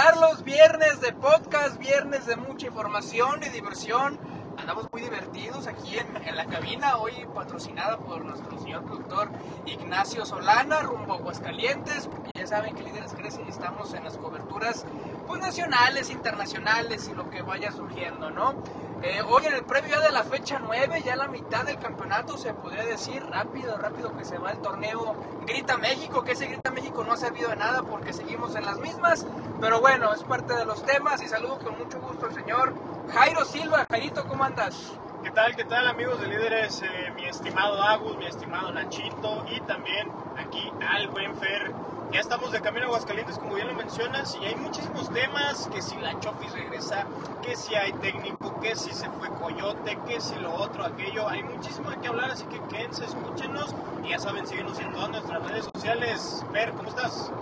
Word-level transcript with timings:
saludarlos. 0.00 0.44
Viernes 0.44 1.00
de 1.00 1.12
podcast, 1.12 1.78
viernes 1.78 2.26
de 2.26 2.36
mucha 2.36 2.66
información 2.66 3.42
y 3.44 3.48
diversión. 3.50 4.18
Andamos 4.56 4.90
muy 4.92 5.02
divertidos 5.02 5.66
aquí 5.66 5.98
en, 5.98 6.16
en 6.26 6.36
la 6.36 6.46
cabina, 6.46 6.98
hoy 6.98 7.12
patrocinada 7.34 7.98
por 7.98 8.24
nuestro 8.24 8.58
señor 8.58 8.84
productor 8.84 9.30
Ignacio 9.66 10.24
Solana, 10.24 10.82
rumbo 10.82 11.14
a 11.14 11.16
Aguascalientes, 11.16 12.06
porque 12.06 12.30
ya 12.34 12.46
saben 12.46 12.74
que 12.74 12.82
Líderes 12.82 13.12
Crecen 13.14 13.46
y 13.46 13.50
estamos 13.50 13.92
en 13.94 14.04
las 14.04 14.16
coberturas 14.16 14.84
pues, 15.26 15.40
nacionales, 15.40 16.10
internacionales 16.10 17.08
y 17.10 17.14
lo 17.14 17.28
que 17.30 17.42
vaya 17.42 17.72
surgiendo, 17.72 18.30
¿no? 18.30 18.62
Eh, 19.02 19.22
hoy 19.26 19.46
en 19.46 19.54
el 19.54 19.64
previo 19.64 19.96
ya 19.96 20.00
de 20.00 20.10
la 20.12 20.24
fecha 20.24 20.60
9, 20.62 21.02
ya 21.02 21.16
la 21.16 21.26
mitad 21.26 21.64
del 21.64 21.78
campeonato, 21.78 22.36
se 22.36 22.52
podría 22.52 22.84
decir 22.84 23.24
rápido, 23.30 23.78
rápido 23.78 24.14
que 24.14 24.26
se 24.26 24.36
va 24.36 24.50
el 24.52 24.58
torneo 24.58 25.16
Grita 25.46 25.78
México, 25.78 26.22
que 26.22 26.32
ese 26.32 26.48
Grita 26.48 26.70
México 26.70 27.02
no 27.02 27.14
ha 27.14 27.16
servido 27.16 27.48
de 27.48 27.56
nada 27.56 27.82
porque 27.82 28.12
seguimos 28.12 28.54
en 28.56 28.66
las 28.66 28.78
mismas, 28.78 29.26
pero 29.58 29.80
bueno, 29.80 30.12
es 30.12 30.22
parte 30.24 30.54
de 30.54 30.66
los 30.66 30.84
temas 30.84 31.22
y 31.22 31.28
saludo 31.28 31.58
con 31.60 31.78
mucho 31.78 31.98
gusto 31.98 32.26
al 32.26 32.34
señor 32.34 32.74
Jairo 33.14 33.46
Silva. 33.46 33.86
Jairito, 33.90 34.28
¿cómo 34.28 34.44
andas? 34.44 34.92
¿Qué 35.24 35.30
tal, 35.30 35.56
qué 35.56 35.64
tal 35.64 35.86
amigos 35.86 36.20
de 36.20 36.28
líderes? 36.28 36.82
Eh, 36.82 37.12
mi 37.16 37.24
estimado 37.24 37.82
Agus, 37.82 38.18
mi 38.18 38.26
estimado 38.26 38.70
Nachito 38.70 39.46
y 39.50 39.60
también 39.60 40.08
aquí 40.36 40.70
al 40.86 41.08
buen 41.08 41.34
Fer. 41.36 41.72
Ya 42.12 42.18
estamos 42.18 42.50
de 42.50 42.60
camino 42.60 42.86
a 42.86 42.88
Aguascalientes, 42.88 43.38
como 43.38 43.54
bien 43.54 43.68
lo 43.68 43.74
mencionas, 43.74 44.34
y 44.34 44.44
hay 44.44 44.56
muchísimos 44.56 45.08
temas, 45.10 45.68
que 45.68 45.80
si 45.80 45.96
la 45.98 46.18
Chofis 46.18 46.52
regresa, 46.52 47.06
que 47.40 47.54
si 47.54 47.76
hay 47.76 47.92
técnico, 47.92 48.58
que 48.60 48.74
si 48.74 48.92
se 48.92 49.08
fue 49.10 49.28
Coyote, 49.38 49.96
que 50.04 50.20
si 50.20 50.34
lo 50.38 50.52
otro, 50.52 50.84
aquello, 50.84 51.28
hay 51.28 51.44
muchísimo 51.44 51.88
de 51.88 51.98
qué 51.98 52.08
hablar, 52.08 52.32
así 52.32 52.46
que 52.46 52.60
quédense, 52.66 53.04
escúchenos, 53.04 53.76
y 54.02 54.10
ya 54.10 54.18
saben, 54.18 54.44
síguenos 54.44 54.80
en 54.80 54.90
todas 54.92 55.10
nuestras 55.10 55.46
redes 55.46 55.64
sociales. 55.66 56.44
Fer, 56.52 56.74
¿cómo 56.74 56.88
estás? 56.88 57.32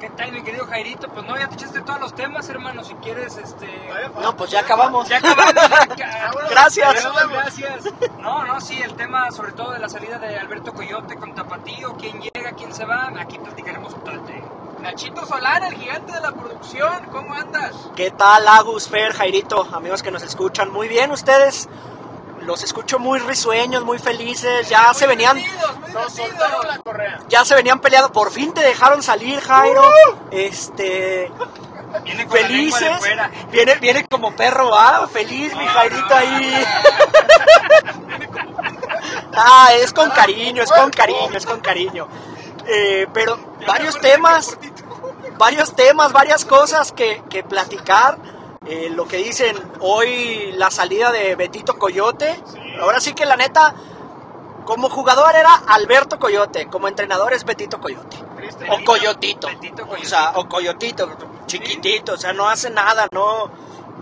¿Qué 0.00 0.10
tal, 0.10 0.32
mi 0.32 0.42
querido 0.42 0.66
Jairito? 0.66 1.08
Pues 1.08 1.26
no, 1.26 1.38
ya 1.38 1.48
te 1.48 1.54
echaste 1.54 1.80
todos 1.82 2.00
los 2.00 2.14
temas, 2.14 2.48
hermano. 2.48 2.84
Si 2.84 2.94
quieres, 2.94 3.36
este. 3.36 3.68
No, 4.20 4.36
pues 4.36 4.50
ya 4.50 4.60
acabamos. 4.60 5.08
Ya 5.08 5.18
acabamos. 5.18 5.54
Gracias. 6.50 6.94
Perdón, 6.94 7.30
gracias. 7.32 7.84
No, 8.20 8.44
no, 8.44 8.60
sí, 8.60 8.80
el 8.80 8.94
tema 8.94 9.30
sobre 9.30 9.52
todo 9.52 9.72
de 9.72 9.78
la 9.78 9.88
salida 9.88 10.18
de 10.18 10.38
Alberto 10.38 10.72
Coyote 10.72 11.16
con 11.16 11.34
Tapatío, 11.34 11.94
quién 11.98 12.20
llega, 12.20 12.52
quién 12.52 12.72
se 12.72 12.84
va, 12.84 13.12
aquí 13.18 13.38
platicaremos 13.38 13.94
tema. 13.94 14.14
Nachito 14.84 15.24
Solana, 15.24 15.68
el 15.68 15.76
gigante 15.76 16.12
de 16.12 16.20
la 16.20 16.32
producción, 16.32 17.06
¿cómo 17.10 17.32
andas? 17.32 17.74
¿Qué 17.96 18.10
tal, 18.10 18.46
Agus, 18.46 18.86
Fer, 18.86 19.14
Jairito? 19.14 19.66
Amigos 19.72 20.02
que 20.02 20.10
nos 20.10 20.22
escuchan. 20.22 20.70
Muy 20.70 20.88
bien, 20.88 21.10
ustedes. 21.10 21.70
Los 22.44 22.62
escucho 22.62 22.98
muy 22.98 23.18
risueños, 23.20 23.84
muy 23.84 23.98
felices. 23.98 24.68
Ya 24.68 24.86
Muy 24.88 24.94
se 24.94 25.06
venían. 25.06 25.36
divertidos, 25.36 25.76
muy 25.80 25.92
Nos 25.92 26.14
divertidos. 26.14 26.38
soltaron 26.40 26.68
la 26.68 26.78
correa. 26.78 27.18
Ya 27.28 27.44
se 27.44 27.54
venían 27.54 27.80
peleando. 27.80 28.12
Por 28.12 28.30
fin 28.30 28.52
te 28.52 28.60
dejaron 28.62 29.02
salir, 29.02 29.40
Jairo. 29.40 29.82
Este. 30.30 31.30
Viene 32.02 32.26
con 32.26 32.38
la 32.40 32.48
lengua 32.48 32.78
de 32.80 32.84
Felices. 32.86 32.98
fuera. 32.98 33.30
Viene, 33.50 33.74
viene 33.76 34.06
como 34.08 34.34
perro, 34.34 34.74
ah, 34.76 35.08
feliz 35.10 35.54
mi 35.56 35.64
Jairito 35.64 36.14
ahí. 36.14 36.64
Ah, 39.36 39.70
es 39.74 39.92
con 39.92 40.10
cariño, 40.10 40.62
es 40.62 40.70
con 40.70 40.90
cariño, 40.90 41.36
es 41.36 41.46
con 41.46 41.60
cariño. 41.60 42.08
Eh, 42.66 43.06
pero 43.12 43.38
varios 43.66 43.98
temas, 44.00 44.56
varios 45.38 45.74
temas, 45.74 46.12
varias 46.12 46.44
cosas 46.44 46.92
que, 46.92 47.22
que 47.28 47.42
platicar. 47.42 48.18
Eh, 48.66 48.90
lo 48.90 49.06
que 49.06 49.18
dicen 49.18 49.56
hoy, 49.80 50.52
la 50.56 50.70
salida 50.70 51.12
de 51.12 51.34
Betito 51.36 51.76
Coyote. 51.78 52.40
Ahora 52.80 52.98
sí 53.00 53.12
que 53.12 53.26
la 53.26 53.36
neta, 53.36 53.74
como 54.64 54.88
jugador 54.88 55.34
era 55.36 55.54
Alberto 55.54 56.18
Coyote, 56.18 56.66
como 56.68 56.88
entrenador 56.88 57.32
es 57.34 57.44
Betito 57.44 57.78
Coyote. 57.80 58.16
Triste. 58.36 58.66
O 58.70 58.82
Coyotito. 58.84 59.48
Betito 59.48 59.86
Coyote. 59.86 60.06
O 60.06 60.08
sea, 60.08 60.32
o 60.36 60.48
Coyotito, 60.48 61.10
chiquitito, 61.46 62.14
o 62.14 62.16
sea, 62.16 62.32
no 62.32 62.48
hace 62.48 62.70
nada, 62.70 63.06
no, 63.12 63.50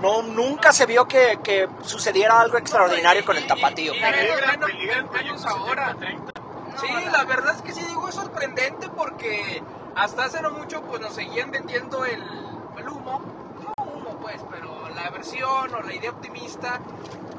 no, 0.01 0.23
nunca 0.23 0.73
se 0.73 0.87
vio 0.87 1.07
que, 1.09 1.41
que 1.43 1.69
sucediera 1.83 2.41
algo 2.41 2.57
extraordinario 2.59 3.25
con 3.25 3.37
el 3.37 3.47
tapatío. 3.47 3.93
Y- 3.95 3.99
y- 3.99 4.01
Peligra, 4.01 4.47
menos- 4.53 4.71
peligra 4.71 4.97
el 4.97 5.03
menos 5.05 5.11
proyecto 5.43 5.49
ahora. 5.49 5.97
70-30. 5.99 6.33
Sí, 6.81 6.87
la 7.13 7.25
verdad 7.25 7.55
es 7.57 7.63
que 7.63 7.73
sí 7.73 7.83
digo 7.85 8.09
es 8.09 8.15
sorprendente 8.15 8.89
porque 8.97 9.63
hasta 9.95 10.25
hace 10.25 10.41
no 10.41 10.51
mucho 10.53 10.81
pues 10.83 11.01
nos 11.01 11.13
seguían 11.15 11.51
vendiendo 11.51 12.05
el, 12.05 12.23
el 12.79 12.89
humo, 12.89 13.21
versión 15.13 15.75
o 15.75 15.83
la 15.83 15.95
idea 15.95 16.11
optimista 16.11 16.81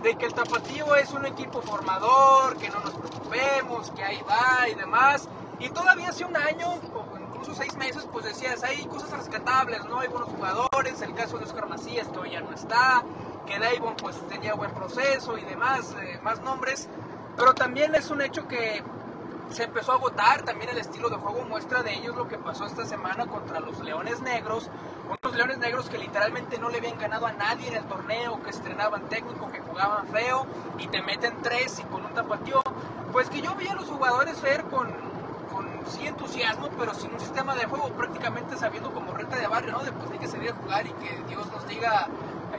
de 0.02 0.16
que 0.16 0.26
el 0.26 0.34
Tapatío 0.34 0.96
es 0.96 1.12
un 1.14 1.26
equipo 1.26 1.62
formador, 1.62 2.58
que 2.58 2.70
no 2.70 2.80
nos 2.82 2.94
preocupemos, 2.94 3.92
que 3.92 4.04
ahí 4.04 4.20
va 4.30 4.68
y 4.70 4.76
demás. 4.76 5.30
Y 5.60 5.70
todavía 5.70 6.10
hace 6.10 6.26
un 6.26 6.36
año, 6.36 6.68
o 6.94 7.18
incluso 7.18 7.56
seis 7.56 7.76
meses, 7.78 8.08
pues 8.12 8.26
decías, 8.26 8.64
hay 8.64 8.86
cosas 8.86 9.12
rescatables, 9.12 9.86
¿no? 9.86 10.00
Hay 10.00 10.10
buenos 10.10 10.30
jugadores, 10.30 11.02
el 11.02 11.14
caso 11.14 11.38
de 11.38 11.46
Oscar 11.46 11.70
Macías, 11.70 12.08
ya 12.30 12.42
no 12.42 12.52
está, 12.52 13.04
que 13.46 13.60
Davon 13.60 13.96
pues 13.96 14.16
tenía 14.28 14.54
buen 14.56 14.72
proceso 14.72 15.38
y 15.38 15.42
demás, 15.44 15.96
eh, 16.02 16.20
más 16.22 16.42
nombres. 16.42 16.90
Pero 17.38 17.54
también 17.54 17.96
es 17.96 18.10
un 18.12 18.22
hecho 18.22 18.48
que 18.48 18.84
se 19.50 19.64
empezó 19.64 19.94
a 19.94 19.96
agotar 19.96 20.44
también 20.44 20.70
el 20.70 20.78
estilo 20.80 21.10
de 21.10 21.16
juego 21.16 21.44
muestra 21.44 21.84
de 21.84 21.94
ellos 21.94 22.16
lo 22.16 22.28
que 22.28 22.38
pasó 22.38 22.66
esta 22.66 22.86
semana 22.86 23.28
contra 23.28 23.60
los 23.60 23.80
Leones 23.80 24.22
Negros 24.22 24.70
unos 25.08 25.36
Leones 25.36 25.58
Negros 25.60 25.90
que 25.90 25.98
literalmente 25.98 26.58
no 26.60 26.70
le 26.70 26.78
habían 26.78 26.98
ganado 26.98 27.26
a 27.28 27.34
nadie 27.34 27.68
en 27.70 27.76
el 27.76 27.84
torneo 27.86 28.42
que 28.44 28.50
estrenaban 28.52 29.04
técnico 29.10 29.52
que 29.52 29.60
jugaban 29.60 30.08
feo 30.08 30.46
y 30.80 30.88
te 30.88 31.02
meten 31.02 31.42
tres 31.42 31.80
y 31.80 31.84
con 31.84 32.06
un 32.06 32.14
tapatío. 32.14 32.62
Pues 33.12 33.30
que 33.30 33.42
yo 33.42 33.54
veía 33.56 33.74
a 33.74 33.76
los 33.76 33.86
jugadores 33.90 34.42
ver 34.42 34.64
con 34.66 34.90
con 35.52 35.68
sí 35.88 36.08
entusiasmo 36.08 36.70
pero 36.80 36.94
sin 36.96 37.14
un 37.14 37.20
sistema 37.20 37.54
de 37.54 37.66
juego 37.66 37.90
prácticamente 37.90 38.58
sabiendo 38.58 38.92
como 38.92 39.14
renta 39.14 39.36
de 39.36 39.46
barrio 39.46 39.74
no 39.74 39.84
de 39.84 39.92
pues 39.92 40.10
hay 40.12 40.18
que 40.18 40.28
salir 40.28 40.50
a 40.50 40.54
jugar 40.56 40.88
y 40.88 40.92
que 40.94 41.16
Dios 41.28 41.46
nos 41.52 41.68
diga 41.68 42.08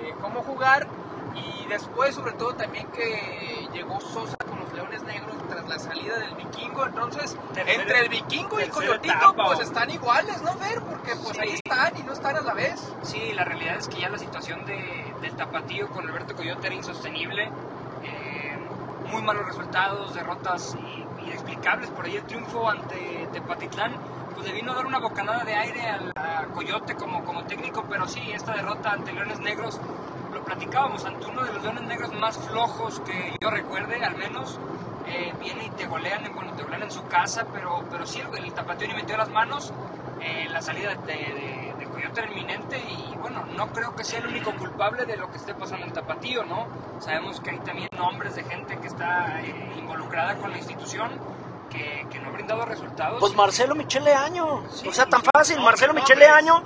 eh, 0.01 0.15
cómo 0.21 0.43
jugar. 0.43 0.87
Y 1.35 1.67
después 1.67 2.15
sobre 2.15 2.33
todo 2.33 2.55
también 2.55 2.87
que 2.89 3.69
llegó 3.73 4.01
Sosa 4.01 4.37
con 4.49 4.61
los 4.61 4.73
Leones 4.75 5.03
Negros 5.03 5.35
tras 5.49 5.67
la 5.69 5.79
salida 5.79 6.17
del 6.19 6.35
Vikingo, 6.37 6.87
entonces 6.87 7.37
Tercera- 7.55 7.83
entre 7.83 8.01
el 8.01 8.09
Vikingo 8.11 8.61
y 8.61 8.69
Coyotito 8.69 9.13
etapa, 9.15 9.45
pues 9.47 9.61
están 9.61 9.91
iguales, 9.91 10.41
¿no, 10.43 10.55
Ver? 10.59 10.81
Porque 11.05 11.21
pues 11.23 11.37
Sí. 11.37 11.43
ahí 11.43 11.51
están 11.53 11.97
y 11.99 12.03
no 12.03 12.13
están 12.13 12.37
a 12.37 12.41
la 12.41 12.55
vez. 12.55 12.97
Sí, 13.03 13.33
la 13.35 13.45
realidad 13.45 13.77
es 13.77 13.89
que 13.89 13.99
ya 14.01 14.09
la 14.09 14.17
situación 14.19 14.65
de, 14.65 15.15
del 15.21 15.37
tapatío 15.37 15.89
con 15.91 16.07
Alberto 16.09 16.35
Coyote 16.35 16.67
era 16.69 16.77
insostenible. 16.77 17.53
Eh, 18.01 18.57
muy 19.05 19.23
malos 19.23 19.45
resultados, 19.47 20.15
derrotas 20.15 20.75
inexplicables. 21.19 21.91
Por 21.91 22.07
ahí 22.07 22.17
el 22.17 22.25
triunfo 22.25 22.71
ante 22.71 23.29
Tepatitlán, 23.33 23.93
pues 24.33 24.47
le 24.47 24.53
vino 24.55 24.73
a 24.73 24.77
dar 24.77 24.87
una 24.87 24.99
bocanada 24.99 25.45
de 25.45 25.55
aire 25.55 25.83
a 26.17 26.47
Coyote 26.53 26.95
como, 26.95 27.23
como 27.23 27.45
técnico, 27.45 27.85
pero 27.87 28.07
sí, 28.09 28.33
esta 28.33 28.55
derrota 28.55 28.93
ante 28.93 29.13
Leones 29.13 29.41
Negros, 29.41 29.81
lo 30.31 30.43
platicábamos, 30.43 31.05
ante 31.05 31.27
uno 31.27 31.45
de 31.45 31.53
los 31.53 31.63
Leones 31.63 31.83
Negros 31.85 32.13
más 32.13 32.39
flojos 32.39 33.01
que 33.01 33.37
yo 33.43 33.51
recuerde, 33.51 34.03
al 34.03 34.15
menos. 34.17 34.61
eh, 35.07 35.35
viene 35.39 35.67
y 35.67 35.71
te 35.71 35.85
golean, 35.87 36.25
en- 36.25 36.35
bueno, 36.35 36.55
te 36.55 36.63
golean 36.63 36.83
en 36.85 36.91
su 36.91 37.05
casa, 37.05 37.47
pero, 37.53 37.85
pero 37.91 38.07
sí, 38.07 38.21
el, 38.21 38.29
el 38.43 38.55
tapatío 38.55 38.89
ni 38.89 38.95
metió 38.95 39.19
las 39.19 39.29
manos. 39.29 39.75
Eh, 40.21 40.47
la 40.51 40.63
salida 40.63 40.95
de, 40.95 41.13
de, 41.13 41.75
de 41.79 41.87
Coyote 41.91 42.21
era 42.23 42.31
inminente 42.31 42.79
y 42.79 43.17
bueno, 43.19 43.45
no 43.57 43.73
creo 43.73 43.95
que 43.95 44.05
sea 44.05 44.21
el 44.21 44.27
único 44.29 44.55
culpable 44.57 45.05
de 45.05 45.17
lo 45.17 45.31
que 45.31 45.37
esté 45.37 45.55
pasando 45.55 45.87
en 45.87 45.93
Tapatío, 45.93 46.45
¿no? 46.45 46.67
Sabemos 47.01 47.41
que 47.41 47.51
hay 47.51 47.59
también 47.59 47.89
nombres 47.97 48.35
de 48.37 48.45
gente 48.45 48.79
que 48.79 48.87
está 48.87 49.41
eh, 49.43 49.75
involucrada 49.79 50.37
con 50.37 50.51
la 50.51 50.59
institución 50.59 51.11
que, 51.71 52.07
que 52.11 52.21
no 52.21 52.29
ha 52.29 52.33
brindado 52.33 52.65
resultados. 52.65 53.19
Pues 53.21 53.35
Marcelo 53.35 53.75
Michele 53.75 54.15
Año. 54.15 54.63
Sí, 54.71 54.89
o 54.89 54.93
sea, 54.93 55.07
tan 55.07 55.23
fácil. 55.35 55.57
No, 55.57 55.65
Marcelo 55.65 55.93
no, 55.93 56.01
Michele. 56.01 56.27
Año, 56.27 56.63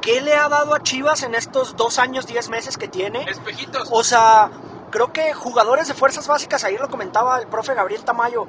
¿qué 0.00 0.20
le 0.20 0.36
ha 0.36 0.48
dado 0.48 0.74
a 0.74 0.82
Chivas 0.82 1.22
en 1.22 1.34
estos 1.34 1.76
dos 1.76 1.98
años, 1.98 2.26
diez 2.26 2.48
meses 2.48 2.78
que 2.78 2.88
tiene? 2.88 3.24
Espejitos. 3.28 3.88
O 3.90 4.04
sea, 4.04 4.50
creo 4.90 5.12
que 5.12 5.34
jugadores 5.34 5.88
de 5.88 5.94
fuerzas 5.94 6.28
básicas, 6.28 6.64
ayer 6.64 6.80
lo 6.80 6.88
comentaba 6.88 7.38
el 7.40 7.46
profe 7.48 7.74
Gabriel 7.74 8.04
Tamayo, 8.04 8.46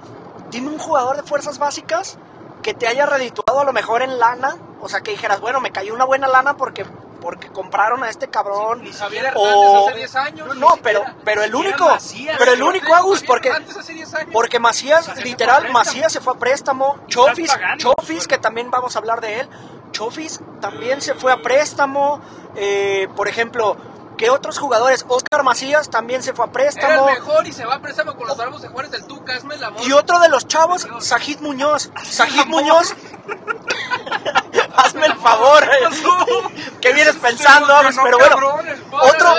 dime 0.52 0.70
un 0.70 0.78
jugador 0.78 1.18
de 1.18 1.24
fuerzas 1.24 1.58
básicas 1.58 2.18
que 2.64 2.74
te 2.74 2.88
haya 2.88 3.06
redituado 3.06 3.62
a 3.62 3.64
lo 3.64 3.74
mejor 3.74 4.02
en 4.02 4.20
lana, 4.20 4.56
o 4.81 4.90
sea, 4.90 5.02
que 5.02 5.12
dijeras, 5.12 5.40
bueno, 5.40 5.62
me 5.62 5.72
cayó 5.72 5.94
una 5.94 6.06
buena 6.06 6.28
lana 6.28 6.56
porque 6.57 6.86
porque 7.22 7.50
compraron 7.50 8.01
a 8.01 8.10
este 8.10 8.30
cabrón. 8.30 8.81
Hernández 8.88 9.34
o- 9.36 9.89
hace 9.89 9.98
10 9.98 10.16
años. 10.16 10.56
No, 10.56 10.69
pero, 10.81 11.00
siquiera. 11.00 11.16
pero 11.25 11.44
el 11.44 11.54
único, 11.54 11.86
Macías, 11.86 12.38
pero 12.39 12.54
el 12.54 12.63
único 12.63 12.95
Agus, 12.95 13.24
porque 13.24 13.50
Hernández 13.50 13.75
hace 13.75 13.94
10 13.94 14.13
años. 14.13 14.30
porque 14.31 14.57
Macías, 14.57 15.04
se 15.04 15.22
literal, 15.22 15.57
préstamo. 15.63 15.80
Macías 15.80 16.13
se 16.13 16.22
fue 16.22 16.34
a 16.34 16.38
préstamo, 16.38 16.98
Chofis, 17.07 17.51
pagando, 17.51 17.94
Chofis, 17.98 18.25
que 18.25 18.38
también 18.38 18.72
vamos 18.72 18.95
a 18.95 19.00
hablar 19.00 19.19
de 19.19 19.42
él, 19.42 19.50
Chofis 19.92 20.39
también 20.62 21.01
se 21.01 21.13
fue 21.13 21.34
a 21.34 21.38
préstamo, 21.42 22.22
eh, 22.56 23.10
por 23.18 23.28
ejemplo, 23.28 23.75
¿qué 24.19 24.30
otros 24.30 24.60
jugadores? 24.60 25.06
Oscar 25.07 25.44
Macías 25.44 25.89
también 25.89 26.21
se 26.21 26.33
fue 26.33 26.44
a 26.44 26.48
Era 26.50 26.54
préstamo, 26.54 27.07
el 27.07 27.16
mejor 27.16 27.48
y 27.48 27.54
se 27.54 27.66
va 27.66 27.75
a 27.75 27.81
préstamo 27.81 28.16
con 28.16 28.27
los 28.27 28.38
Bravos 28.38 28.62
de 28.62 28.68
Juárez 28.68 28.92
del 28.92 29.06
Tuca, 29.06 29.33
hazme 29.33 29.56
el 29.56 29.63
amor. 29.63 29.81
y 29.81 29.94
otro 29.94 30.19
de 30.19 30.27
los 30.27 30.45
chavos, 30.45 30.86
Sajid 31.00 31.39
Muñoz, 31.39 31.89
Sajid 32.04 32.45
Muñoz, 32.48 32.94
hazme 34.75 35.06
el 35.06 35.16
favor, 35.24 35.63
¿qué 36.81 36.94
vienes 36.94 37.16
pensando? 37.16 37.74
Pero 38.04 38.18
bueno, 38.19 38.60
otro, 38.92 39.36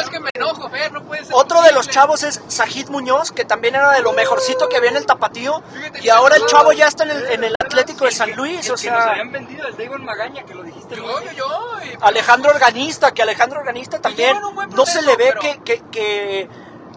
No 0.60 1.02
puede 1.02 1.24
ser 1.24 1.34
Otro 1.34 1.62
de 1.62 1.72
los 1.72 1.88
chavos 1.88 2.22
es 2.22 2.40
Sajid 2.48 2.88
Muñoz, 2.88 3.32
que 3.32 3.44
también 3.44 3.74
era 3.74 3.90
de 3.92 4.02
lo 4.02 4.12
mejorcito 4.12 4.68
que 4.68 4.76
había 4.76 4.90
en 4.90 4.96
el 4.96 5.06
tapatío. 5.06 5.62
Fíjate 5.72 6.04
Y 6.04 6.08
ahora 6.10 6.36
el 6.36 6.46
chavo 6.46 6.72
ya 6.72 6.88
está 6.88 7.04
en 7.04 7.10
el, 7.12 7.26
en 7.30 7.44
el 7.44 7.54
Athletic 7.60 7.70
Atlético 7.80 8.04
de 8.04 8.10
San 8.10 8.32
Luis, 8.36 8.66
el 8.66 8.72
o 8.72 8.76
que 8.76 8.90
nos 8.90 9.02
sea, 9.02 9.10
habían 9.12 9.32
vendido 9.32 9.66
el 9.68 9.98
Magaña, 10.00 10.44
que 10.44 10.54
lo 10.54 10.62
dijiste 10.62 10.96
Yo, 10.96 11.20
yo, 11.22 11.30
yo. 11.32 11.70
y- 11.84 11.96
Alejandro 12.00 12.50
Organista, 12.50 13.12
que 13.12 13.22
Alejandro 13.22 13.60
Organista 13.60 14.00
también 14.00 14.36
no 14.72 14.86
se 14.86 15.02
le 15.02 15.16
ve 15.16 15.28
pero- 15.28 15.40
que, 15.40 15.58
que, 15.62 15.82
que, 15.90 16.48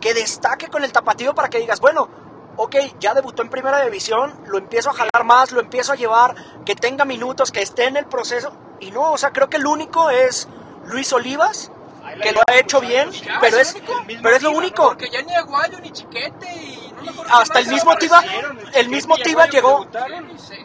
que 0.01 0.13
destaque 0.13 0.68
con 0.68 0.83
el 0.83 0.92
tapatío 0.92 1.33
para 1.36 1.50
que 1.50 1.60
digas, 1.60 1.80
bueno, 1.80 2.10
ok, 2.57 2.75
ya 3.00 3.13
debutó 3.13 3.42
en 3.44 3.50
primera 3.50 3.81
división, 3.83 4.33
lo 4.48 4.57
empiezo 4.57 4.89
a 4.89 4.94
jalar 4.94 5.24
más, 5.24 5.51
lo 5.51 5.60
empiezo 5.62 5.94
a 5.94 5.95
llevar, 5.95 6.36
que 6.65 6.75
tenga 6.75 7.06
minutos, 7.06 7.51
que 7.51 7.62
esté 7.62 7.86
en 7.86 7.98
el 7.98 8.06
proceso. 8.06 8.51
Y 8.80 8.92
no, 8.92 9.12
o 9.13 9.18
sea, 9.18 9.31
creo 9.31 9.50
que 9.50 9.57
el 9.57 9.65
único 9.68 10.10
es 10.10 10.48
Luis 10.86 11.13
Olivas, 11.13 11.71
que 12.21 12.31
lo 12.31 12.42
ha 12.48 12.56
hecho 12.57 12.80
bien, 12.81 13.10
ya, 13.12 13.38
pero 13.39 13.57
es 13.57 13.75
pero 14.21 14.36
es 14.36 14.42
lo 14.44 14.51
único. 14.51 14.83
Porque 14.89 15.10
ya 15.10 15.21
ni 15.21 15.33
Aguayo 15.36 15.80
ni 15.81 15.92
Chiquete 15.92 16.48
y 16.56 16.92
no 16.95 17.01
me 17.04 17.10
acuerdo 17.10 17.33
Hasta 17.33 17.60
el 17.60 17.68
mismo 17.68 17.95
Tiva, 17.98 18.21
desaparecieron, 18.21 18.60
el 18.74 18.89
mismo 18.89 19.15
Aguayo 19.15 19.51
llegó, 19.51 19.88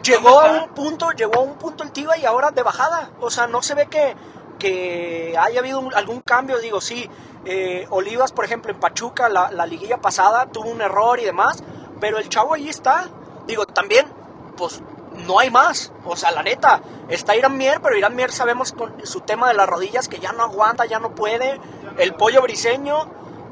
llegó 0.03 0.39
a 0.39 0.47
¿Dónde 0.47 0.63
un 0.63 0.69
punto, 0.73 1.11
llegó 1.11 1.35
a 1.39 1.43
un 1.43 1.57
punto 1.57 1.83
el 1.83 1.91
Tiva 1.91 2.17
y 2.17 2.25
ahora 2.25 2.51
de 2.51 2.63
bajada. 2.63 3.11
O 3.19 3.29
sea, 3.29 3.47
no 3.47 3.61
se 3.61 3.75
ve 3.75 3.87
que, 3.87 4.15
que 4.59 5.35
haya 5.39 5.59
habido 5.59 5.79
un- 5.79 5.93
algún 5.95 6.21
cambio. 6.21 6.59
Digo, 6.59 6.81
sí, 6.81 7.09
eh, 7.45 7.85
Olivas, 7.89 8.31
por 8.31 8.45
ejemplo, 8.45 8.71
en 8.71 8.79
Pachuca, 8.79 9.29
la, 9.29 9.49
la 9.51 9.65
liguilla 9.65 9.97
pasada, 9.97 10.45
tuvo 10.47 10.69
un 10.69 10.81
error 10.81 11.19
y 11.19 11.25
demás, 11.25 11.63
pero 11.99 12.19
el 12.19 12.29
chavo 12.29 12.53
ahí 12.53 12.69
está. 12.69 13.09
Digo, 13.47 13.65
también, 13.65 14.05
pues 14.57 14.81
no 15.25 15.39
hay 15.39 15.49
más. 15.49 15.91
O 16.05 16.15
sea, 16.15 16.31
la 16.31 16.43
neta, 16.43 16.81
está 17.09 17.35
Irán 17.35 17.57
Mier, 17.57 17.81
pero 17.81 17.97
Irán 17.97 18.15
Mier 18.15 18.31
sabemos 18.31 18.71
con 18.71 19.05
su 19.05 19.21
tema 19.21 19.47
de 19.47 19.53
las 19.53 19.67
rodillas 19.67 20.07
que 20.07 20.19
ya 20.19 20.31
no 20.31 20.43
aguanta, 20.43 20.85
ya 20.85 20.99
no 20.99 21.15
puede. 21.15 21.59
El 21.97 22.13
pollo 22.13 22.41
briseño, 22.41 23.07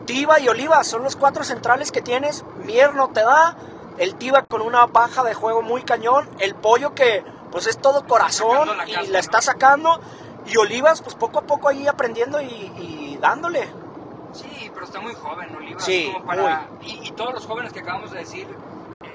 Tiva 0.05 0.39
y 0.39 0.47
Olivas 0.47 0.87
son 0.87 1.03
los 1.03 1.15
cuatro 1.15 1.43
centrales 1.43 1.91
que 1.91 2.01
tienes. 2.01 2.45
Mier 2.65 2.95
no 2.95 3.09
te 3.09 3.21
da. 3.21 3.57
El 3.97 4.15
Tiva 4.15 4.43
con 4.43 4.61
una 4.61 4.85
baja 4.85 5.23
de 5.23 5.33
juego 5.33 5.61
muy 5.61 5.83
cañón. 5.83 6.29
El 6.39 6.55
pollo 6.55 6.93
que 6.93 7.23
pues 7.51 7.67
es 7.67 7.77
todo 7.77 8.05
corazón 8.05 8.69
y 8.87 9.07
la 9.07 9.19
está 9.19 9.41
sacando. 9.41 9.99
Y 10.45 10.57
Olivas 10.57 11.01
pues 11.01 11.15
poco 11.15 11.39
a 11.39 11.41
poco 11.41 11.67
ahí 11.67 11.87
aprendiendo 11.87 12.41
y, 12.41 12.45
y 12.45 13.17
dándole. 13.19 13.67
Sí, 14.33 14.71
pero 14.73 14.85
está 14.85 14.99
muy 14.99 15.13
joven, 15.15 15.55
Olivas. 15.55 15.83
Sí, 15.83 16.11
como 16.13 16.25
para... 16.25 16.67
y, 16.81 17.07
y 17.07 17.11
todos 17.11 17.33
los 17.33 17.45
jóvenes 17.45 17.73
que 17.73 17.79
acabamos 17.79 18.11
de 18.11 18.19
decir 18.19 18.47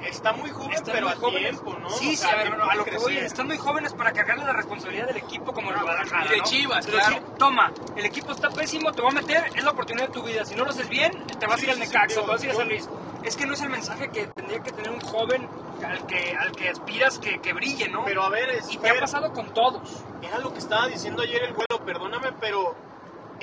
Está 0.05 0.33
muy 0.33 0.51
joven, 0.51 0.73
están 0.73 0.95
pero 0.95 1.07
muy 1.07 1.13
a 1.15 1.17
jóvenes. 1.19 1.51
tiempo, 1.51 1.79
¿no? 1.79 1.91
Sí, 1.91 2.07
O 2.09 2.11
sí, 2.11 2.17
sea, 2.17 2.31
a 2.31 2.37
ver, 2.37 2.47
tiempo 2.49 2.65
a 2.71 2.75
lo 2.75 2.85
que 2.85 2.99
voy, 2.99 3.17
están 3.19 3.47
muy 3.47 3.57
jóvenes 3.59 3.93
para 3.95 4.13
cargarle 4.13 4.45
la 4.45 4.53
responsabilidad 4.53 5.07
del 5.07 5.17
equipo 5.19 5.53
como 5.53 5.71
el 5.71 5.77
Guadalajara. 5.81 6.27
Y 6.27 6.29
de 6.31 6.37
¿no? 6.39 6.45
Chivas, 6.45 6.87
decir, 6.87 7.01
claro. 7.01 7.23
toma, 7.39 7.73
el 7.97 8.05
equipo 8.05 8.33
está 8.33 8.51
pésimo, 8.51 8.93
te 8.93 9.03
voy 9.03 9.11
a 9.13 9.15
meter, 9.15 9.45
es 9.55 9.63
la 9.65 9.71
oportunidad 9.71 10.09
de 10.09 10.13
tu 10.13 10.23
vida. 10.23 10.45
Si 10.45 10.55
no 10.55 10.65
lo 10.65 10.71
haces 10.71 10.89
bien, 10.89 11.13
te 11.39 11.47
vas 11.47 11.61
a 11.61 11.65
ir 11.65 11.71
al 11.71 11.77
Sí, 11.77 11.83
sí, 11.83 11.89
sí, 11.89 11.93
Necaxa, 11.95 12.07
digo, 12.15 12.23
te 12.27 12.31
vas 12.33 12.43
a 12.43 12.45
ir 12.47 12.51
a 12.53 12.55
San 12.55 12.69
Luis. 12.69 12.89
Es 13.25 13.37
que 13.37 13.47
no 13.47 13.55
es 13.55 13.61
el 13.63 13.69
mensaje 13.69 14.09
que 14.11 14.27
tendría 14.27 14.61
que 14.61 14.73
tener 14.73 14.91
un 14.91 15.01
joven 15.01 15.49
al 15.87 16.07
que, 16.07 16.37
al 16.37 16.53
que 16.53 16.69
aspiras 16.71 17.19
que, 17.19 17.39
que 17.41 17.53
brille, 17.53 17.89
¿no? 17.89 18.05
Pero 18.05 18.25
a 18.25 18.29
ver, 18.29 18.51
es 18.51 18.73
y 18.73 18.79
te 18.79 18.91
ha 18.91 18.99
pasado 18.99 19.33
con 19.33 19.53
todos. 19.55 20.03
Era 20.23 20.39
lo 20.39 20.53
que 20.53 20.59
estaba 20.59 20.87
diciendo 20.89 21.23
ayer 21.23 21.43
el 21.45 21.53
vuelo, 21.53 21.85
perdóname, 21.85 22.31
pero 22.41 22.75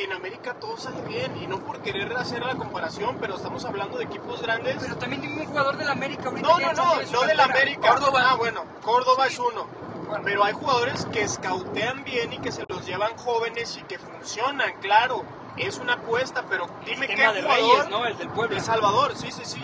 en 0.04 0.14
América 0.14 0.56
todo 0.60 0.78
sale 0.78 1.02
bien. 1.08 1.36
Y 1.38 1.48
no 1.48 1.60
por 1.60 1.82
querer 1.82 2.16
hacer 2.16 2.44
la 2.44 2.56
comparación, 2.56 3.18
pero 3.20 3.36
estamos 3.36 3.66
hablando 3.66 3.98
de 3.98 4.06
equipos 4.06 4.42
grandes. 4.42 4.78
Pero 4.80 4.96
también 4.98 5.22
un 5.22 5.46
jugador 5.46 5.78
del 5.78 5.90
América 5.90 6.30
ahorita. 6.30 6.48
No, 6.48 6.60
no, 6.60 6.74
no, 6.74 7.02
no 7.12 7.22
del. 7.24 7.40
América. 7.40 7.90
Córdoba. 7.90 8.24
Ah, 8.32 8.36
bueno, 8.36 8.64
Córdoba 8.84 9.28
es 9.28 9.40
uno. 9.40 9.68
Bueno. 10.08 10.24
Pero 10.24 10.44
hay 10.44 10.54
jugadores 10.54 11.06
que 11.12 11.22
escautean 11.22 12.04
bien 12.04 12.34
y 12.34 12.40
que 12.40 12.52
se 12.52 12.66
los 12.68 12.86
llevan 12.86 13.16
jóvenes 13.18 13.78
y 13.78 13.84
que 13.84 14.00
funcionan, 14.00 14.74
claro. 14.82 15.24
Es 15.58 15.78
una 15.78 15.94
apuesta, 15.94 16.46
pero 16.50 16.68
dime 16.86 17.08
qué 17.08 17.16
jugador. 17.16 17.44
Reyes, 17.44 17.90
¿no? 17.90 18.06
El 18.06 18.18
del 18.18 18.30
Puebla. 18.30 18.58
El 18.58 18.64
Salvador, 18.64 19.16
sí, 19.16 19.32
sí, 19.32 19.44
sí. 19.44 19.62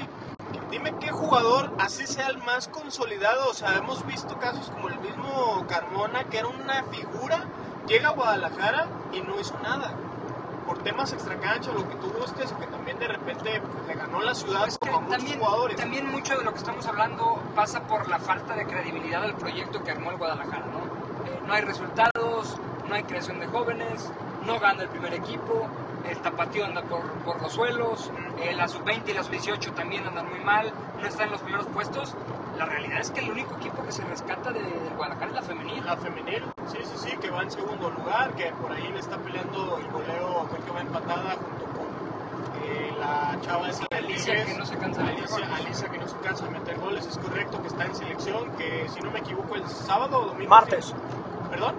Dime 0.69 0.93
qué 0.99 1.09
jugador 1.09 1.71
así 1.79 2.05
sea 2.05 2.27
el 2.27 2.37
más 2.39 2.67
consolidado. 2.67 3.49
O 3.49 3.53
sea, 3.53 3.75
hemos 3.77 4.05
visto 4.05 4.37
casos 4.39 4.69
como 4.71 4.89
el 4.89 4.99
mismo 4.99 5.65
Carmona, 5.69 6.25
que 6.25 6.39
era 6.39 6.47
una 6.47 6.83
figura, 6.85 7.45
llega 7.87 8.09
a 8.09 8.11
Guadalajara 8.11 8.87
y 9.13 9.21
no 9.21 9.39
hizo 9.39 9.57
nada. 9.59 9.93
Por 10.65 10.77
temas 10.83 11.13
extracancha, 11.13 11.71
lo 11.71 11.87
que 11.87 11.95
tú 11.95 12.09
gustes, 12.19 12.51
o 12.51 12.59
que 12.59 12.67
también 12.67 12.97
de 12.99 13.07
repente 13.07 13.61
pues, 13.61 13.87
le 13.87 13.93
ganó 13.93 14.21
la 14.21 14.33
ciudad 14.33 14.67
Es 14.67 14.77
que 14.77 14.89
como 14.89 14.97
a 14.97 15.01
muchos 15.01 15.17
también, 15.19 15.39
jugadores. 15.39 15.77
también 15.77 16.05
mucho 16.07 16.37
de 16.37 16.43
lo 16.43 16.51
que 16.51 16.57
estamos 16.57 16.87
hablando 16.87 17.41
pasa 17.55 17.79
por 17.81 18.07
la 18.09 18.19
falta 18.19 18.55
de 18.55 18.65
credibilidad 18.65 19.21
del 19.21 19.33
proyecto 19.35 19.83
que 19.83 19.91
armó 19.91 20.11
el 20.11 20.17
Guadalajara, 20.17 20.65
¿no? 20.67 20.79
Eh, 21.25 21.41
no 21.45 21.53
hay 21.53 21.61
resultados, 21.61 22.57
no 22.87 22.95
hay 22.95 23.03
creación 23.03 23.39
de 23.39 23.47
jóvenes, 23.47 24.11
no 24.45 24.59
gana 24.59 24.83
el 24.83 24.89
primer 24.89 25.13
equipo, 25.13 25.67
el 26.09 26.17
tapatío 26.21 26.65
anda 26.65 26.81
por, 26.83 27.01
por 27.23 27.41
los 27.41 27.53
suelos, 27.53 28.11
eh, 28.41 28.53
la 28.55 28.67
sub-20 28.67 29.09
y 29.09 29.13
la 29.13 29.23
sub-18 29.23 29.73
también 29.73 30.05
andan 30.07 30.27
muy 30.29 30.39
mal, 30.39 30.71
no 30.99 31.07
están 31.07 31.27
en 31.27 31.31
los 31.33 31.41
primeros 31.41 31.67
puestos. 31.67 32.15
La 32.57 32.65
realidad 32.65 32.99
es 33.01 33.11
que 33.11 33.19
el 33.19 33.31
único 33.31 33.55
equipo 33.55 33.83
que 33.83 33.91
se 33.91 34.03
rescata 34.05 34.51
de, 34.51 34.61
del 34.61 34.93
Guadalajara 34.95 35.27
es 35.27 35.35
la 35.35 35.41
femenil. 35.41 35.85
La 35.85 35.97
femenil, 35.97 36.43
sí, 36.67 36.77
sí, 36.83 36.97
sí, 36.97 37.17
que 37.17 37.29
va 37.29 37.43
en 37.43 37.51
segundo 37.51 37.89
lugar, 37.89 38.33
que 38.35 38.51
por 38.53 38.71
ahí 38.71 38.87
le 38.87 38.99
está 38.99 39.17
peleando 39.17 39.77
el 39.77 39.87
goleo, 39.89 40.47
creo 40.49 40.65
que 40.65 40.71
va 40.71 40.81
empatada 40.81 41.31
junto 41.35 41.65
con 41.65 41.85
eh, 42.63 42.93
la 42.99 43.37
chava 43.41 43.69
esa 43.69 43.85
de 43.89 43.97
Alicia, 43.97 44.33
Tigres. 44.33 44.53
que 44.53 44.59
no 44.59 44.65
se 44.65 44.77
cansa 44.77 45.01
de 45.01 45.07
meter 45.07 45.19
Alicia, 45.19 45.47
goles. 45.47 45.65
Alicia, 45.65 45.89
que 45.89 45.97
no 45.97 46.07
se 46.07 46.17
cansa 46.17 46.45
de 46.45 46.51
meter 46.51 46.79
goles, 46.79 47.05
es 47.05 47.17
correcto, 47.17 47.61
que 47.61 47.67
está 47.67 47.85
en 47.85 47.95
selección, 47.95 48.51
que 48.57 48.87
si 48.89 48.99
no 49.01 49.11
me 49.11 49.19
equivoco 49.19 49.55
el 49.55 49.67
sábado 49.67 50.19
o 50.19 50.25
domingo. 50.27 50.49
Martes. 50.49 50.93
¿Perdón? 51.51 51.75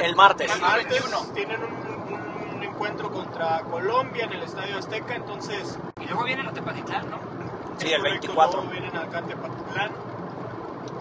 El 0.00 0.16
martes. 0.16 0.54
El 0.54 0.60
martes 0.62 1.32
tienen 1.34 1.60
un, 1.62 2.56
un 2.56 2.62
encuentro 2.62 3.10
contra 3.10 3.60
Colombia 3.62 4.24
en 4.24 4.32
el 4.32 4.42
Estadio 4.42 4.78
Azteca, 4.78 5.14
entonces 5.16 5.78
Y 6.00 6.06
luego 6.06 6.24
viene 6.24 6.42
la 6.42 6.52
Tepatitlán, 6.52 7.10
¿no? 7.10 7.33
Sí, 7.78 7.92
el 7.92 8.00
correcto, 8.00 8.28
24. 8.34 8.60
luego 8.60 8.72
vienen 8.72 8.96
acá 8.96 9.18
a 9.18 9.22
Tepatitlán. 9.22 9.90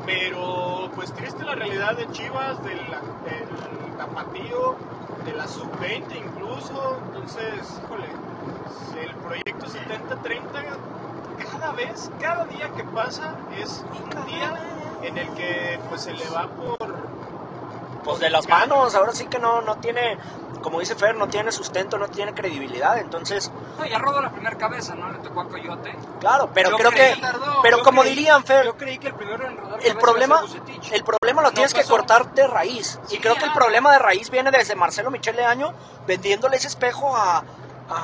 Pero 0.06 0.90
pues 0.96 1.14
triste 1.14 1.44
la 1.44 1.56
realidad 1.56 1.96
de 1.96 2.10
Chivas, 2.12 2.62
del, 2.64 2.78
del 2.78 3.98
Tapatío, 3.98 4.76
de 5.26 5.34
la 5.34 5.48
Sub-20 5.48 6.16
incluso. 6.16 6.98
Entonces, 7.08 7.80
híjole, 7.84 8.08
el 9.02 9.16
proyecto 9.16 9.66
70-30 9.66 10.44
cada 11.52 11.72
vez, 11.72 12.12
cada 12.20 12.46
día 12.46 12.70
que 12.76 12.84
pasa 12.84 13.36
es 13.58 13.84
un 13.92 14.26
día 14.26 14.54
en 15.04 15.18
el 15.18 15.30
que 15.34 15.80
pues 15.90 16.02
se 16.02 16.14
le 16.14 16.28
va 16.30 16.48
por... 16.48 16.83
Pues 18.04 18.20
de 18.20 18.30
las 18.30 18.48
manos, 18.48 18.94
ahora 18.96 19.14
sí 19.14 19.26
que 19.28 19.40
no, 19.40 19.62
no 19.62 19.78
tiene, 19.78 20.18
como 20.62 20.80
dice 20.80 20.96
Fer, 20.96 21.16
no 21.16 21.28
tiene 21.28 21.52
sustento, 21.52 21.98
no 21.98 22.08
tiene 22.10 22.34
credibilidad. 22.34 22.98
Entonces, 22.98 23.50
No, 23.78 23.86
ya 23.86 23.98
rodó 23.98 24.22
la 24.22 24.30
primera 24.32 24.58
cabeza, 24.58 24.94
¿no? 24.96 25.10
Le 25.12 25.20
tocó 25.20 25.42
a 25.42 25.48
Coyote. 25.48 25.96
claro, 26.20 26.50
pero 26.54 26.72
Yo 26.72 26.78
creo 26.78 26.92
que, 26.92 27.16
tardó, 27.22 27.62
pero 27.62 27.82
como 27.82 28.02
creí- 28.02 28.10
dirían 28.16 28.44
Fer, 28.44 28.66
Yo 28.66 28.76
creí 28.76 28.98
que 28.98 29.08
el 29.08 29.14
primero 29.14 29.46
en 29.48 29.56
rodar 29.58 29.74
el 29.80 29.80
cabeza 29.80 30.00
problema, 30.00 30.42
el 30.92 31.04
problema 31.04 31.42
lo 31.42 31.48
No 31.50 31.54
tienes 31.54 31.74
que 31.74 31.84
cortar 31.86 32.34
de 32.34 32.46
raíz. 32.48 33.00
Y 33.10 33.20
creo 33.20 33.36
que 33.36 33.46
el 33.46 33.54
problema 33.54 33.92
de 33.94 34.00
raíz 34.00 34.30
viene 34.30 34.52
desde 34.52 34.76
Marcelo 34.76 35.10
Michele 35.10 35.46
Año 35.46 35.74
vendiéndole 36.06 36.58
ese 36.58 36.68
espejo 36.68 37.16
a, 37.16 37.38
a 37.38 37.44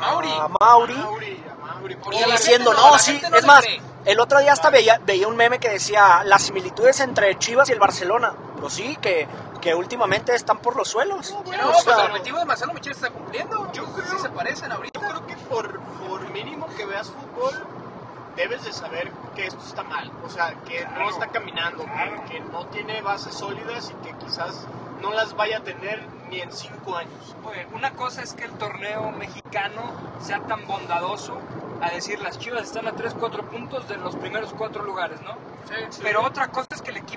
Mauri. 0.01 0.29
a 0.31 0.47
Mauri. 0.59 0.93
Mauri, 0.95 1.43
a 1.51 1.65
Mauri, 1.75 1.97
Y 2.12 2.15
a 2.17 2.19
Y 2.19 2.29
la 2.29 2.35
diciendo, 2.38 2.74
no, 2.74 2.97
sí, 3.00 3.21
es 3.33 3.45
más, 3.45 3.62
cree. 3.65 3.81
el 4.05 4.19
otro 4.21 4.39
día 4.39 4.53
hasta 4.53 4.69
veía, 4.69 5.00
veía 5.05 5.27
un 5.27 5.35
meme 5.35 5.59
que 5.59 5.69
decía 5.69 6.24
las 6.24 6.43
similitudes 6.43 7.00
entre 7.01 7.38
Chivas 7.38 7.69
y 7.69 7.74
el 7.74 7.79
Barcelona. 7.79 8.33
Pues 8.59 8.74
sí, 8.74 8.97
que, 9.01 9.25
que 9.61 9.75
últimamente 9.75 10.33
están 10.33 10.57
por 10.59 10.75
los 10.75 10.87
suelos. 10.87 11.31
No, 11.31 11.39
O 11.39 11.43
pues 11.43 11.83
sea, 11.83 12.05
el 12.05 12.11
objetivo 12.11 12.39
de 12.39 12.45
Marcelo 12.45 12.73
Michel 12.73 12.93
está 12.93 13.09
cumpliendo. 13.09 13.71
Yo 13.73 13.85
Yo 13.85 13.93
creo- 13.93 14.07
sí 14.11 14.19
se 14.19 14.29
parecen 14.29 14.69
Yo 14.69 14.75
ahorita. 14.75 14.99
creo 14.99 15.27
que 15.27 15.35
por, 15.35 15.79
por 15.79 16.29
mínimo 16.31 16.67
que 16.77 16.85
veas 16.85 17.09
fútbol, 17.09 17.65
debes 18.35 18.63
de 18.63 18.71
saber 18.73 19.11
que 19.35 19.47
esto 19.47 19.59
está 19.65 19.83
mal. 19.83 20.11
O 20.25 20.29
sea, 20.29 20.53
que 20.65 20.83
no 20.85 20.91
Claro. 20.95 21.09
está 21.09 21.27
caminando, 21.27 21.83
Claro. 21.83 22.23
que, 22.29 22.39
no 22.39 22.65
tiene 22.67 23.01
bases 23.01 23.33
sólidas 23.35 23.89
y 23.91 23.93
que 24.07 24.13
quizás 24.17 24.65
no 25.01 25.11
las 25.11 25.35
vaya 25.35 25.57
a 25.57 25.61
tener 25.61 26.01
ni 26.29 26.39
en 26.41 26.51
cinco 26.51 26.95
años. 26.95 27.35
Oye, 27.45 27.67
una 27.73 27.91
cosa 27.91 28.21
es 28.21 28.33
que 28.33 28.45
el 28.45 28.51
torneo 28.51 29.11
mexicano 29.11 29.81
sea 30.21 30.39
tan 30.41 30.65
bondadoso 30.67 31.37
a 31.81 31.89
decir 31.91 32.19
las 32.21 32.37
chivas 32.37 32.63
están 32.63 32.87
a 32.87 32.91
3, 32.93 33.13
4 33.17 33.43
puntos 33.49 33.87
de 33.87 33.95
los 33.97 34.15
primeros 34.17 34.53
cuatro 34.57 34.83
lugares, 34.83 35.21
¿no? 35.21 35.35
Pero 36.01 36.23
otra 36.23 36.47
cosa 36.49 36.67
es 36.71 36.81
que 36.81 36.91
el 36.91 36.97
equipo 36.97 37.08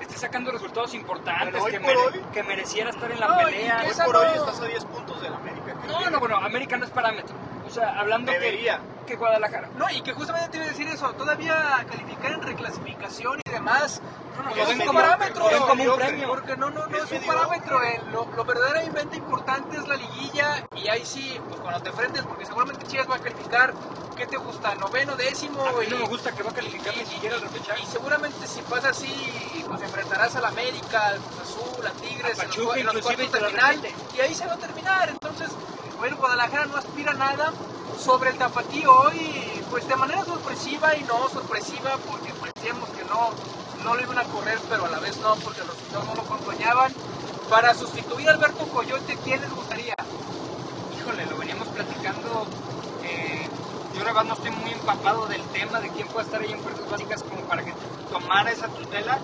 esté 0.00 0.16
sacando 0.16 0.50
resultados 0.52 0.94
importantes, 0.94 1.62
que, 1.64 1.80
mere- 1.80 1.96
hoy- 1.96 2.22
que 2.32 2.42
mereciera 2.42 2.90
estar 2.90 3.10
en 3.10 3.20
la 3.20 3.28
No, 3.28 3.36
pelea. 3.38 3.82
Hoy 3.86 3.94
por 4.04 4.14
no- 4.14 4.20
hoy 4.20 4.36
estás 4.36 4.60
a 4.60 4.64
10 4.64 4.84
puntos 4.84 5.20
del 5.22 5.34
América. 5.34 5.74
¿qué 5.80 5.88
No, 5.88 6.10
no, 6.10 6.20
bueno, 6.20 6.36
América 6.36 6.76
no 6.76 6.84
es 6.84 6.90
parámetro. 6.90 7.34
Sea, 7.74 7.98
hablando 7.98 8.30
Debería. 8.30 8.80
que 9.06 9.16
Guadalajara. 9.16 9.68
No, 9.76 9.90
y 9.90 10.00
que 10.02 10.12
justamente 10.12 10.48
te 10.50 10.56
iba 10.58 10.66
a 10.66 10.68
decir 10.68 10.86
eso, 10.86 11.12
todavía 11.14 11.84
calificar 11.90 12.32
en 12.32 12.42
reclasificación 12.42 13.40
y 13.44 13.50
demás, 13.50 14.00
No, 14.36 14.42
no, 14.44 14.50
es 14.54 14.68
un 14.88 14.94
parámetro. 14.94 15.44
como 15.44 15.72
un 15.72 15.78
mediocre. 15.78 16.06
premio. 16.06 16.28
Porque 16.28 16.56
no, 16.56 16.70
no, 16.70 16.86
no 16.86 16.96
Es 16.96 17.10
es 17.10 17.20
un 17.20 17.26
parámetro. 17.26 17.82
eh, 17.82 18.00
Lo, 18.12 18.26
lo 18.26 18.44
verdaderamente 18.44 19.16
importante 19.16 19.76
es 19.76 19.88
la 19.88 19.96
liguilla 19.96 20.66
y 20.76 20.88
ahí 20.88 21.04
sí, 21.04 21.38
pues 21.48 21.60
cuando 21.60 21.80
te 21.82 21.88
enfrentes, 21.90 22.22
porque 22.22 22.46
seguramente 22.46 22.86
Chivas 22.86 23.10
va 23.10 23.16
a 23.16 23.18
calificar, 23.18 23.74
¿qué 24.16 24.26
te 24.26 24.36
gusta? 24.36 24.74
Noveno, 24.76 25.16
décimo. 25.16 25.66
A 25.66 25.72
mí 25.72 25.78
y, 25.86 25.90
no 25.90 25.98
me 25.98 26.06
gusta 26.06 26.30
que 26.32 26.42
va 26.44 26.50
a 26.50 26.54
calificar 26.54 26.96
ni 26.96 27.04
siquiera 27.06 27.34
el 27.36 27.42
repechaje. 27.42 27.82
y 27.82 27.86
seguramente 27.86 28.46
si 28.46 28.60
pasa 28.62 28.90
así, 28.90 29.64
pues 29.68 29.82
enfrentarás 29.82 30.34
al 30.36 30.44
América, 30.44 31.08
al 31.08 31.18
Cruz 31.18 31.40
Azul, 31.40 31.86
a 31.86 31.90
Tigres, 31.90 32.38
A 32.38 32.42
en 32.42 32.48
los, 32.48 32.56
Pachuca, 32.56 32.78
en 32.78 32.86
los 32.86 32.98
cuartos 33.02 33.32
de 33.32 33.40
final. 33.48 33.80
Y 34.16 34.20
ahí 34.20 34.32
se 34.34 34.46
va 34.46 34.52
a 34.54 34.58
terminar. 34.58 35.08
Entonces, 35.08 35.48
bueno, 35.98 36.16
Guadalajara 36.16 36.66
no 36.66 36.76
aspira 36.76 37.12
nada 37.14 37.52
sobre 37.98 38.30
el 38.30 38.38
tapatío 38.38 38.90
hoy, 38.92 39.62
pues 39.70 39.86
de 39.86 39.96
manera 39.96 40.24
sorpresiva 40.24 40.96
y 40.96 41.02
no 41.04 41.28
sorpresiva, 41.28 41.96
porque 42.10 42.32
pues 42.34 42.52
decíamos 42.54 42.88
que 42.90 43.04
no, 43.04 43.30
no 43.84 43.94
lo 43.94 44.02
iban 44.02 44.18
a 44.18 44.24
correr, 44.24 44.58
pero 44.68 44.84
a 44.86 44.88
la 44.90 44.98
vez 45.00 45.18
no, 45.20 45.34
porque 45.36 45.60
los 45.60 45.70
resultados 45.70 46.06
no 46.06 46.14
lo 46.14 46.22
acompañaban. 46.22 46.92
Para 47.48 47.74
sustituir 47.74 48.28
a 48.28 48.32
Alberto 48.32 48.66
Coyote, 48.68 49.16
¿quién 49.22 49.40
les 49.40 49.50
gustaría? 49.54 49.94
Híjole, 50.98 51.26
lo 51.26 51.36
veníamos 51.38 51.68
platicando. 51.68 52.46
eh, 53.02 53.48
yo 53.94 54.00
la 54.02 54.12
verdad 54.12 54.24
no 54.24 54.34
estoy 54.34 54.50
muy 54.50 54.72
empapado 54.72 55.26
del 55.26 55.42
tema 55.50 55.78
de 55.80 55.88
quién 55.90 56.08
puede 56.08 56.24
estar 56.26 56.40
ahí 56.40 56.50
en 56.52 56.60
fuerzas 56.60 56.90
básicas 56.90 57.22
como 57.22 57.42
para 57.46 57.64
que 57.64 57.72
tomara 58.10 58.50
esa 58.50 58.68
tutela. 58.68 59.18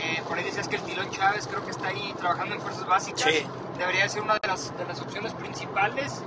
Eh, 0.00 0.22
por 0.28 0.36
ahí 0.38 0.44
decías 0.44 0.68
que 0.68 0.76
el 0.76 0.82
Tilón 0.82 1.10
Chávez 1.10 1.46
creo 1.46 1.64
que 1.64 1.70
está 1.70 1.88
ahí 1.88 2.14
trabajando 2.18 2.54
en 2.54 2.60
fuerzas 2.60 2.86
básicas. 2.86 3.22
Sí. 3.22 3.46
Debería 3.78 4.08
ser 4.08 4.22
una 4.22 4.34
de 4.34 4.48
las, 4.48 4.76
de 4.76 4.84
las 4.84 5.00
opciones 5.00 5.32
principales. 5.34 6.20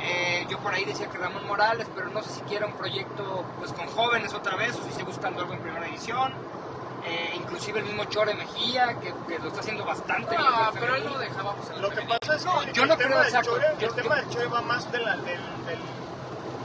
Eh, 0.00 0.46
yo 0.50 0.58
por 0.58 0.74
ahí 0.74 0.84
decía 0.84 1.08
que 1.08 1.16
Ramón 1.18 1.46
Morales, 1.46 1.86
pero 1.94 2.08
no 2.08 2.22
sé 2.22 2.30
si 2.30 2.40
quiera 2.42 2.66
un 2.66 2.72
proyecto 2.74 3.44
pues 3.58 3.72
con 3.72 3.86
jóvenes 3.86 4.34
otra 4.34 4.56
vez 4.56 4.76
o 4.76 4.82
si 4.82 4.90
esté 4.90 5.04
buscando 5.04 5.40
algo 5.40 5.52
en 5.54 5.60
primera 5.60 5.86
división. 5.86 6.32
Eh, 7.04 7.32
inclusive 7.34 7.80
el 7.80 7.84
mismo 7.86 8.04
Chore 8.04 8.34
Mejía, 8.34 8.96
que, 9.00 9.12
que 9.28 9.38
lo 9.40 9.48
está 9.48 9.60
haciendo 9.60 9.84
bastante 9.84 10.30
bien. 10.36 10.40
No, 10.42 10.48
Ah, 10.56 10.70
pero 10.72 10.94
él 10.94 11.04
lo 11.04 11.18
dejábamos 11.18 11.68
en 11.70 11.76
la 11.76 11.82
Lo 11.82 11.88
que 11.90 11.96
femenil. 11.96 12.18
pasa 12.20 12.36
es 12.36 12.42
que 12.44 12.48
No, 12.48 12.62
el, 12.62 12.72
yo 12.72 12.86
no 12.86 12.96
tema 12.96 13.08
creo, 13.10 13.22
del. 13.32 13.42
Chore, 13.42 13.66
Yo- 13.80 13.88
el 13.88 13.94
tema 13.94 14.14
del 14.16 14.28
Chore 14.30 14.46
va 14.46 14.60
más 14.62 14.92
de 14.92 14.98
la, 14.98 15.16
del, 15.16 15.24
del... 15.66 15.78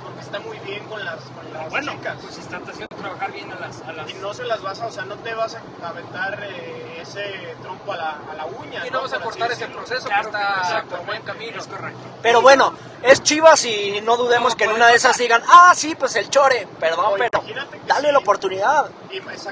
Porque 0.04 0.20
está 0.22 0.40
muy 0.40 0.60
bien 0.60 0.84
con 0.86 1.04
las, 1.04 1.20
con 1.22 1.54
las 1.54 1.70
Bueno, 1.72 1.92
chicas. 1.94 2.18
pues 2.22 2.38
está 2.38 2.60
trabajar 2.98 3.32
bien 3.32 3.51
a 3.51 3.56
las... 3.60 3.82
A 3.82 3.92
las 3.94 4.10
Y 4.10 4.13
no 4.16 4.34
se 4.34 4.44
las 4.46 4.62
vas 4.62 4.82
a, 4.82 4.88
o 4.88 4.92
sea, 4.92 5.06
no 5.06 5.16
te 5.16 5.34
vas 5.34 5.56
a 5.56 5.88
aventar 5.88 6.39
eh, 6.44 7.00
ese 7.01 7.56
trompo 7.62 7.94
a 7.94 7.98
la, 7.98 8.10
a 8.32 8.36
la 8.36 8.46
uña. 8.46 8.86
Y 8.86 8.89
no 8.89 9.01
vas 9.01 9.13
a 9.13 9.20
cortar 9.20 9.51
ese 9.51 9.68
proceso 9.68 10.08
Claro 10.08 10.32
que 10.32 10.38
está 10.38 10.84
por 10.89 11.06
buen 11.06 11.22
camino. 11.24 11.60
Es 11.60 11.68
correcto. 11.68 12.00
Pero 12.22 12.42
bueno, 12.42 12.74
es 13.04 13.22
Chivas 13.24 13.63
y 13.66 14.01
no 14.01 14.18
dudemos 14.18 14.54
No, 14.54 14.58
que 14.58 14.63
en 14.66 14.72
una 14.72 14.88
de 14.88 14.96
esas 14.96 15.18
digan, 15.18 15.42
ah, 15.48 15.74
sí, 15.75 15.96
pues 15.96 16.16
el 16.16 16.30
Chore, 16.30 16.68
perdón, 16.80 17.06
No, 17.12 17.16
pero 17.18 17.44
dale 17.88 18.08
sí. 18.08 18.13
la 18.13 18.20
oportunidad. 18.20 18.86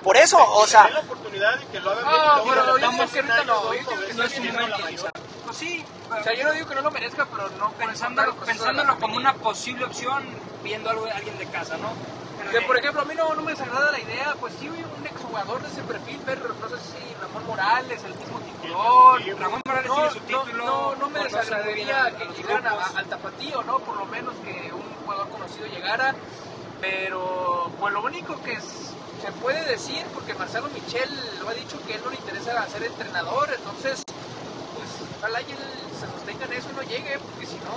Por 0.04 0.18
eso, 0.18 0.38
o 0.40 0.68
sea- 0.68 0.84
le 0.84 0.88
den 0.90 0.94
la 0.96 1.00
oportunidad 1.02 1.60
y 1.62 1.66
que 1.68 1.80
lo 1.80 1.92
haga 1.92 2.02
bien. 2.02 2.12
Ah, 2.14 2.42
y 2.42 2.46
luego 2.48 2.50
pero 2.50 2.78
yo 2.78 2.90
que 3.12 3.20
ahorita 3.20 3.44
no, 3.46 3.74
yo 3.74 4.08
que 4.08 4.14
no 4.14 4.24
es 4.24 4.54
mayor. 4.54 5.12
Pues 5.46 5.58
sí, 5.58 5.86
O 6.10 6.24
sea, 6.24 6.34
yo 6.34 6.44
no 6.44 6.52
digo 6.54 6.68
que 6.68 6.76
no 6.76 6.82
lo 6.82 6.92
merezca, 6.92 7.28
pero 7.32 7.50
no 7.60 7.70
pensándolo, 7.72 8.36
pensándolo 8.36 8.98
como 9.00 9.18
una 9.18 9.34
posible 9.36 9.86
opción, 9.86 10.24
viendo 10.64 10.92
de 11.04 11.12
alguien 11.12 11.38
de 11.38 11.46
casa, 11.48 11.78
¿no? 11.78 11.90
Que 12.52 12.62
por 12.62 12.78
ejemplo, 12.78 13.02
a 13.02 13.06
mí 13.06 13.16
no, 13.16 13.34
no 13.34 13.42
me 13.44 13.52
desagrada 13.52 13.92
la 13.92 14.00
idea, 14.00 14.36
pues 14.40 14.54
sí, 14.54 14.70
un 14.70 15.06
exjugador 15.06 15.62
de 15.62 15.68
ese 15.70 15.84
perfil, 15.84 16.22
pero 16.26 16.54
no 16.54 16.70
sé 16.70 16.80
si 16.80 17.14
Ramón 17.16 17.46
Morales, 17.46 18.04
el 18.04 18.16
mismo 18.18 18.40
titulón. 18.42 19.22
Sí, 19.24 19.32
Ramón 19.34 19.62
Morales 19.66 19.88
No, 19.90 19.96
tiene 19.96 20.12
su 20.12 20.22
título. 20.22 20.66
no, 20.66 20.96
no 20.96 21.10
me 21.10 21.24
desagradaría 21.24 22.16
que 22.18 22.28
llegaran 22.34 22.68
al 22.96 23.08
tapatío, 23.08 23.64
¿no? 23.64 23.80
Por 23.80 23.98
lo 23.98 24.06
menos 24.08 24.40
que 24.40 24.72
un 24.74 24.96
jugador 24.98 25.30
conocido 25.30 25.68
llegara. 25.68 26.16
Pero, 26.80 27.74
pues 27.80 27.94
lo 27.94 28.04
único 28.04 28.38
que 28.42 28.52
es- 28.54 28.98
se 29.18 29.32
puede 29.34 29.66
decir, 29.66 30.06
porque 30.14 30.36
Marcelo 30.36 30.70
Michel 30.70 31.10
lo 31.40 31.50
ha 31.50 31.54
dicho 31.54 31.80
que 31.84 31.96
él 31.96 32.04
no 32.04 32.10
le 32.12 32.18
interesa 32.18 32.68
ser 32.68 32.84
entrenador, 32.84 33.50
entonces, 33.56 34.06
pues 34.74 35.02
ojalá 35.18 35.42
y 35.42 35.52
él 35.52 35.88
se 35.92 36.06
sostenga 36.08 36.46
en 36.46 36.54
eso 36.54 36.70
y 36.70 36.74
no 36.74 36.84
llegue, 36.84 37.18
porque 37.20 37.46
si 37.46 37.60
no, 37.62 37.72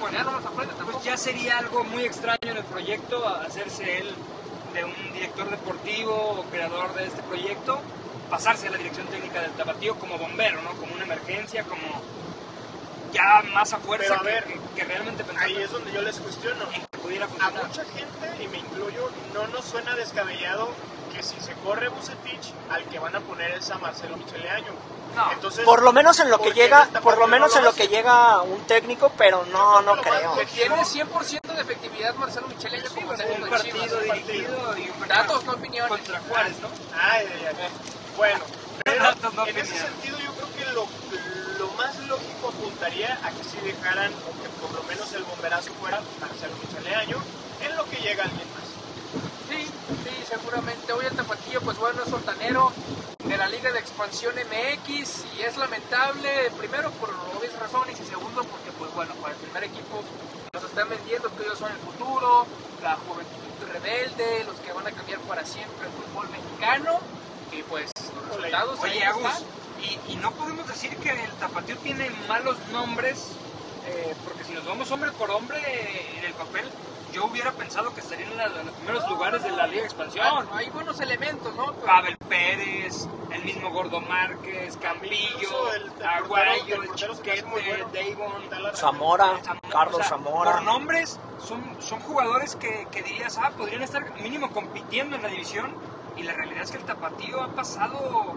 Pues 0.00 1.04
ya 1.04 1.16
sería 1.18 1.58
algo 1.58 1.84
muy 1.84 2.04
extraño 2.04 2.38
en 2.52 2.56
el 2.56 2.64
proyecto 2.64 3.28
hacerse 3.28 3.98
él 3.98 4.16
de 4.72 4.84
un 4.84 5.12
director 5.12 5.50
deportivo 5.50 6.14
o 6.40 6.44
creador 6.48 6.94
de 6.94 7.04
este 7.06 7.22
proyecto, 7.22 7.78
pasarse 8.30 8.68
a 8.68 8.70
la 8.70 8.78
dirección 8.78 9.06
técnica 9.08 9.42
del 9.42 9.52
tapatío 9.52 9.94
como 9.98 10.16
bombero, 10.18 10.62
¿no? 10.62 10.70
Como 10.78 10.94
una 10.94 11.04
emergencia, 11.04 11.64
como 11.64 12.02
ya 13.12 13.42
más 13.52 13.72
a 13.74 13.80
fuerza 13.80 14.06
Pero 14.08 14.20
a 14.20 14.22
ver, 14.22 14.44
que- 14.46 14.74
que 14.74 14.84
realmente 14.84 15.22
pensando 15.24 15.46
Ahí 15.58 15.62
es 15.62 15.70
donde 15.70 15.92
yo 15.92 16.00
les 16.02 16.18
cuestiono. 16.18 16.64
en 16.72 16.86
que 16.86 16.98
pudiera 16.98 17.26
A 17.40 17.50
mucha 17.50 17.84
gente, 17.84 18.42
y 18.42 18.48
me 18.48 18.58
incluyo, 18.58 19.02
no 19.32 19.48
nos 19.48 19.66
suena 19.66 19.94
descabellado 19.96 20.68
que 21.10 21.22
si 21.22 21.40
se 21.40 21.54
corre 21.56 21.88
Bucetich, 21.90 22.54
al 22.70 22.86
que 22.88 22.98
van 22.98 23.16
a 23.16 23.20
poner 23.20 23.50
es 23.52 23.70
a 23.70 23.78
Marcelo 23.78 24.16
Micheleaño. 24.16 24.99
No. 25.14 25.32
Entonces, 25.32 25.64
Por 25.64 25.82
lo 25.82 25.92
menos 25.92 26.18
en 26.20 26.30
lo 26.30 26.38
que 26.38 26.44
¿por 26.44 26.54
qué 26.54 26.60
llega, 26.62 26.86
por 27.02 27.14
lo 27.14 27.20
no 27.22 27.26
menos 27.28 27.56
en 27.56 27.64
lo 27.64 27.72
que 27.74 27.88
llega 27.88 28.42
un 28.42 28.60
técnico, 28.66 29.10
pero 29.18 29.44
no, 29.46 29.82
no 29.82 29.96
creo 30.00 30.34
lo 30.36 30.46
tiene 30.46 30.76
100% 30.76 31.40
de 31.54 31.60
efectividad 31.62 32.14
Marcelo 32.14 32.46
Michel 32.48 32.80
Sí, 32.80 32.94
como 33.00 33.14
técnico 33.14 33.34
un 33.36 33.44
de 33.44 33.50
partido 33.50 34.00
Chivas. 34.02 34.02
dirigido 34.26 34.78
y 34.78 34.90
un 34.90 35.08
Datos, 35.08 35.44
no 35.44 35.52
opiniones. 35.52 35.88
contra 35.90 36.20
Juárez, 36.20 36.60
¿no? 36.60 36.68
Ay, 36.94 37.26
ay, 37.34 37.46
ay. 37.46 37.68
Bueno, 38.16 38.40
pero 38.84 39.04
no 39.34 39.46
en 39.46 39.56
ese 39.58 39.74
sentido 39.78 40.18
yo 40.20 40.32
creo 40.34 40.48
que 40.56 40.64
lo, 40.72 40.86
lo 41.58 41.72
más 41.72 41.98
lógico 42.06 42.48
apuntaría 42.48 43.18
a 43.24 43.30
que 43.30 43.44
si 43.44 43.56
dejaran, 43.66 44.12
o 44.12 44.42
que 44.42 44.48
por 44.60 44.72
lo 44.74 44.82
menos 44.84 45.12
el 45.12 45.24
bomberazo 45.24 45.70
fuera 45.80 46.00
Marcelo 46.20 46.54
Micheleaño, 46.62 47.16
en 47.62 47.76
lo 47.76 47.84
que 47.86 47.96
llega 47.96 48.24
alguien 48.24 48.46
más. 48.54 48.59
Seguramente. 50.30 50.92
Hoy 50.92 51.06
el 51.06 51.16
Tapatío, 51.16 51.60
pues 51.60 51.76
bueno, 51.78 52.04
es 52.04 52.08
sortanero 52.08 52.70
de 53.24 53.36
la 53.36 53.48
Liga 53.48 53.72
de 53.72 53.80
Expansión 53.80 54.32
MX 54.36 55.24
y 55.36 55.42
es 55.42 55.56
lamentable, 55.56 56.52
primero 56.56 56.92
por 56.92 57.10
obvias 57.36 57.58
razones 57.58 57.98
y 58.00 58.04
segundo 58.04 58.44
porque, 58.44 58.70
pues 58.78 58.94
bueno, 58.94 59.12
para 59.16 59.34
el 59.34 59.40
primer 59.40 59.64
equipo 59.64 60.04
nos 60.52 60.62
están 60.62 60.88
vendiendo 60.88 61.34
que 61.34 61.42
ellos 61.42 61.58
son 61.58 61.72
el 61.72 61.78
futuro, 61.78 62.46
la 62.80 62.94
juventud 62.94 63.72
rebelde, 63.72 64.44
los 64.44 64.54
que 64.60 64.72
van 64.72 64.86
a 64.86 64.92
cambiar 64.92 65.18
para 65.22 65.44
siempre 65.44 65.88
el 65.88 65.92
fútbol 65.92 66.28
mexicano 66.30 67.00
y 67.50 67.62
pues 67.64 67.90
los 68.14 68.36
resultados 68.36 68.84
ahí 68.84 68.90
Oye, 68.92 69.04
Agus, 69.04 69.44
y, 69.82 70.12
y 70.12 70.16
no 70.16 70.30
podemos 70.30 70.68
decir 70.68 70.96
que 70.98 71.10
el 71.10 71.32
tapatío 71.40 71.76
tiene 71.78 72.08
malos 72.28 72.56
nombres, 72.70 73.32
eh, 73.84 74.14
porque 74.24 74.44
si 74.44 74.52
nos 74.52 74.64
vamos 74.64 74.88
hombre 74.92 75.10
por 75.10 75.28
hombre 75.32 75.58
eh, 75.58 76.18
en 76.18 76.24
el 76.24 76.34
papel, 76.34 76.70
yo 77.12 77.24
hubiera 77.26 77.52
pensado 77.52 77.92
que 77.94 78.00
estarían 78.00 78.30
en, 78.32 78.36
la- 78.38 78.46
en 78.60 78.66
los 78.66 78.74
primeros 78.74 79.08
lugares 79.08 79.42
de 79.42 79.50
la 79.52 79.66
Liga 79.66 79.80
de 79.82 79.86
Expansión. 79.86 80.24
Ah, 80.26 80.44
hay 80.52 80.70
buenos 80.70 81.00
elementos, 81.00 81.54
¿no? 81.56 81.66
Pero- 81.74 81.86
Pavel 81.86 82.16
Pérez, 82.28 83.06
el 83.30 83.44
mismo 83.44 83.70
Gordo 83.70 84.00
Márquez, 84.00 84.78
Incluso 85.02 85.72
el- 85.74 85.82
el 85.98 86.06
Aguayo, 86.06 86.82
el 86.82 86.94
Chiquete, 86.94 87.42
bueno. 87.50 87.90
Davon. 87.92 88.74
Zamora, 88.74 89.40
Zam- 89.42 89.60
Carlos 89.70 89.94
o 89.94 89.98
sea, 89.98 90.08
Zamora. 90.08 90.52
Por 90.52 90.62
nombres, 90.62 91.18
son, 91.38 91.76
son 91.80 92.00
jugadores 92.00 92.54
que, 92.56 92.86
que 92.92 93.02
dirías, 93.02 93.36
ah, 93.38 93.50
podrían 93.56 93.82
estar 93.82 94.02
mínimo 94.20 94.50
compitiendo 94.52 95.16
en 95.16 95.22
la 95.22 95.28
división. 95.28 95.74
Y 96.16 96.22
la 96.24 96.32
realidad 96.34 96.62
es 96.64 96.70
que 96.70 96.76
el 96.78 96.84
Tapatío 96.84 97.40
ha 97.42 97.48
pasado 97.54 98.34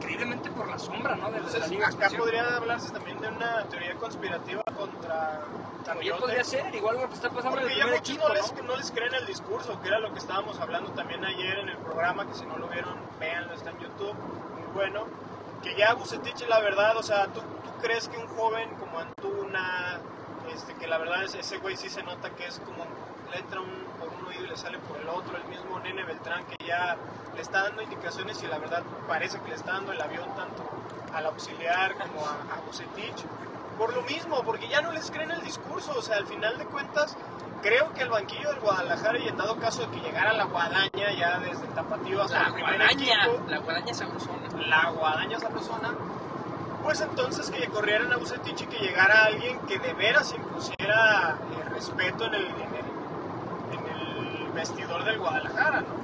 increíblemente 0.00 0.50
por 0.50 0.68
la 0.68 0.78
sombra, 0.78 1.14
¿no? 1.16 1.30
De, 1.30 1.40
de 1.40 1.40
la 1.40 1.46
Entonces, 1.46 1.70
de 1.70 1.76
acá 1.76 1.86
Expansión. 1.86 2.20
podría 2.22 2.56
hablarse 2.56 2.90
también 2.90 3.20
de 3.20 3.28
una 3.28 3.64
teoría 3.64 3.94
conspirativa 3.96 4.62
contra 4.76 5.40
También 5.84 6.12
Coyote. 6.12 6.20
podría 6.20 6.44
ser, 6.44 6.74
igual 6.74 6.96
lo 7.00 7.08
que 7.08 7.14
está 7.14 7.30
pasando 7.30 7.58
en 7.58 7.62
Porque 7.64 7.72
el 7.74 7.78
ya 7.78 7.84
primer 7.84 8.00
muchos 8.00 8.16
equipo, 8.16 8.28
no 8.28 8.34
les, 8.34 8.52
¿no? 8.54 8.62
no 8.62 8.76
les 8.76 8.90
creen 8.90 9.14
el 9.14 9.26
discurso, 9.26 9.80
que 9.80 9.88
era 9.88 9.98
lo 9.98 10.12
que 10.12 10.18
estábamos 10.18 10.58
hablando 10.60 10.90
también 10.92 11.24
ayer 11.24 11.58
en 11.58 11.68
el 11.68 11.76
programa, 11.78 12.26
que 12.26 12.34
si 12.34 12.46
no 12.46 12.56
lo 12.58 12.68
vieron, 12.68 12.94
véanlo, 13.18 13.54
está 13.54 13.70
en 13.70 13.78
YouTube, 13.78 14.14
muy 14.54 14.66
bueno. 14.74 15.06
Que 15.62 15.76
ya 15.76 15.92
Bucetich, 15.94 16.48
la 16.48 16.60
verdad, 16.60 16.96
o 16.96 17.02
sea, 17.02 17.26
¿tú, 17.26 17.40
tú 17.40 17.70
crees 17.82 18.08
que 18.08 18.16
un 18.16 18.28
joven 18.28 18.70
como 18.76 18.98
Antuna, 18.98 20.00
este, 20.54 20.74
que 20.74 20.86
la 20.86 20.96
verdad 20.98 21.24
es, 21.24 21.34
ese 21.34 21.58
güey 21.58 21.76
sí 21.76 21.90
se 21.90 22.02
nota 22.02 22.30
que 22.30 22.46
es 22.46 22.58
como, 22.60 22.86
le 23.30 23.38
entra 23.38 23.60
un, 23.60 23.70
por 23.98 24.08
un 24.08 24.26
oído 24.26 24.44
y 24.44 24.48
le 24.48 24.56
sale 24.56 24.78
por 24.78 25.00
el 25.00 25.08
otro, 25.08 25.36
el 25.36 25.44
mismo 25.44 25.78
Nene 25.80 26.04
Beltrán 26.04 26.44
que 26.46 26.64
ya 26.64 26.96
le 27.34 27.40
está 27.42 27.62
dando 27.64 27.82
indicaciones 27.82 28.42
y 28.42 28.46
la 28.46 28.58
verdad 28.58 28.82
parece 29.06 29.38
que 29.40 29.48
le 29.50 29.54
está 29.56 29.72
dando 29.72 29.92
el 29.92 30.00
avión 30.00 30.28
tanto 30.34 30.62
al 31.14 31.26
auxiliar 31.26 31.94
como 31.94 32.26
a, 32.26 32.32
a 32.56 32.60
Bucetich. 32.66 33.24
Por 33.78 33.94
lo 33.94 34.02
mismo, 34.02 34.42
porque 34.42 34.68
ya 34.68 34.82
no 34.82 34.92
les 34.92 35.10
creen 35.10 35.30
el 35.30 35.40
discurso, 35.42 35.94
o 35.96 36.02
sea, 36.02 36.16
al 36.18 36.26
final 36.26 36.58
de 36.58 36.66
cuentas, 36.66 37.16
creo 37.62 37.92
que 37.94 38.02
el 38.02 38.10
banquillo 38.10 38.50
del 38.50 38.60
Guadalajara 38.60 39.18
y 39.18 39.28
en 39.28 39.36
dado 39.36 39.56
caso 39.56 39.82
de 39.82 39.88
que 39.88 40.00
llegara 40.00 40.32
la 40.34 40.44
guadaña 40.44 41.12
ya 41.18 41.38
desde 41.38 41.64
el 41.66 41.72
tapatío 41.74 42.22
hasta 42.22 42.40
La 42.40 42.46
el 42.48 42.54
primer 42.54 42.76
guadaña, 42.76 43.24
equipo, 43.24 43.48
la 43.48 43.58
guadaña 43.58 43.94
sabrosona. 43.94 44.48
la 44.66 44.90
guadaña 44.90 45.38
sabrosona, 45.40 45.94
pues 46.82 47.00
entonces 47.00 47.50
que 47.50 47.66
corrieran 47.68 48.12
a 48.12 48.16
Bucetich 48.16 48.62
y 48.62 48.66
que 48.66 48.78
llegara 48.78 49.24
alguien 49.24 49.58
que 49.60 49.78
de 49.78 49.92
veras 49.94 50.34
impusiera 50.34 51.38
eh, 51.52 51.68
respeto 51.70 52.26
en 52.26 52.34
el, 52.34 52.46
en, 52.46 52.69
vestidor 54.60 55.04
del 55.04 55.18
Guadalajara, 55.18 55.80
¿no? 55.80 55.94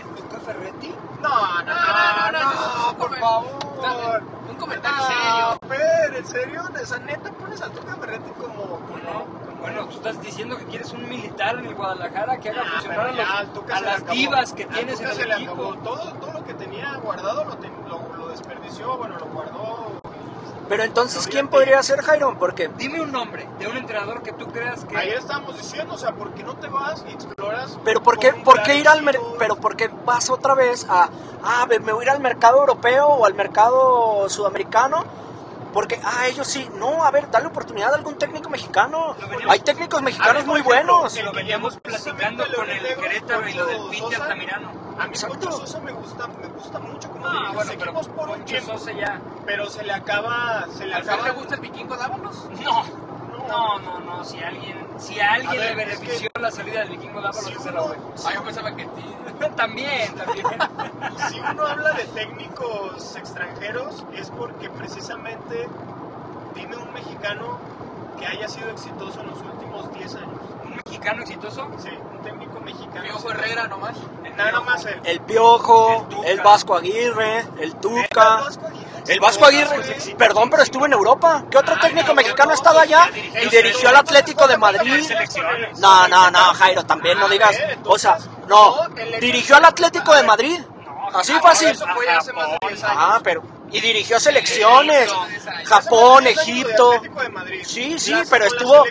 ¿El 0.00 0.14
Tuca 0.16 0.40
Ferretti? 0.40 0.94
No, 1.20 1.62
no, 1.62 1.74
no, 1.74 2.32
no, 2.32 2.92
no, 2.92 2.98
por 2.98 3.10
no, 3.10 3.16
favor. 3.18 4.22
Un 4.48 4.56
comentario 4.56 5.02
serio. 5.06 6.18
¿en 6.18 6.26
serio? 6.26 6.62
Esa 6.80 6.98
neta 7.00 7.30
pones 7.32 7.60
al 7.60 7.70
Tuca 7.72 7.96
Ferretti 7.96 8.30
como... 8.40 8.78
Bueno, 8.88 9.24
bueno, 9.60 9.86
tú 9.86 9.96
estás 9.96 10.20
diciendo 10.22 10.56
que 10.56 10.64
quieres 10.66 10.92
un 10.92 11.06
militar 11.08 11.58
en 11.58 11.66
el 11.66 11.74
Guadalajara 11.74 12.38
que 12.38 12.50
haga 12.50 12.64
funcionar 12.64 13.08
a, 13.08 13.12
los- 13.12 13.70
a 13.72 13.80
las 13.80 14.06
divas 14.06 14.52
que 14.52 14.64
tienes 14.66 15.00
en 15.00 15.20
el 15.20 15.32
equipo. 15.32 15.74
Todo, 15.82 16.12
todo 16.14 16.32
lo 16.32 16.44
que 16.44 16.54
tenía 16.54 16.94
guardado 16.96 17.44
lo, 17.44 17.56
ten- 17.58 17.72
lo, 17.88 18.16
lo 18.16 18.28
desperdició, 18.28 18.96
bueno, 18.96 19.16
lo 19.18 19.26
guardó. 19.26 19.93
Pero 20.74 20.82
entonces, 20.82 21.28
¿quién 21.28 21.46
podría 21.46 21.80
ser 21.84 22.02
Jairo? 22.02 22.34
Porque 22.36 22.68
Dime 22.76 23.00
un 23.00 23.12
nombre 23.12 23.46
de 23.60 23.68
un 23.68 23.76
entrenador 23.76 24.24
que 24.24 24.32
tú 24.32 24.48
creas 24.48 24.84
que... 24.84 24.96
Ayer 24.96 25.18
estábamos 25.18 25.56
diciendo, 25.56 25.94
o 25.94 25.98
sea, 25.98 26.10
¿por 26.10 26.32
qué 26.34 26.42
no 26.42 26.52
te 26.54 26.66
vas 26.66 27.04
y 27.08 27.12
exploras? 27.12 27.78
Pero 27.84 28.02
¿por 28.02 28.18
qué, 28.18 28.30
con 28.30 28.38
un 28.40 28.44
por 28.44 28.60
qué 28.64 28.74
ir 28.74 28.88
al 28.88 29.02
mer- 29.04 29.20
pero 29.38 29.54
por 29.54 29.76
qué 29.76 29.88
vas 30.04 30.30
otra 30.30 30.56
vez 30.56 30.84
a 30.88 31.10
ah, 31.44 31.66
me 31.68 31.78
me 31.78 31.92
voy 31.92 32.02
a 32.02 32.06
ir 32.06 32.10
al 32.10 32.20
mercado 32.20 32.58
europeo 32.58 33.06
o 33.06 33.24
al 33.24 33.34
mercado 33.34 34.28
sudamericano? 34.28 35.04
Porque 35.74 36.00
ah, 36.04 36.26
ellos 36.28 36.46
sí, 36.46 36.66
no, 36.78 37.04
a 37.04 37.10
ver, 37.10 37.28
dale 37.30 37.48
oportunidad 37.48 37.92
a 37.92 37.96
algún 37.96 38.16
técnico 38.16 38.48
mexicano. 38.48 39.16
Hay 39.48 39.58
técnicos 39.58 40.00
mexicanos 40.02 40.36
ver, 40.36 40.46
muy 40.46 40.60
ejemplo, 40.60 40.94
buenos. 40.94 41.16
el 41.16 41.24
lo 41.26 41.32
que 41.32 41.36
veníamos 41.38 41.76
platicando 41.78 42.44
con 42.54 42.70
el 42.70 42.80
Querétaro 42.96 43.48
y 43.48 43.52
lo 43.54 43.66
del 43.66 43.76
Poncho 43.78 43.90
Peter 44.04 44.18
Sosa. 44.18 44.28
Tamirano. 44.28 44.68
A 44.98 45.04
mí 45.06 45.10
Exacto. 45.10 45.50
Sosa 45.50 45.80
me 45.80 45.90
gusta, 45.92 46.28
me 46.28 46.46
gusta 46.46 46.78
mucho 46.78 47.10
como 47.10 47.26
Ah, 47.26 47.50
bueno, 47.52 47.72
pero 47.76 47.84
Seguimos 47.92 48.08
por 48.08 48.30
un 48.30 48.44
tiempo, 48.44 48.78
Sosa 48.78 48.92
ya. 48.92 49.20
pero 49.44 49.66
se 49.68 49.82
le 49.82 49.92
acaba, 49.92 50.66
se 50.72 50.86
le 50.86 50.94
¿Al 50.94 51.02
acaba. 51.02 51.24
le 51.24 51.30
gusta 51.32 51.54
el 51.56 51.60
vikingo 51.60 51.96
Dávalos? 51.96 52.48
No, 52.62 52.84
no, 53.48 53.78
no, 53.78 54.00
no. 54.00 54.24
Si 54.24 54.38
a 54.42 54.48
alguien, 54.48 54.86
si 54.98 55.20
a 55.20 55.32
alguien 55.32 55.50
A 55.50 55.74
ver, 55.74 55.76
le 55.76 55.92
es 55.94 56.00
benefició 56.00 56.30
la 56.40 56.50
salida 56.50 56.80
del 56.80 56.90
vikingo 56.90 57.20
Dávalos, 57.20 57.44
Si 57.44 57.52
es 57.52 57.66
el 57.66 57.76
Ah, 57.76 58.32
yo 58.34 58.44
pensaba 58.44 58.74
que 58.76 58.82
sí. 58.96 59.46
también, 59.56 60.14
también. 60.14 60.46
si 61.30 61.40
uno 61.40 61.66
habla 61.66 61.92
de 61.92 62.04
técnicos 62.04 63.16
extranjeros 63.16 64.04
es 64.16 64.30
porque 64.30 64.70
precisamente 64.70 65.68
dime 66.54 66.76
un 66.76 66.92
mexicano 66.92 67.58
que 68.18 68.26
haya 68.26 68.48
sido 68.48 68.70
exitoso 68.70 69.20
en 69.20 69.26
los 69.30 69.40
últimos 69.40 69.92
10 69.92 70.14
años. 70.16 70.40
Un 70.64 70.76
mexicano 70.76 71.22
exitoso. 71.22 71.68
Sí, 71.78 71.90
un 72.12 72.22
técnico 72.22 72.60
mexicano. 72.60 73.02
Piojo 73.02 73.30
Herrera 73.30 73.68
nomás. 73.68 73.96
Nada 74.36 74.60
más 74.60 74.84
él. 74.86 75.00
El 75.04 75.20
Piojo, 75.20 76.06
El 76.24 76.38
el 76.38 76.40
Vasco 76.40 76.74
Aguirre, 76.74 77.44
el 77.60 77.74
Tuca. 77.76 78.36
Vasco 78.40 78.66
Aguirre. 78.66 78.93
El 79.06 79.20
Vasco 79.20 79.44
Aguirre, 79.44 79.96
perdón, 80.16 80.48
pero 80.48 80.62
estuvo 80.62 80.86
en 80.86 80.92
Europa. 80.94 81.44
¿Qué 81.50 81.58
otro 81.58 81.78
técnico 81.78 82.14
mexicano 82.14 82.52
ha 82.52 82.54
estado 82.54 82.78
allá? 82.80 83.10
Y 83.14 83.48
dirigió 83.48 83.90
al 83.90 83.96
Atlético 83.96 84.46
de 84.46 84.56
Madrid. 84.56 85.04
No, 85.78 86.08
no, 86.08 86.30
no, 86.30 86.38
Jairo, 86.54 86.84
también 86.84 87.18
no 87.18 87.28
digas. 87.28 87.56
O 87.84 87.98
sea, 87.98 88.18
no, 88.48 88.88
dirigió 89.20 89.56
al 89.56 89.64
Atlético 89.66 90.14
de 90.14 90.22
Madrid. 90.22 90.60
Así 91.12 91.32
fácil. 91.34 91.68
Eso 91.68 91.86
fue 91.94 92.08
hace 92.08 92.32
más 92.32 92.48
de 92.50 92.58
10 92.68 92.84
años. 92.84 92.98
Ah, 92.98 93.20
pero. 93.22 93.42
Y 93.70 93.80
dirigió 93.80 94.18
selecciones. 94.18 95.12
Japón, 95.64 96.26
Egipto. 96.26 97.02
Sí, 97.64 97.98
sí, 97.98 98.14
pero 98.30 98.46
estuvo- 98.46 98.84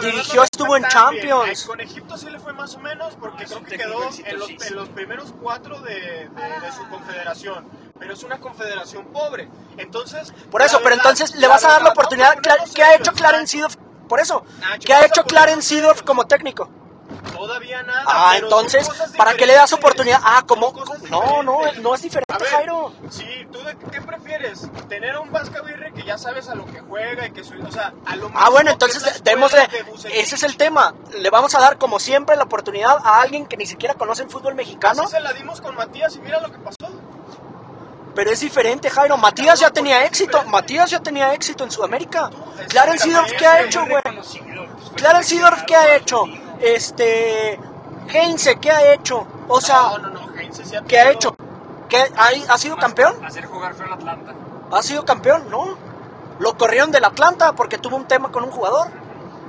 dirigió, 0.00 0.42
estuvo 0.42 0.76
en 0.76 0.84
Champions. 0.88 1.64
Con 1.64 1.80
Egipto 1.80 2.16
sí 2.18 2.28
le 2.28 2.38
fue 2.38 2.52
más 2.52 2.74
o 2.74 2.80
menos 2.80 3.14
porque 3.20 3.44
creo 3.44 3.62
que 3.64 3.76
quedó 3.76 4.10
en 4.24 4.76
los, 4.76 4.88
primeros 4.88 5.32
cuatro 5.40 5.80
de 5.80 6.28
su 6.76 6.88
confederación. 6.88 7.89
Pero 8.00 8.14
es 8.14 8.22
una 8.24 8.40
confederación 8.40 9.04
pobre. 9.12 9.48
Entonces. 9.76 10.32
Por 10.50 10.62
eso, 10.62 10.78
pero 10.78 10.96
verdad- 10.96 11.12
entonces 11.12 11.36
le 11.36 11.46
vas 11.46 11.62
a 11.64 11.68
dar 11.68 11.82
la 11.82 11.90
oportunidad. 11.90 12.34
no, 12.34 12.42
¿Qué 12.74 12.82
ha 12.82 12.94
hecho 12.96 13.12
Clarence 13.12 13.52
Seedorf? 13.52 13.76
Por 14.08 14.18
eso, 14.18 14.42
Nacho, 14.60 14.86
¿qué 14.86 14.94
ha 14.94 15.06
hecho 15.06 15.22
Clarence 15.24 15.68
Seedorf 15.68 16.02
como 16.02 16.26
técnico? 16.26 16.68
Todavía 17.34 17.82
nada. 17.82 18.02
Ah, 18.06 18.36
entonces, 18.36 18.88
¿para 19.16 19.34
qué 19.34 19.46
le 19.46 19.54
das 19.54 19.72
oportunidad? 19.72 20.20
Ah, 20.22 20.42
como. 20.46 20.72
No, 21.10 21.42
no, 21.42 21.60
no 21.80 21.94
es 21.94 22.02
diferente, 22.02 22.34
ver, 22.38 22.46
Jairo. 22.48 22.92
Sí, 23.08 23.24
¿tú 23.50 23.58
de 23.62 23.76
qué 23.90 24.00
prefieres? 24.02 24.68
¿Tener 24.88 25.14
a 25.14 25.20
un 25.20 25.32
Vasco 25.32 25.56
Aguirre 25.64 25.92
que 25.94 26.02
ya 26.02 26.18
sabes 26.18 26.48
a 26.48 26.54
lo 26.54 26.66
que 26.66 26.80
juega 26.80 27.26
y 27.26 27.30
que 27.32 27.42
su, 27.42 27.54
o 27.62 27.72
sea, 27.72 27.92
a 28.06 28.16
lo 28.16 28.30
Ah, 28.34 28.50
bueno, 28.50 28.70
entonces 28.70 29.22
démosle. 29.24 29.60
de? 29.68 30.20
Ese 30.20 30.34
es 30.34 30.42
el 30.42 30.56
tema. 30.56 30.94
Le 31.12 31.30
vamos 31.30 31.54
a 31.54 31.60
dar, 31.60 31.78
como 31.78 31.98
siempre, 31.98 32.36
la 32.36 32.44
oportunidad 32.44 32.98
a 33.02 33.20
alguien 33.22 33.46
que 33.46 33.56
ni 33.56 33.66
siquiera 33.66 33.94
conoce 33.94 34.22
el 34.22 34.30
fútbol 34.30 34.54
mexicano. 34.54 35.02
Así 35.02 35.12
se 35.12 35.20
la 35.20 35.32
dimos 35.32 35.60
con 35.60 35.74
Matías 35.76 36.14
y 36.16 36.20
mira 36.20 36.40
lo 36.40 36.50
que 36.52 36.58
pasó. 36.58 36.76
Pero 38.20 38.32
es 38.32 38.40
diferente, 38.40 38.90
Jairo. 38.90 39.16
Matías 39.16 39.60
ya 39.60 39.70
tenía 39.70 40.04
éxito. 40.04 40.44
Matías 40.44 40.90
ya 40.90 41.00
tenía 41.00 41.32
éxito 41.32 41.64
en 41.64 41.70
Sudamérica. 41.70 42.28
Clarence 42.68 43.04
Seedorf, 43.04 43.32
¿qué 43.32 43.46
ha 43.46 43.62
hecho, 43.62 43.86
güey? 43.86 44.02
Fue 44.02 44.94
Clarence 44.94 45.30
Seedorf, 45.30 45.62
¿qué 45.62 45.74
ha 45.74 45.96
hecho? 45.96 46.24
Este. 46.60 47.58
Heinze, 48.12 48.56
¿qué 48.60 48.70
ha 48.70 48.92
hecho? 48.92 49.26
O 49.48 49.58
sea, 49.58 49.92
no, 49.92 49.98
no, 50.00 50.10
no, 50.10 50.38
Heinze 50.38 50.66
sí 50.66 50.76
ha 50.76 50.82
¿qué 50.82 50.98
ha 50.98 51.10
hecho? 51.10 51.34
¿Qué, 51.88 51.96
ha, 51.96 52.52
¿Ha 52.52 52.58
sido 52.58 52.76
campeón? 52.76 53.24
Hacer 53.24 53.46
jugar 53.46 53.72
fue 53.72 53.86
el 53.86 53.92
Atlanta. 53.94 54.34
¿Ha 54.70 54.82
sido 54.82 55.02
campeón? 55.06 55.48
No. 55.48 55.78
Lo 56.40 56.58
corrieron 56.58 56.90
del 56.90 57.06
Atlanta 57.06 57.54
porque 57.54 57.78
tuvo 57.78 57.96
un 57.96 58.04
tema 58.04 58.30
con 58.30 58.44
un 58.44 58.50
jugador. 58.50 58.88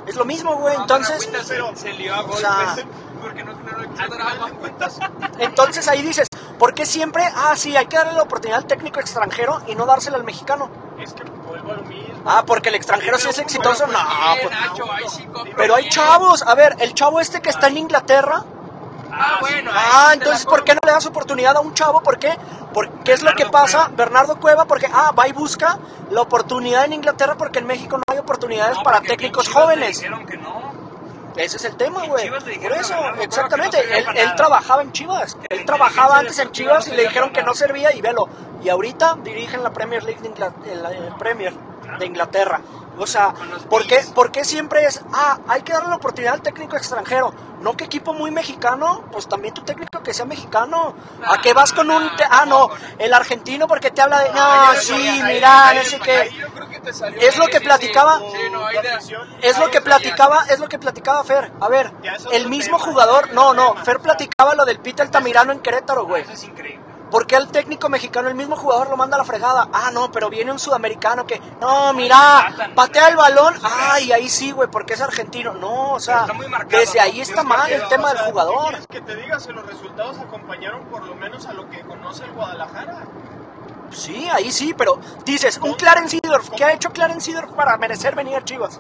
Es 0.07 0.15
lo 0.15 0.25
mismo, 0.25 0.55
güey. 0.55 0.75
Entonces, 0.75 1.23
se, 1.23 1.53
pero- 1.53 1.75
se 1.75 1.93
lió 1.93 2.13
a 2.15 2.21
o 2.21 2.35
sea, 2.37 2.65
golpes 2.75 2.85
porque 3.21 3.43
no, 3.43 3.53
cuentas, 4.59 4.97
entonces 5.39 5.87
ahí 5.87 6.01
dices, 6.01 6.27
¿por 6.57 6.73
qué 6.73 6.85
siempre? 6.85 7.23
Ah, 7.35 7.53
sí, 7.55 7.77
hay 7.77 7.85
que 7.85 7.97
darle 7.97 8.13
la 8.13 8.23
oportunidad 8.23 8.59
al 8.59 8.65
técnico 8.65 8.99
extranjero 8.99 9.61
y 9.67 9.75
no 9.75 9.85
dársela 9.85 10.17
al 10.17 10.23
mexicano. 10.23 10.69
es 10.99 11.13
que 11.13 11.23
vuelvo 11.23 11.71
a 11.71 11.75
lo 11.75 11.83
mismo. 11.83 12.23
Ah, 12.25 12.43
porque 12.45 12.69
el 12.69 12.75
extranjero 12.75 13.17
sí 13.19 13.29
es 13.29 13.37
exitoso. 13.39 13.85
No, 13.87 13.93
Bien, 13.93 14.39
pues, 14.41 14.59
Nacho, 14.59 14.85
compro 15.33 15.53
pero 15.55 15.75
hay 15.75 15.83
bien. 15.83 15.93
chavos. 15.93 16.43
A 16.43 16.55
ver, 16.55 16.75
el 16.79 16.93
chavo 16.93 17.19
este 17.19 17.41
que 17.41 17.49
está 17.49 17.67
en 17.67 17.77
Inglaterra. 17.77 18.43
Ah, 19.11 19.37
bueno. 19.41 19.71
Ah, 19.73 20.11
entonces, 20.13 20.45
¿por 20.45 20.63
qué 20.63 20.73
no 20.73 20.79
le 20.85 20.91
das 20.91 21.05
oportunidad 21.05 21.57
a 21.57 21.59
un 21.59 21.73
chavo? 21.73 22.01
¿Por 22.01 22.17
qué? 22.17 22.35
Porque 22.73 23.13
es 23.13 23.21
lo 23.21 23.33
que 23.33 23.45
pasa, 23.47 23.85
Cueva. 23.85 23.95
Bernardo 23.95 24.39
Cueva, 24.39 24.65
porque, 24.65 24.87
ah, 24.91 25.11
va 25.17 25.27
y 25.27 25.33
busca 25.33 25.77
la 26.09 26.21
oportunidad 26.21 26.85
en 26.85 26.93
Inglaterra 26.93 27.35
porque 27.37 27.59
en 27.59 27.67
México 27.67 27.97
no 27.97 28.03
hay 28.07 28.19
oportunidades 28.19 28.77
No, 28.77 28.83
para 28.83 29.01
técnicos 29.01 29.49
jóvenes. 29.49 29.97
dijeron 29.97 30.25
que 30.25 30.37
no. 30.37 30.71
Ese 31.35 31.57
es 31.57 31.65
el 31.65 31.75
tema, 31.77 32.05
güey. 32.07 32.29
Por 32.29 32.71
eso, 32.73 32.95
exactamente. 33.21 33.77
no 34.05 34.11
él, 34.11 34.35
trabajaba 34.35 34.81
en 34.81 34.91
Chivas. 34.91 35.37
Él 35.49 35.65
trabajaba 35.65 36.19
antes 36.19 36.37
en 36.39 36.51
Chivas 36.51 36.87
y 36.87 36.91
le 36.91 37.03
dijeron 37.03 37.31
que 37.31 37.41
no 37.41 37.53
servía 37.53 37.93
y 37.95 38.01
velo. 38.01 38.27
Y 38.63 38.69
ahorita 38.69 39.17
dirige 39.23 39.55
en 39.55 39.63
la 39.63 39.71
Premier 39.71 40.03
League 40.03 40.19
la 40.37 41.17
Premier 41.17 41.53
de 41.99 42.05
Inglaterra. 42.05 42.61
O 42.97 43.07
sea, 43.07 43.33
¿por 43.69 43.87
qué. 43.87 43.99
¿por 44.13 44.31
qué 44.31 44.43
siempre 44.45 44.85
es, 44.85 45.01
ah, 45.13 45.39
hay 45.47 45.61
que 45.61 45.73
darle 45.73 45.89
la 45.89 45.95
oportunidad 45.95 46.33
al 46.35 46.41
técnico 46.41 46.75
extranjero? 46.75 47.33
No 47.61 47.77
que 47.77 47.85
equipo 47.85 48.13
muy 48.13 48.31
mexicano, 48.31 49.03
pues 49.11 49.27
también 49.27 49.53
tu 49.53 49.61
técnico 49.61 50.01
que 50.03 50.13
sea 50.13 50.25
mexicano. 50.25 50.93
¿A 51.27 51.39
qué 51.41 51.53
vas 51.53 51.71
con 51.73 51.89
un, 51.89 52.15
te- 52.15 52.23
ah, 52.29 52.45
no, 52.45 52.69
el 52.97 53.13
argentino 53.13 53.67
porque 53.67 53.91
te 53.91 54.01
habla 54.01 54.19
de, 54.19 54.31
no, 54.33 54.73
sí, 54.81 54.93
mira, 55.25 55.73
no 55.73 55.83
sé 55.83 55.99
qué. 55.99 56.29
Es 57.19 57.37
lo 57.37 57.47
que 57.47 57.61
platicaba. 57.61 58.19
Es 59.41 59.57
lo 59.59 59.71
que 59.71 59.81
platicaba, 59.81 60.43
es 60.49 60.59
lo 60.59 60.67
que 60.67 60.79
platicaba 60.79 61.23
Fer. 61.23 61.51
A 61.61 61.69
ver, 61.69 61.91
el 62.31 62.47
mismo 62.49 62.77
jugador, 62.79 63.31
no, 63.33 63.53
no. 63.53 63.75
Fer 63.75 63.99
platicaba 63.99 64.55
lo 64.55 64.65
del 64.65 64.79
Pita 64.79 65.03
Altamirano 65.03 65.51
en 65.51 65.59
Querétaro, 65.59 66.05
güey. 66.05 66.23
Es 66.31 66.43
increíble. 66.43 66.80
¿Por 67.11 67.27
qué 67.27 67.35
el 67.35 67.49
técnico 67.49 67.89
mexicano, 67.89 68.29
el 68.29 68.35
mismo 68.35 68.55
jugador, 68.55 68.89
lo 68.89 68.95
manda 68.95 69.15
a 69.15 69.19
la 69.19 69.25
fregada? 69.25 69.67
Ah, 69.73 69.91
no, 69.91 70.09
pero 70.11 70.29
viene 70.29 70.49
un 70.51 70.59
sudamericano 70.59 71.25
que, 71.27 71.41
no, 71.59 71.91
mira, 71.93 72.71
patea 72.73 73.09
el 73.09 73.17
balón. 73.17 73.53
Ay, 73.63 74.13
ahí 74.13 74.29
sí, 74.29 74.51
güey, 74.51 74.69
porque 74.69 74.93
es 74.93 75.01
argentino. 75.01 75.53
No, 75.53 75.91
o 75.91 75.99
sea, 75.99 76.25
desde 76.69 77.01
ahí 77.01 77.19
está 77.19 77.43
mal 77.43 77.67
que- 77.67 77.75
el 77.75 77.87
tema 77.89 78.07
del 78.09 78.17
sea, 78.17 78.25
¿qué 78.27 78.31
jugador. 78.31 78.69
quieres 78.69 78.87
que 78.87 79.01
te 79.01 79.15
diga 79.17 79.39
si 79.41 79.51
los 79.51 79.65
resultados 79.65 80.17
acompañaron 80.19 80.85
por 80.85 81.05
lo 81.05 81.15
menos 81.15 81.45
a 81.45 81.53
lo 81.53 81.69
que 81.69 81.81
conoce 81.81 82.23
el 82.23 82.31
Guadalajara? 82.31 83.05
Sí, 83.91 84.29
ahí 84.29 84.51
sí, 84.53 84.73
pero 84.77 84.97
dices, 85.25 85.59
un 85.61 85.73
Clarence 85.73 86.17
Seedorf, 86.23 86.49
¿qué 86.55 86.63
ha 86.63 86.71
hecho 86.71 86.91
Clarence 86.91 87.25
Seedorf 87.25 87.51
para 87.51 87.77
merecer 87.77 88.15
venir 88.15 88.37
a 88.37 88.41
Chivas? 88.45 88.79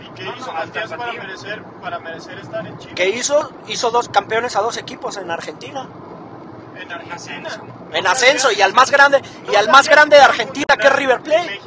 ¿Y 0.00 0.08
qué 0.16 0.24
hizo 0.24 0.52
no, 0.52 0.96
para 0.96 1.12
merecer, 1.12 1.62
para 1.80 1.98
merecer 2.00 2.38
estar 2.40 2.66
en 2.66 2.76
Chivas? 2.78 2.94
¿Qué 2.96 3.08
hizo? 3.10 3.52
Hizo 3.68 3.90
dos 3.92 4.08
campeones 4.08 4.56
a 4.56 4.62
dos 4.62 4.76
equipos 4.78 5.16
en 5.16 5.30
Argentina. 5.30 5.88
En 6.76 6.92
Argentina. 6.92 7.50
En 7.92 8.06
ascenso 8.06 8.52
y 8.52 8.60
al 8.60 8.72
más 8.74 8.90
grande 8.90 9.22
y 9.50 9.54
al 9.54 9.68
más 9.68 9.88
grande 9.88 10.16
de 10.16 10.22
Argentina 10.22 10.76
que 10.78 10.86
es 10.86 10.92
River 10.92 11.20
Plate. 11.20 11.60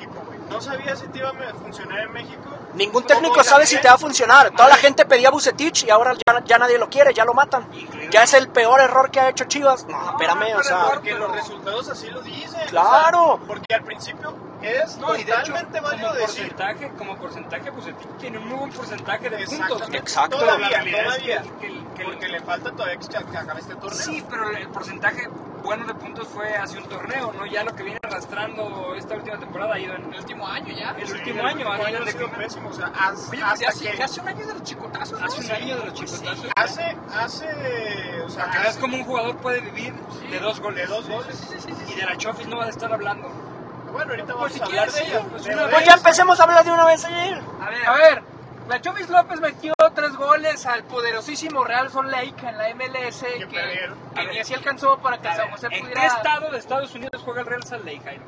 No 0.49 0.61
sabía 0.61 0.95
si 0.95 1.07
te 1.07 1.19
iba 1.19 1.29
a 1.29 1.53
funcionar 1.53 1.99
en 1.99 2.13
México. 2.13 2.57
Ningún 2.73 3.03
técnico 3.03 3.43
sabe 3.43 3.65
si 3.65 3.79
te 3.81 3.87
va 3.87 3.95
a 3.95 3.97
funcionar. 3.97 4.51
Toda 4.51 4.69
la 4.69 4.75
gente 4.75 5.05
pedía 5.05 5.31
Bucetich 5.31 5.85
y 5.85 5.89
ahora 5.89 6.13
ya, 6.13 6.43
ya 6.45 6.57
nadie 6.59 6.77
lo 6.77 6.89
quiere, 6.89 7.13
ya 7.13 7.25
lo 7.25 7.33
matan. 7.33 7.67
Ya 8.11 8.23
es 8.23 8.33
el 8.33 8.49
peor 8.49 8.79
error 8.79 9.09
que 9.09 9.19
ha 9.19 9.29
hecho 9.29 9.45
Chivas. 9.45 9.85
No, 9.87 10.11
espérame, 10.11 10.55
o 10.55 10.63
sea. 10.63 10.85
Porque 10.93 11.13
los 11.13 11.31
resultados 11.31 11.89
así 11.89 12.09
lo 12.09 12.21
dicen. 12.21 12.61
Claro. 12.67 13.39
porque 13.47 13.73
al 13.73 13.83
principio 13.83 14.35
es 14.67 14.97
No, 14.97 15.13
de 15.13 15.23
totalmente 15.25 15.77
como 15.79 15.87
válido 15.89 16.13
decir. 16.13 16.27
porcentaje, 16.49 16.91
como 16.97 17.15
porcentaje, 17.17 17.71
pues 17.71 17.85
tiene 18.19 18.37
un 18.37 18.47
muy 18.47 18.57
buen 18.59 18.71
porcentaje 18.71 19.29
de 19.29 19.45
puntos. 19.45 19.81
Exacto. 19.93 20.37
Todavía, 20.39 20.67
es 20.83 21.03
todavía. 21.03 21.41
que- 21.41 21.49
que 21.59 21.67
el- 21.67 21.87
que 21.95 22.01
el- 22.03 22.07
porque 22.09 22.27
le 22.27 22.39
falta 22.41 22.71
todavía 22.71 22.97
que 22.97 23.07
que 23.07 23.37
acabe 23.37 23.59
este 23.61 23.75
torneo. 23.75 23.99
Sí, 23.99 24.23
pero 24.29 24.49
el 24.51 24.67
porcentaje 24.69 25.27
bueno 25.63 25.85
de 25.85 25.93
puntos 25.95 26.27
fue 26.29 26.55
hace 26.55 26.77
un 26.77 26.85
torneo, 26.85 27.33
¿no? 27.33 27.45
Ya 27.45 27.63
lo 27.63 27.75
que 27.75 27.83
viene 27.83 27.99
arrastrando 28.03 28.93
esta 28.95 29.15
última 29.15 29.37
temporada 29.37 29.73
ha 29.75 29.79
ido 29.79 29.95
en 29.95 30.13
El 30.13 30.19
último 30.19 30.47
año 30.47 30.73
ya. 30.73 30.91
el 30.97 31.07
Sí, 31.07 31.13
último 31.13 31.39
el 31.41 31.45
año, 31.47 31.71
ha 31.71 31.89
ido 31.89 32.01
en 32.03 32.07
ha 32.07 32.11
sido 32.11 32.29
pésimo. 32.31 32.69
O 32.69 32.73
sea, 32.73 32.87
Oye, 32.87 33.17
pues 33.29 33.41
hasta 33.43 33.55
ya, 33.59 33.69
hace- 33.69 33.91
que 33.91 34.03
hace 34.03 34.21
un 34.21 34.27
año 34.29 34.47
de 34.47 34.53
los 34.53 34.63
chicotazos, 34.63 35.19
¿no? 35.19 35.25
Hace 35.25 35.37
un 35.37 35.43
Sí. 35.43 35.51
año 35.51 35.75
de 35.77 35.85
los 35.85 35.93
chicotazos. 35.93 36.47
hace, 36.55 36.97
hace, 37.13 38.21
o 38.25 38.29
sea, 38.29 38.45
veas 38.47 38.67
hace- 38.67 38.79
cómo 38.79 38.97
un 38.97 39.03
jugador 39.03 39.35
puede 39.37 39.59
vivir 39.61 39.93
de 39.93 40.39
dos 40.39 40.57
de 40.57 40.63
goles. 40.63 40.89
dos 40.89 41.09
goles. 41.09 41.67
Y 41.89 41.95
de 41.95 42.05
la 42.05 42.15
Chofis 42.17 42.47
no 42.47 42.57
va 42.57 42.65
a 42.65 42.69
estar 42.69 42.91
hablando. 42.93 43.29
Bueno, 43.91 44.11
ahorita 44.11 44.33
Pues 44.33 44.37
vamos 44.37 44.51
si 44.53 44.59
a 44.61 44.65
hablar 44.65 44.87
quieres, 44.89 44.93
de 44.95 44.99
sí, 45.01 45.11
ello. 45.11 45.27
pues 45.29 45.47
Pues 45.71 45.85
ya 45.85 45.93
empecemos 45.93 46.39
a 46.39 46.43
hablar 46.43 46.63
de 46.65 46.71
una 46.71 46.85
vez 46.85 47.05
ayer. 47.05 47.41
A 47.61 47.69
ver, 47.69 47.85
A 47.87 47.93
ver, 47.93 48.23
la 48.67 48.81
Chovis 48.81 49.09
López 49.09 49.39
metió 49.39 49.73
tres 49.95 50.15
goles 50.15 50.65
al 50.65 50.83
poderosísimo 50.83 51.63
Real 51.63 51.89
Salt 51.91 52.09
Lake 52.09 52.35
en 52.47 52.57
la 52.57 52.73
MLS 52.75 53.21
Que 53.21 53.47
que, 53.47 54.27
ni 54.27 54.39
así 54.39 54.53
alcanzó 54.53 54.97
para 54.99 55.17
que 55.19 55.33
San 55.33 55.49
José 55.51 55.67
¿en 55.71 55.79
pudiera... 55.81 56.01
qué 56.01 56.07
estado 56.07 56.51
de 56.51 56.57
Estados 56.57 56.93
Unidos 56.95 57.21
juega 57.23 57.41
el 57.41 57.47
Real 57.47 57.63
Salt 57.63 57.85
Lake, 57.85 58.01
Jairo? 58.03 58.23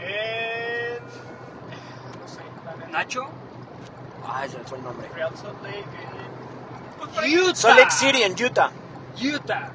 En... 0.00 1.04
No 2.20 2.28
sé. 2.28 2.90
Nacho. 2.90 3.26
Ay, 4.26 4.48
se 4.48 4.58
me 4.58 4.64
fue 4.64 4.78
el 4.78 4.84
nombre. 4.84 5.08
Real 5.14 5.32
Salt 5.36 5.62
Lake 5.62 5.84
Utah. 7.38 7.54
Salt 7.54 7.78
Lake 7.78 7.90
City 7.90 8.22
en 8.22 8.32
Utah. 8.32 8.70
Utah. 9.22 9.68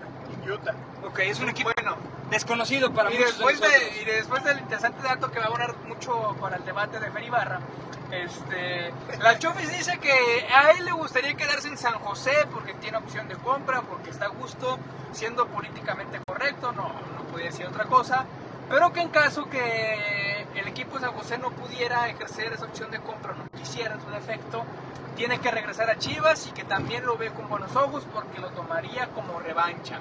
en 0.43 0.51
Utah. 0.51 0.73
Ok, 1.05 1.19
es 1.19 1.39
un 1.39 1.49
equipo 1.49 1.69
Bueno, 1.75 1.95
desconocido 2.29 2.93
para 2.93 3.11
y 3.11 3.17
muchos 3.17 3.37
después, 3.37 3.61
de 3.61 4.01
y 4.01 4.05
después 4.05 4.43
del 4.43 4.59
interesante 4.59 5.01
dato 5.03 5.31
que 5.31 5.39
va 5.39 5.45
a 5.45 5.47
abonar 5.47 5.75
mucho 5.87 6.35
para 6.39 6.57
el 6.57 6.65
debate 6.65 6.99
de 6.99 7.11
Fer 7.11 7.23
Ibarra, 7.23 7.59
Este, 8.11 8.91
la 9.19 9.37
Chofis 9.37 9.71
dice 9.71 9.99
que 9.99 10.11
a 10.53 10.71
él 10.71 10.85
le 10.85 10.91
gustaría 10.91 11.35
quedarse 11.35 11.67
en 11.67 11.77
San 11.77 11.93
José 11.99 12.31
porque 12.51 12.73
tiene 12.75 12.97
opción 12.97 13.27
de 13.27 13.35
compra, 13.35 13.81
porque 13.81 14.09
está 14.09 14.25
a 14.25 14.29
gusto, 14.29 14.79
siendo 15.11 15.47
políticamente 15.47 16.19
correcto, 16.25 16.71
no, 16.71 16.83
no 16.83 17.23
podía 17.31 17.47
decir 17.47 17.65
otra 17.67 17.85
cosa, 17.85 18.25
pero 18.69 18.91
que 18.93 19.01
en 19.01 19.09
caso 19.09 19.49
que 19.49 20.47
el 20.55 20.67
equipo 20.67 20.95
de 20.97 21.05
San 21.05 21.13
José 21.13 21.37
no 21.37 21.51
pudiera 21.51 22.09
ejercer 22.09 22.53
esa 22.53 22.65
opción 22.65 22.89
de 22.91 22.99
compra, 22.99 23.33
no 23.33 23.45
quisiera 23.59 23.95
en 23.95 24.01
su 24.01 24.09
defecto, 24.09 24.63
tiene 25.15 25.39
que 25.39 25.51
regresar 25.51 25.89
a 25.89 25.97
Chivas 25.97 26.47
y 26.47 26.51
que 26.51 26.63
también 26.63 27.05
lo 27.05 27.17
ve 27.17 27.29
con 27.31 27.49
buenos 27.49 27.75
ojos 27.75 28.05
porque 28.13 28.39
lo 28.39 28.49
tomaría 28.49 29.07
como 29.09 29.39
revancha. 29.39 29.99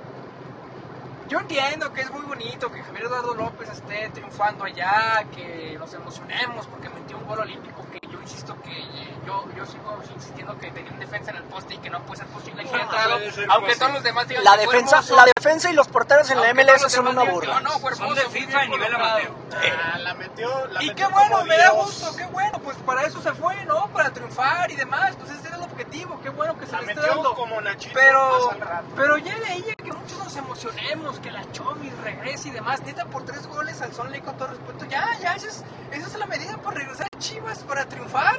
Yo 1.29 1.39
entiendo 1.41 1.93
que 1.93 2.01
es 2.01 2.11
muy 2.11 2.23
bonito 2.23 2.71
que 2.73 2.83
Javier 2.83 3.05
Eduardo 3.05 3.35
López 3.35 3.69
esté 3.69 4.09
triunfando 4.15 4.65
allá, 4.65 5.25
que 5.35 5.77
nos 5.79 5.93
emocionemos 5.93 6.67
porque 6.69 6.89
metió 6.89 7.19
un 7.19 7.27
gol 7.27 7.41
olímpico 7.41 7.85
que 7.93 8.01
yo 8.09 8.19
insisto 8.23 8.57
que 8.63 8.71
eh, 8.71 9.15
yo, 9.27 9.45
yo 9.55 9.67
sigo 9.67 10.01
insistiendo 10.15 10.57
que 10.59 10.71
tenía 10.71 10.91
un 10.91 10.99
defensa 11.01 11.31
en 11.33 11.37
el 11.39 11.43
poste 11.45 11.75
y 11.75 11.79
que 11.79 11.91
no 11.91 12.01
puede 12.05 12.19
ser 12.23 12.29
posible 12.29 12.63
que 12.65 12.71
haya 12.71 12.83
entrado, 12.83 13.17
puede 13.19 13.33
ser 13.33 13.47
aunque 13.51 13.67
posible. 13.67 13.79
todos 13.79 13.93
los 13.93 14.03
demás 14.05 14.29
digan 14.29 14.45
La 14.45 14.57
defensa, 14.57 15.03
la 15.15 15.25
defensa 15.37 15.71
y 15.71 15.75
los 15.75 15.89
porteros 15.89 16.31
en 16.31 16.41
la 16.41 16.49
aunque 16.49 16.65
MLS 16.65 16.89
son 16.93 17.09
una 17.09 17.25
burla. 17.25 17.57
"Oh, 17.57 17.61
no, 17.61 17.71
fue 17.79 17.95
Son 17.95 18.15
de 18.15 18.23
FIFA 18.23 18.65
y 18.65 18.69
nivel 18.71 18.93
colocado". 18.93 19.19
amateur. 19.19 19.79
Ah, 19.93 19.99
la 19.99 20.15
metió, 20.15 20.67
la 20.69 20.83
Y 20.83 20.87
metió 20.89 21.09
qué 21.09 21.13
bueno, 21.13 21.45
me 21.45 21.59
da 21.59 21.71
gusto, 21.73 22.17
qué 22.17 22.25
bueno, 22.27 22.59
pues 22.61 22.77
para 22.79 23.03
eso 23.03 23.21
se 23.21 23.33
fue, 23.35 23.65
¿no? 23.67 23.89
Para 23.89 24.11
triunfar 24.15 24.71
y 24.71 24.77
demás, 24.77 25.15
pues 25.19 25.31
ese 25.33 25.49
era 25.49 25.57
el 25.57 25.63
objetivo, 25.65 26.21
qué 26.23 26.31
bueno 26.31 26.57
que 26.59 26.65
se 26.65 26.73
La 26.73 26.81
le 26.81 26.87
esté 26.87 26.95
metió 27.01 27.15
dando. 27.15 27.35
como 27.35 27.61
Nachito 27.61 27.93
Pero, 27.95 28.51
pero 28.97 29.19
ya 29.19 29.39
de 29.41 29.47
ahí 29.47 29.65
muchos 30.09 30.25
nos 30.25 30.37
emocionemos, 30.37 31.21
que 31.21 31.31
la 31.31 31.51
Chomis 31.53 31.93
regrese 31.99 32.49
y 32.49 32.53
demás, 32.53 32.81
neta 32.83 33.05
por 33.07 33.25
tres 33.25 33.47
goles 33.47 33.81
al 33.83 33.93
Son 33.93 34.11
Lake 34.11 34.23
con 34.25 34.37
todo 34.39 34.49
respeto, 34.49 34.87
ya, 34.87 35.07
ya, 35.21 35.35
esa 35.35 35.47
es, 35.49 35.65
esa 35.93 36.07
es 36.07 36.15
la 36.19 36.25
medida 36.27 36.57
para 36.59 36.77
regresar 36.79 37.07
a 37.15 37.19
Chivas, 37.19 37.59
para 37.65 37.85
triunfar. 37.87 38.37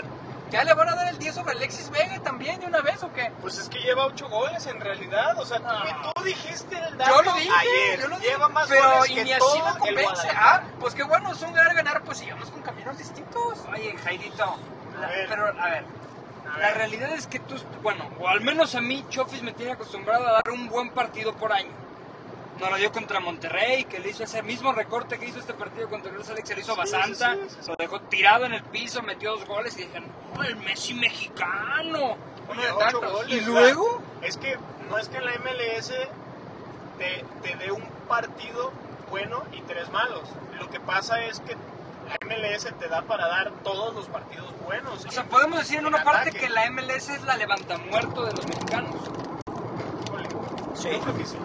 ¿Ya 0.50 0.64
le 0.64 0.74
van 0.74 0.90
a 0.90 0.96
dar 0.96 1.10
el 1.10 1.20
10 1.20 1.36
sobre 1.36 1.52
Alexis 1.52 1.92
Vega 1.92 2.20
también 2.24 2.60
de 2.60 2.66
una 2.66 2.82
vez 2.82 3.04
o 3.04 3.14
qué? 3.14 3.32
Pues 3.40 3.60
es 3.60 3.70
que 3.70 3.78
lleva 3.82 4.08
ocho 4.08 4.28
goles 4.30 4.66
en 4.66 4.80
realidad. 4.82 5.38
O 5.38 5.46
sea, 5.46 5.60
tú, 5.60 5.66
No. 5.66 6.12
tú 6.14 6.24
dijiste 6.24 6.76
el 6.76 6.90
Yo 6.94 6.98
dato 6.98 7.22
lo 7.22 7.34
dije, 7.34 7.52
ayer. 7.56 8.00
yo 8.02 8.08
lo 8.08 8.16
dije, 8.18 8.32
lleva 8.32 8.50
más 8.50 8.68
pero 8.68 8.90
goles 8.96 9.12
y 9.12 9.14
que 9.14 9.24
ni 9.26 9.34
así 9.34 9.44
el 9.68 9.78
convence. 9.78 10.28
Ah, 10.36 10.64
pues 10.80 10.96
qué 10.96 11.04
bueno, 11.04 11.32
es 11.34 11.42
un 11.44 11.54
ganar 11.54 11.76
ganar, 11.76 12.02
pues 12.02 12.18
sigamos 12.18 12.50
con 12.50 12.64
caminos 12.64 12.98
distintos. 12.98 13.60
Oye, 13.72 13.96
Jairito, 14.04 14.56
la- 15.00 15.08
pero 15.30 15.46
a 15.50 15.70
ver, 15.70 15.86
la 16.58 16.74
realidad 16.74 17.14
es 17.14 17.28
que 17.28 17.40
tú, 17.40 17.56
bueno, 17.82 18.10
o 18.20 18.28
al 18.28 18.42
menos 18.42 18.76
a 18.76 18.82
mí, 18.82 19.06
Chofis 19.10 19.44
me 19.44 19.54
tiene 19.54 19.74
acostumbrado 19.74 20.28
a 20.28 20.34
dar 20.34 20.50
un 20.52 20.68
buen 20.68 20.90
partido 20.92 21.34
por 21.34 21.52
año. 21.52 21.72
Nos 22.60 22.70
lo 22.70 22.76
dio 22.76 22.92
contra 22.92 23.20
Monterrey, 23.20 23.86
que 23.86 24.00
le 24.00 24.10
hizo 24.10 24.24
ese 24.24 24.42
mismo 24.44 24.74
recorte 24.74 25.18
que 25.18 25.28
hizo 25.28 25.40
este 25.40 25.54
partido 25.54 25.90
contra 25.90 26.12
el 26.12 26.22
Alex, 26.22 26.48
se 26.48 26.56
lo 26.56 26.62
hizo 26.62 26.76
Basanta, 26.76 27.36
sí, 27.36 27.40
sí, 27.48 27.58
sí. 27.62 27.70
lo 27.70 27.76
dejó 27.78 28.02
tirado 28.02 28.46
en 28.46 28.54
el 28.54 28.64
piso, 28.64 29.02
metió 29.02 29.32
dos 29.32 29.46
goles 29.46 29.78
y 29.78 29.84
dijeron, 29.84 30.10
¡oh, 30.38 30.44
el 30.44 30.58
Messi 30.58 30.94
mexicano! 30.94 32.18
Oye, 32.50 32.62
de 32.62 32.72
ocho 32.72 33.00
goles, 33.00 33.32
¿Y 33.32 33.42
luego? 33.46 34.02
Es 34.22 34.36
que 34.38 34.58
no 34.90 34.98
es 34.98 35.08
que 35.08 35.18
en 35.18 35.26
la 35.26 35.32
MLS 35.34 35.94
te, 36.98 37.24
te 37.44 37.56
dé 37.56 37.72
un 37.72 37.84
partido 38.10 38.74
bueno 39.10 39.44
y 39.54 39.62
tres 39.62 39.90
malos. 39.92 40.28
Lo 40.60 40.70
que 40.70 40.80
pasa 40.80 41.24
es 41.24 41.40
que 41.40 41.54
la 41.54 41.60
MLS 42.26 42.64
te 42.80 42.88
da 42.88 43.02
para 43.04 43.28
dar 43.28 43.52
todos 43.64 43.94
los 43.96 44.06
partidos 44.08 44.48
buenos. 44.66 45.06
O 45.06 45.12
sea, 45.12 45.24
podemos 45.26 45.60
decir 45.60 45.80
en 45.80 45.86
una 45.88 46.04
parte 46.04 46.30
ataque. 46.30 46.40
que 46.40 46.50
la 46.50 46.70
MLS 46.70 47.10
es 47.10 47.24
la 47.24 47.38
levantamuerto 47.38 48.26
de 48.26 48.34
los 48.34 48.46
mexicanos. 48.48 48.96
Sí. 50.74 50.90
Yo 50.92 51.00
creo 51.02 51.18
que 51.18 51.26
sí. 51.26 51.38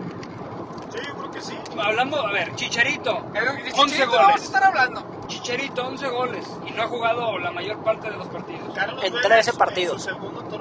Sí, 0.93 0.99
yo 1.09 1.15
creo 1.17 1.31
que 1.33 1.41
sí. 1.41 1.59
Hablando, 1.83 2.25
a 2.25 2.31
ver, 2.33 2.55
Chicharito, 2.55 3.17
Eh, 3.35 3.41
de 3.41 3.49
11 3.49 3.73
Chicharito 3.73 4.07
vamos 4.07 4.21
a 4.21 4.25
goles. 4.27 4.43
estar 4.45 4.65
hablando. 4.65 5.05
Chicharito, 5.27 5.87
11 5.87 6.09
goles 6.09 6.47
y 6.67 6.71
no 6.71 6.83
ha 6.83 6.87
jugado 6.87 7.39
la 7.39 7.51
mayor 7.51 7.83
parte 7.83 8.11
de 8.11 8.17
los 8.17 8.29
partidos. 8.29 8.75
Carlos 8.75 9.03
En 9.05 9.13
Vela 9.13 9.29
13 9.29 9.51
su- 9.53 9.59
partidos. 9.59 10.09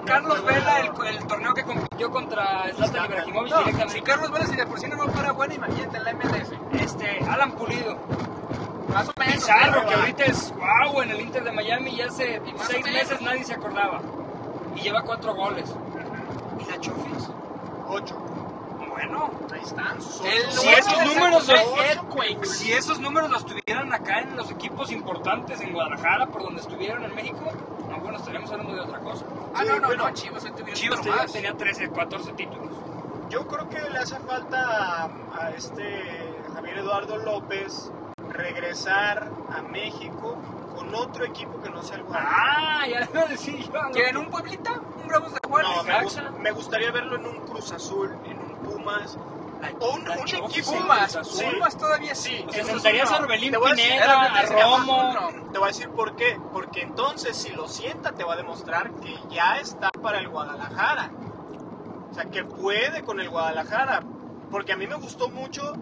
Carlos 0.06 0.44
Vela, 0.44 0.80
el, 0.80 1.08
el 1.08 1.28
torneo 1.28 1.54
que 1.54 1.64
compitió 1.64 2.10
contra 2.10 2.64
Zlatan 2.74 2.88
Zlatan. 2.90 3.06
Ibrahimovic 3.12 3.52
No, 3.52 3.58
directamente. 3.60 3.94
si 3.94 4.02
Carlos 4.02 4.32
Vela 4.32 4.46
si 4.48 4.56
de 4.56 4.66
por 4.66 4.80
sí 4.80 4.88
no 4.88 4.98
va 4.98 5.06
para 5.12 5.32
bueno, 5.34 5.54
imagínate 5.54 5.98
en 5.98 6.04
la 6.04 6.14
MLS. 6.14 6.52
Este, 6.82 7.20
Alan 7.30 7.52
Pulido, 7.52 7.98
Más 8.94 9.10
o 9.10 9.14
menos. 9.18 9.34
Pizarro, 9.36 9.88
que 9.88 9.94
ahorita 9.96 10.24
es 10.26 10.54
wow 10.56 11.02
en 11.02 11.12
el 11.12 11.22
Inter 11.22 11.44
de 11.44 11.52
Miami 11.52 11.92
y 11.92 12.02
hace 12.02 12.40
más 12.40 12.68
seis 12.68 12.86
meses 12.86 13.22
nadie 13.22 13.44
se 13.44 13.54
acordaba. 13.54 14.02
Y 14.76 14.82
lleva 14.82 15.02
cuatro 15.02 15.34
goles. 15.34 15.74
¿Y 16.60 16.70
la 16.70 16.80
Chofis? 16.80 17.30
Ocho. 17.88 18.16
Bueno, 18.90 19.32
Ahí 19.52 19.62
están. 19.62 19.98
El 19.98 20.52
si 20.52 20.68
esos 20.70 21.06
números 21.06 21.48
los, 21.48 22.50
si 22.50 22.74
esos 22.74 23.00
números 23.00 23.30
los 23.32 23.46
tuvieran 23.46 23.92
acá 23.92 24.20
en 24.22 24.36
los 24.36 24.52
equipos 24.52 24.92
importantes 24.92 25.60
en 25.62 25.74
Guadalajara, 25.74 26.28
por 26.28 26.44
donde 26.44 26.62
estuvieron 26.62 27.04
en 27.04 27.16
México, 27.16 27.52
no, 27.90 27.98
bueno, 28.00 28.18
estaríamos 28.18 28.52
hablando 28.52 28.76
de 28.76 28.82
otra 28.82 29.00
cosa. 29.00 29.26
Ah, 29.56 29.64
no, 29.64 29.80
no, 29.80 29.88
bueno. 29.88 30.08
no, 30.08 30.14
Chivas, 30.14 30.46
Chivas 30.74 31.02
tenía, 31.02 31.26
tenía 31.26 31.54
13, 31.54 31.90
14 31.90 32.34
títulos. 32.34 32.70
Yo 33.30 33.48
creo 33.48 33.68
que 33.68 33.82
le 33.90 33.98
hace 33.98 34.20
falta 34.20 35.04
a, 35.04 35.10
a 35.40 35.50
este 35.52 36.36
Javier 36.54 36.78
Eduardo 36.78 37.18
López 37.18 37.92
regresar 38.34 39.30
a 39.56 39.62
México 39.62 40.38
con 40.76 40.94
otro 40.96 41.24
equipo 41.26 41.62
que 41.62 41.70
no 41.70 41.82
sea 41.84 41.98
el 41.98 42.04
Guadalajara. 42.04 42.80
Ah, 42.82 42.88
ya 42.88 43.08
iba 43.12 43.22
a 43.22 43.26
decir 43.26 43.58
yo. 43.72 43.80
¿Quieren 43.92 44.18
un 44.18 44.26
Pueblita? 44.30 44.74
¿Un 45.02 45.08
Bravos 45.08 45.34
de 45.34 45.40
Juárez? 45.48 45.70
No, 45.76 45.84
me, 45.84 45.94
Necaxa. 45.94 46.22
gus- 46.30 46.40
me 46.40 46.52
gustaría 46.52 46.92
verlo 46.92 47.16
en 47.18 47.26
un 47.28 47.40
Cruz 47.48 47.72
Azul, 47.72 48.18
en 48.26 48.40
un 48.40 48.56
Pumas. 48.58 49.18
O 49.80 49.92
un, 49.94 50.02
un 50.02 50.28
equipo 50.28 50.74
en 50.74 50.82
Pumas, 50.82 51.16
Azul. 51.16 51.54
Pumas 51.54 51.78
todavía 51.78 52.14
sí. 52.16 52.30
Sí, 52.38 52.46
O 52.48 52.52
sea, 52.52 52.62
eso 52.64 52.72
sentarías 52.74 53.08
sí, 53.08 53.16
a 53.16 53.18
no. 53.20 53.24
Orbelín 53.26 53.52
Te 53.52 53.58
voy 53.58 53.72
a 53.72 53.76
decir- 53.76 53.90
Pineda, 53.92 54.08
lo 54.30 54.36
a 54.36 54.42
decía, 54.42 54.64
Romo. 54.64 55.14
no. 55.14 55.52
Te 55.52 55.58
voy 55.60 55.64
a 55.64 55.72
decir 55.72 55.90
por 55.90 56.16
qué. 56.18 56.38
Porque 56.52 56.82
entonces, 56.82 57.38
si 57.38 57.52
lo 57.54 57.68
sienta, 57.70 58.12
te 58.12 58.24
va 58.26 58.34
a 58.34 58.36
demostrar 58.38 58.92
que 58.96 59.16
ya 59.30 59.60
está 59.60 59.90
para 60.02 60.18
el 60.20 60.28
Guadalajara. 60.28 61.12
O 62.12 62.14
sea, 62.14 62.26
que 62.26 62.44
puede 62.44 63.04
con 63.04 63.20
el 63.22 63.30
Guadalajara. 63.30 64.02
Porque 64.52 64.74
a 64.74 64.76
mí 64.76 64.86
me 64.86 64.96
gustó 64.96 65.30
mucho 65.30 65.74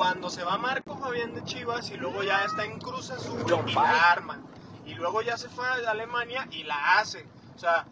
cuando 0.00 0.30
se 0.30 0.42
va 0.42 0.56
Marco 0.56 0.96
Fabián 0.96 1.34
de 1.34 1.44
Chivas 1.44 1.90
y 1.90 1.98
luego 1.98 2.22
ya 2.22 2.42
está 2.46 2.64
en 2.64 2.78
Cruz 2.78 3.10
Azul 3.10 3.44
y 3.66 3.72
la 3.74 4.10
arma. 4.10 4.40
Y 4.86 4.94
luego 4.94 5.20
ya 5.20 5.36
se 5.36 5.50
fue 5.50 5.66
a 5.66 5.90
Alemania 5.90 6.48
y 6.52 6.62
la 6.62 6.98
hace. 6.98 7.26
O 7.54 7.58
sea, 7.58 7.84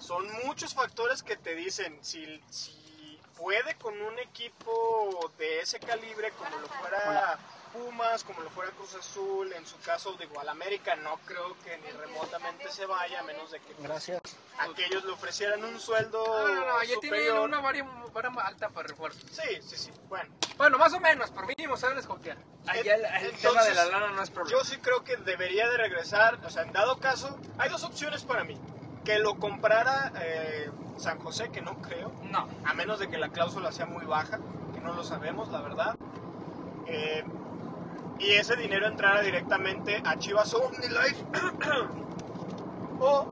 son 0.00 0.26
muchos 0.44 0.74
factores 0.74 1.22
que 1.22 1.36
te 1.36 1.54
dicen 1.54 1.96
si, 2.00 2.42
si 2.50 3.16
puede 3.38 3.76
con 3.76 3.94
un 3.94 4.18
equipo 4.18 5.30
de 5.38 5.60
ese 5.60 5.78
calibre, 5.78 6.32
como 6.32 6.50
lo 6.58 6.66
fuera 6.66 7.38
Pumas, 7.72 8.22
como 8.24 8.40
lo 8.40 8.50
fuera 8.50 8.70
Cruz 8.72 8.94
Azul, 8.94 9.52
en 9.52 9.66
su 9.66 9.78
caso 9.80 10.12
de 10.14 10.26
Guadalajara, 10.26 10.96
no 11.02 11.16
creo 11.26 11.56
que 11.64 11.78
ni 11.78 11.90
remotamente 11.90 12.70
se 12.70 12.86
vaya, 12.86 13.20
a 13.20 13.22
menos 13.22 13.50
de 13.50 13.58
que 13.60 13.72
pues, 13.74 13.82
Gracias. 13.88 14.20
aquellos 14.58 15.04
le 15.04 15.12
ofrecieran 15.12 15.64
un 15.64 15.80
sueldo 15.80 16.22
No, 16.26 16.48
no, 16.48 16.66
no, 16.66 16.82
ya 16.82 16.86
tiene 17.00 17.18
superior. 17.18 17.40
una 17.40 17.60
vara, 17.60 17.82
vara 18.12 18.30
alta 18.46 18.68
para 18.68 18.88
refuerzos. 18.88 19.24
Sí, 19.30 19.60
sí, 19.62 19.76
sí. 19.76 19.90
Bueno, 20.08 20.30
Bueno, 20.58 20.78
más 20.78 20.92
o 20.92 21.00
menos, 21.00 21.30
por 21.30 21.46
mínimo 21.46 21.76
saben 21.76 21.98
escopiar. 21.98 22.36
Allá 22.66 22.94
el, 22.94 23.04
el 23.04 23.14
Entonces, 23.34 23.40
tema 23.42 23.62
de 23.64 23.74
la 23.74 23.84
lana 23.86 24.12
no 24.12 24.22
es 24.22 24.30
problema. 24.30 24.58
yo 24.58 24.64
sí 24.64 24.76
creo 24.78 25.02
que 25.02 25.16
debería 25.16 25.68
de 25.68 25.76
regresar. 25.78 26.38
O 26.44 26.50
sea, 26.50 26.62
en 26.62 26.72
dado 26.72 26.98
caso, 26.98 27.38
hay 27.58 27.70
dos 27.70 27.82
opciones 27.84 28.22
para 28.24 28.44
mí. 28.44 28.56
Que 29.04 29.18
lo 29.18 29.36
comprara 29.38 30.12
eh, 30.20 30.70
San 30.98 31.18
José, 31.18 31.50
que 31.50 31.60
no 31.62 31.80
creo. 31.82 32.12
No. 32.24 32.48
a 32.64 32.74
menos 32.74 32.98
de 33.00 33.08
que 33.08 33.18
la 33.18 33.30
cláusula 33.30 33.72
sea 33.72 33.86
muy 33.86 34.04
baja, 34.04 34.38
que 34.74 34.80
no 34.80 34.92
lo 34.92 35.02
sabemos, 35.02 35.48
la 35.48 35.60
verdad. 35.62 35.96
Eh, 36.86 37.24
y 38.22 38.32
ese 38.32 38.56
dinero 38.56 38.86
entrara 38.86 39.20
directamente 39.20 40.00
a 40.04 40.16
Chivas 40.18 40.54
OmniLife. 40.54 41.24
o 43.00 43.30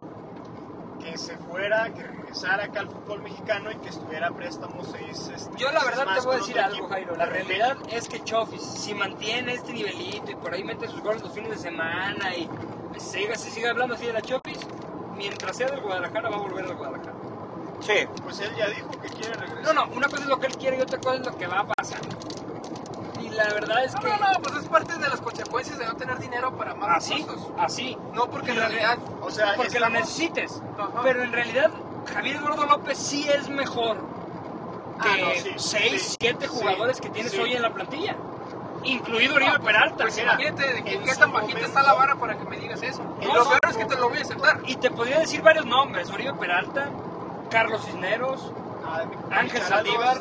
que 0.98 1.16
se 1.16 1.36
fuera, 1.38 1.88
que 1.94 2.02
regresara 2.02 2.64
acá 2.64 2.80
al 2.80 2.88
fútbol 2.88 3.22
mexicano 3.22 3.70
y 3.70 3.76
que 3.76 3.88
estuviera 3.88 4.28
a 4.28 4.30
préstamos 4.32 4.86
seis. 4.92 5.30
este, 5.34 5.56
Yo 5.56 5.70
la 5.72 5.82
verdad 5.84 6.06
te 6.14 6.20
voy 6.20 6.34
a 6.34 6.38
decir 6.38 6.58
algo, 6.60 6.74
equipo. 6.74 6.88
Jairo. 6.88 7.16
La 7.16 7.26
realidad 7.26 7.78
es 7.90 8.08
que 8.08 8.22
Chofis, 8.22 8.60
si 8.60 8.94
mantiene 8.94 9.54
este 9.54 9.72
nivelito 9.72 10.30
y 10.30 10.34
por 10.34 10.52
ahí 10.52 10.62
mete 10.62 10.88
sus 10.88 11.00
goles 11.00 11.22
los 11.22 11.32
fines 11.32 11.50
de 11.50 11.56
semana 11.56 12.34
y 12.36 12.48
siga, 12.98 13.36
se 13.36 13.50
sigue 13.50 13.68
hablando 13.68 13.94
así 13.94 14.06
de 14.06 14.12
la 14.12 14.20
Chofis, 14.20 14.58
mientras 15.16 15.56
sea 15.56 15.68
del 15.68 15.80
Guadalajara 15.80 16.28
va 16.28 16.36
a 16.36 16.40
volver 16.40 16.64
al 16.66 16.76
Guadalajara. 16.76 17.14
Sí. 17.80 18.06
Pues 18.22 18.40
él 18.40 18.50
ya 18.58 18.68
dijo 18.68 18.90
que 18.90 19.08
quiere 19.08 19.34
regresar. 19.34 19.74
No, 19.74 19.86
no, 19.86 19.92
una 19.94 20.08
cosa 20.08 20.22
es 20.22 20.28
lo 20.28 20.38
que 20.38 20.48
él 20.48 20.56
quiere 20.58 20.76
y 20.76 20.80
otra 20.82 20.98
cosa 20.98 21.14
es 21.16 21.24
lo 21.24 21.36
que 21.38 21.46
va 21.46 21.60
a 21.60 21.66
pasar. 21.66 22.00
La 23.48 23.54
verdad 23.54 23.84
es 23.84 23.94
No, 23.94 24.00
que... 24.00 24.08
no, 24.08 24.18
no, 24.18 24.38
pues 24.42 24.56
es 24.56 24.68
parte 24.68 24.94
de 24.96 25.08
las 25.08 25.20
consecuencias 25.20 25.78
de 25.78 25.86
no 25.86 25.94
tener 25.96 26.18
dinero 26.18 26.56
para 26.56 26.74
más 26.74 26.98
Así, 26.98 27.14
recursos. 27.22 27.52
así. 27.58 27.96
No 28.12 28.28
porque 28.30 28.50
en 28.52 28.56
realidad... 28.58 28.98
O 29.22 29.30
sea, 29.30 29.54
Porque 29.56 29.80
lo 29.80 29.88
necesites. 29.90 30.62
Ajá. 30.78 31.00
Pero 31.02 31.22
en 31.22 31.32
realidad, 31.32 31.70
Javier 32.12 32.36
Eduardo 32.36 32.66
López 32.66 32.98
sí 32.98 33.28
es 33.28 33.48
mejor 33.48 33.98
que 35.02 35.08
Ah, 35.22 35.32
sí, 35.36 35.50
6, 35.56 36.02
sí, 36.02 36.16
7 36.20 36.38
sí, 36.46 36.46
jugadores 36.58 37.00
que 37.00 37.08
tienes 37.08 37.32
hoy 37.38 37.54
en 37.54 37.62
la 37.62 37.72
plantilla. 37.72 38.16
Incluido 38.84 39.34
Oribe 39.36 39.58
Peralta. 39.60 40.04
Pues 40.04 40.16
mira, 40.16 40.34
imagínate 40.34 40.72
de 40.74 40.84
qué, 40.84 41.14
tan 41.18 41.32
bajita 41.32 41.60
está 41.60 41.82
la 41.82 41.92
vara 41.94 42.16
para 42.16 42.36
que 42.36 42.44
me 42.44 42.58
digas 42.58 42.82
eso. 42.82 43.02
Y 43.20 43.24
No, 43.26 43.34
lo 43.36 43.44
no, 43.44 43.50
peor 43.50 43.60
es 43.70 43.76
que 43.76 43.84
te 43.86 43.96
lo 43.96 44.08
voy 44.08 44.18
a 44.18 44.22
aceptar. 44.22 44.60
Y 44.66 44.76
te 44.76 44.90
podría 44.90 45.18
decir 45.20 45.40
varios 45.42 45.64
nombres. 45.66 46.10
Oribe 46.10 46.34
Peralta, 46.34 46.88
Carlos 47.50 47.84
Cisneros, 47.86 48.52
Ah, 48.84 49.04
Ángel 49.30 49.62
Saldívar. 49.62 50.18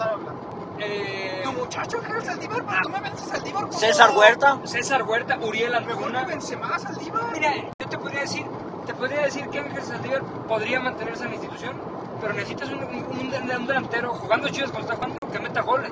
Eh, 0.82 1.42
Tu 1.44 1.52
muchacho, 1.54 1.98
Ángel 1.98 2.24
Saldívar, 2.24 2.64
¿por 2.64 2.74
qué 2.76 2.80
tú 2.84 2.90
me 2.90 3.00
vendes 3.02 3.22
Saldívar? 3.22 3.74
César 3.74 4.12
Huerta. 4.16 4.60
César 4.66 5.04
Huerta, 5.04 5.38
Uriel 5.42 5.76
Antuna. 5.76 6.24
Benzema, 6.26 6.78
Saldívar. 6.80 7.24
Mira, 7.34 7.54
yo 7.56 7.88
te 7.90 7.98
podría 7.98 8.22
decir 8.22 8.46
te 8.86 8.94
podría 8.96 9.22
decir 9.22 9.48
que 9.50 9.60
Ángel 9.60 9.84
Saldívar 9.84 10.24
podría 10.48 10.80
mantenerse 10.80 11.24
en 11.24 11.30
la 11.30 11.36
institución, 11.36 11.74
pero 12.20 12.34
necesitas 12.34 12.70
un, 12.70 12.84
un- 12.84 13.06
un- 13.12 13.34
un 13.60 13.68
delantero 13.68 14.14
jugando 14.16 14.50
Chivas 14.50 14.72
cuando 14.72 14.92
está 14.92 14.96
jugando 14.96 15.18
que 15.32 15.40
meta 15.40 15.62
goles. 15.62 15.92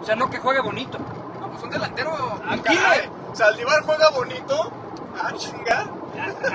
O 0.00 0.04
sea, 0.04 0.16
no 0.16 0.30
que 0.30 0.38
juegue 0.38 0.60
bonito. 0.60 0.98
No, 1.40 1.48
pues 1.50 1.62
un 1.62 1.70
delantero. 1.70 2.10
Aquí, 2.48 2.78
Saldívar 3.34 3.82
juega 3.84 4.08
bonito. 4.10 4.72
Ah, 5.14 5.30
chinga. 5.36 5.86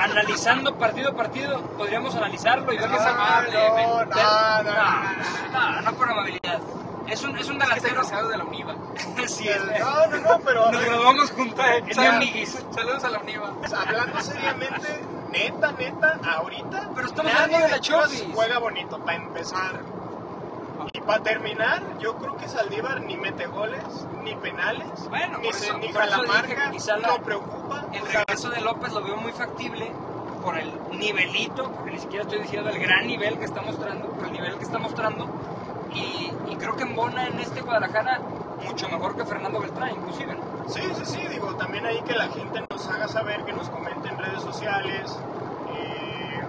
analizando 0.01 0.75
partido 0.75 1.09
a 1.11 1.13
partido, 1.13 1.61
podríamos 1.77 2.15
analizarlo 2.15 2.73
y 2.73 2.77
ver 2.77 2.89
que 2.89 2.95
es 2.95 3.01
Ah, 3.01 3.09
amable. 3.09 3.53
no, 3.53 3.75
no, 3.77 4.05
no, 4.05 4.63
no, 4.63 4.73
no, 4.73 5.71
no, 5.75 5.81
no 5.81 5.93
por 5.97 6.09
amabilidad. 6.09 6.59
Es 7.07 7.23
un, 7.23 7.37
es 7.37 7.47
un 7.49 7.55
Es 7.61 7.67
delantero. 7.67 7.95
egresado 8.01 8.29
de 8.29 8.37
la 8.37 8.43
UNIVA. 8.43 8.75
sí, 9.27 9.47
es, 9.47 9.61
No, 9.79 10.07
no, 10.07 10.17
no, 10.17 10.39
pero 10.43 10.71
nos 10.71 10.83
graduamos 10.85 11.31
juntos. 11.31 11.65
Es 11.77 11.83
mi 11.85 11.93
Sal- 11.93 12.07
amiguis. 12.15 12.57
Saludos 12.75 13.03
a 13.03 13.09
la 13.09 13.19
UNIVA. 13.19 13.53
hablando 13.77 14.21
seriamente, 14.21 15.01
neta, 15.31 15.71
neta, 15.73 16.19
ahorita. 16.23 16.89
Pero 16.95 17.07
estamos 17.07 17.31
hablando 17.33 17.59
de 17.59 17.69
la 17.69 17.79
Chofis. 17.79 18.25
Juega 18.33 18.59
bonito, 18.59 18.99
para 18.99 19.15
empezar. 19.17 19.81
Y 20.93 21.01
para 21.01 21.23
terminar, 21.23 21.81
yo 21.99 22.15
creo 22.17 22.37
que 22.37 22.47
Saldívar 22.47 23.01
ni 23.01 23.17
mete 23.17 23.47
goles, 23.47 23.83
ni 24.23 24.35
penales, 24.35 24.87
Bueno, 25.09 25.39
ni, 25.39 25.45
por 25.47 25.55
se, 25.55 25.65
eso- 25.65 25.77
ni 25.79 25.87
eso 25.87 25.99
dije 25.99 26.27
marca, 26.27 26.71
la- 26.97 27.07
no 27.07 27.17
preocupa. 27.23 27.83
El 27.93 28.05
regreso 28.05 28.49
de 28.49 28.61
López 28.61 28.91
lo 28.93 29.01
veo 29.03 29.17
muy 29.17 29.31
factible 29.31 29.91
por 30.43 30.57
el 30.57 30.71
nivelito, 30.91 31.71
porque 31.71 31.91
ni 31.91 31.99
siquiera 31.99 32.23
estoy 32.23 32.41
diciendo 32.41 32.69
el 32.69 32.79
gran 32.79 33.07
nivel 33.07 33.37
que 33.39 33.45
está 33.45 33.61
mostrando, 33.61 34.07
por 34.09 34.25
el 34.27 34.31
nivel 34.33 34.57
que 34.57 34.63
está 34.63 34.77
mostrando. 34.77 35.25
Y, 35.93 36.31
y 36.51 36.55
creo 36.57 36.75
que 36.75 36.83
embona 36.83 37.27
en 37.27 37.39
este 37.39 37.61
Guadalajara 37.61 38.19
mucho 38.65 38.89
mejor 38.89 39.15
que 39.15 39.25
Fernando 39.25 39.59
Beltrán, 39.59 39.91
inclusive. 39.95 40.35
¿no? 40.35 40.67
Sí, 40.67 40.81
sí, 40.95 41.05
sí, 41.05 41.19
digo, 41.29 41.55
también 41.55 41.85
ahí 41.85 42.01
que 42.01 42.13
la 42.13 42.27
gente 42.29 42.59
nos 42.69 42.87
haga 42.89 43.07
saber, 43.07 43.43
que 43.45 43.53
nos 43.53 43.69
comente 43.69 44.09
en 44.09 44.17
redes 44.17 44.41
sociales, 44.43 45.17
eh, 45.73 46.43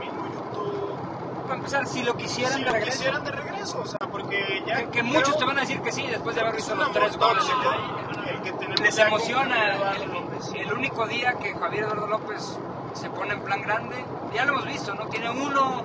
mismo 0.00 0.26
YouTube, 0.26 0.98
Para 1.42 1.56
empezar, 1.56 1.86
si 1.86 2.02
lo 2.02 2.16
quisieran 2.16 2.54
si 2.54 2.60
de 2.60 2.66
lo 2.66 2.72
regreso, 2.72 2.96
quisieran 2.98 3.24
de 3.24 3.30
regreso, 3.32 3.80
o 3.80 3.86
sea, 3.86 3.98
porque 4.10 4.62
ya... 4.66 4.76
que, 4.76 4.84
que 4.86 4.90
creo 5.00 5.04
muchos 5.04 5.36
te 5.38 5.44
van 5.44 5.58
a 5.58 5.60
decir 5.60 5.80
que 5.80 5.92
sí, 5.92 6.06
después 6.06 6.34
de 6.34 6.40
haber 6.42 6.56
visto 6.56 6.74
los 6.74 6.90
tres 6.92 7.16
goles. 7.18 7.44
la- 7.48 8.30
el 8.30 8.40
que 8.40 8.52
tenemos 8.52 8.80
Les 8.80 8.98
emociona 8.98 9.92
el, 9.96 10.60
el 10.60 10.72
único 10.72 11.06
día 11.06 11.34
que 11.34 11.54
Javier 11.54 11.84
Eduardo 11.84 12.06
López 12.06 12.58
se 12.94 13.10
pone 13.10 13.34
en 13.34 13.42
plan 13.42 13.60
grande. 13.60 14.04
Ya 14.34 14.44
lo 14.46 14.52
hemos 14.54 14.66
visto, 14.66 14.94
¿no? 14.94 15.06
Tiene 15.08 15.30
uno, 15.30 15.82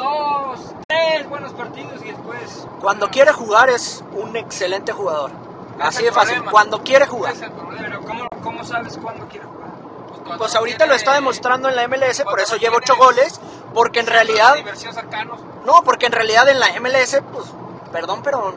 dos, 0.00 0.60
tres 0.88 1.28
buenos 1.28 1.52
partidos 1.52 2.02
y 2.02 2.08
después. 2.08 2.66
Cuando 2.80 3.08
quiere 3.10 3.32
jugar 3.32 3.70
es 3.70 4.02
un 4.12 4.36
excelente 4.36 4.92
jugador. 4.92 5.30
Así 5.80 6.04
de 6.04 6.12
fácil. 6.12 6.34
problema. 6.34 6.50
Cuando 6.50 6.82
quiere 6.82 7.06
jugar. 7.06 7.32
Es 7.32 7.42
el. 7.42 7.52
Pero 7.78 8.00
¿cómo, 8.02 8.28
cómo 8.42 8.64
sabes 8.64 8.98
cuándo 8.98 9.26
quiere 9.28 9.46
jugar? 9.46 9.60
Pues 10.38 10.54
no 10.54 10.60
ahorita 10.60 10.86
lo 10.86 10.94
está 10.94 11.14
demostrando 11.14 11.68
en 11.68 11.76
la 11.76 11.88
MLS, 11.88 12.22
por 12.22 12.40
eso 12.40 12.56
lleva 12.56 12.76
8 12.76 12.94
goles, 12.96 13.40
porque 13.74 14.00
en 14.00 14.06
realidad, 14.06 14.54
no, 15.64 15.82
porque 15.84 16.06
en 16.06 16.12
realidad 16.12 16.48
en 16.48 16.60
la 16.60 16.68
MLS, 16.80 17.20
pues, 17.32 17.46
perdón, 17.90 18.20
pero 18.22 18.54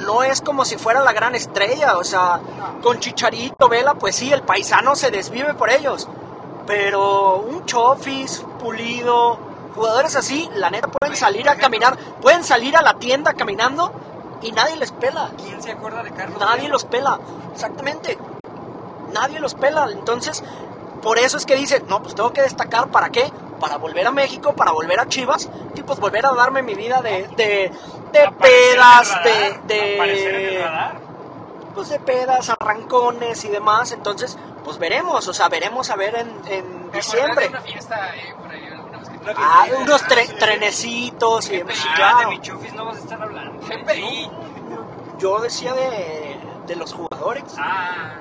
no 0.00 0.22
es 0.22 0.40
como 0.40 0.64
si 0.64 0.76
fuera 0.76 1.02
la 1.02 1.12
gran 1.12 1.34
estrella, 1.34 1.96
o 1.96 2.04
sea, 2.04 2.40
con 2.82 3.00
Chicharito, 3.00 3.68
Vela, 3.68 3.94
pues 3.94 4.16
sí, 4.16 4.32
el 4.32 4.42
paisano 4.42 4.94
se 4.96 5.10
desvive 5.10 5.54
por 5.54 5.70
ellos, 5.70 6.08
pero 6.66 7.36
un 7.36 7.64
Chofis, 7.64 8.44
Pulido, 8.58 9.38
jugadores 9.74 10.16
así, 10.16 10.48
la 10.54 10.70
neta 10.70 10.88
pueden 10.88 11.16
salir 11.16 11.48
a 11.48 11.56
caminar, 11.56 11.96
pueden 12.20 12.44
salir 12.44 12.76
a 12.76 12.82
la 12.82 12.94
tienda 12.94 13.34
caminando 13.34 13.92
y 14.42 14.52
nadie 14.52 14.76
les 14.76 14.92
pela. 14.92 15.30
¿Quién 15.36 15.62
se 15.62 15.72
acuerda 15.72 16.02
de 16.02 16.10
Carlos? 16.12 16.38
Nadie 16.38 16.68
los 16.68 16.84
pela, 16.84 17.18
exactamente. 17.52 18.18
Nadie 19.12 19.40
los 19.40 19.54
pela. 19.54 19.88
Entonces, 19.90 20.42
por 21.02 21.18
eso 21.18 21.36
es 21.36 21.46
que 21.46 21.56
dicen, 21.56 21.84
no, 21.88 22.02
pues 22.02 22.14
tengo 22.14 22.32
que 22.32 22.42
destacar, 22.42 22.88
¿para 22.88 23.10
qué? 23.10 23.30
Para 23.60 23.76
volver 23.76 24.06
a 24.06 24.10
México, 24.10 24.54
para 24.54 24.72
volver 24.72 24.98
a 25.00 25.08
Chivas, 25.08 25.48
y 25.74 25.82
pues 25.82 25.98
volver 26.00 26.26
a 26.26 26.32
darme 26.32 26.62
mi 26.62 26.74
vida 26.74 27.00
de, 27.02 27.28
de, 27.36 27.72
de 28.12 28.30
pedas, 28.40 29.14
radar, 29.14 29.62
de, 29.66 29.74
de, 29.74 30.64
pues 31.74 31.88
de 31.88 31.98
pedas, 32.00 32.50
arrancones 32.50 33.44
y 33.44 33.48
demás. 33.48 33.92
Entonces, 33.92 34.36
pues 34.64 34.78
veremos, 34.78 35.26
o 35.28 35.34
sea, 35.34 35.48
veremos 35.48 35.90
a 35.90 35.96
ver 35.96 36.14
en, 36.16 36.28
en 36.46 36.90
¿Te 36.90 36.98
diciembre. 36.98 37.48
una 37.48 37.60
fiesta 37.60 38.14
eh, 38.16 38.34
por 38.40 38.53
que 39.32 39.40
Ah, 39.42 39.66
unos 39.80 40.02
tre- 40.06 40.38
trenecitos 40.38 41.50
y 41.50 41.60
Ah, 41.60 41.64
claro. 41.94 42.18
de 42.18 42.26
mi 42.26 42.40
chufis 42.40 42.72
no 42.74 42.84
vas 42.84 42.96
a 42.96 43.00
estar 43.00 43.22
hablando. 43.22 43.60
Yo 45.18 45.40
decía 45.40 45.72
de, 45.74 46.36
de 46.66 46.76
los 46.76 46.92
jugadores 46.92 47.44
Ah, 47.56 48.16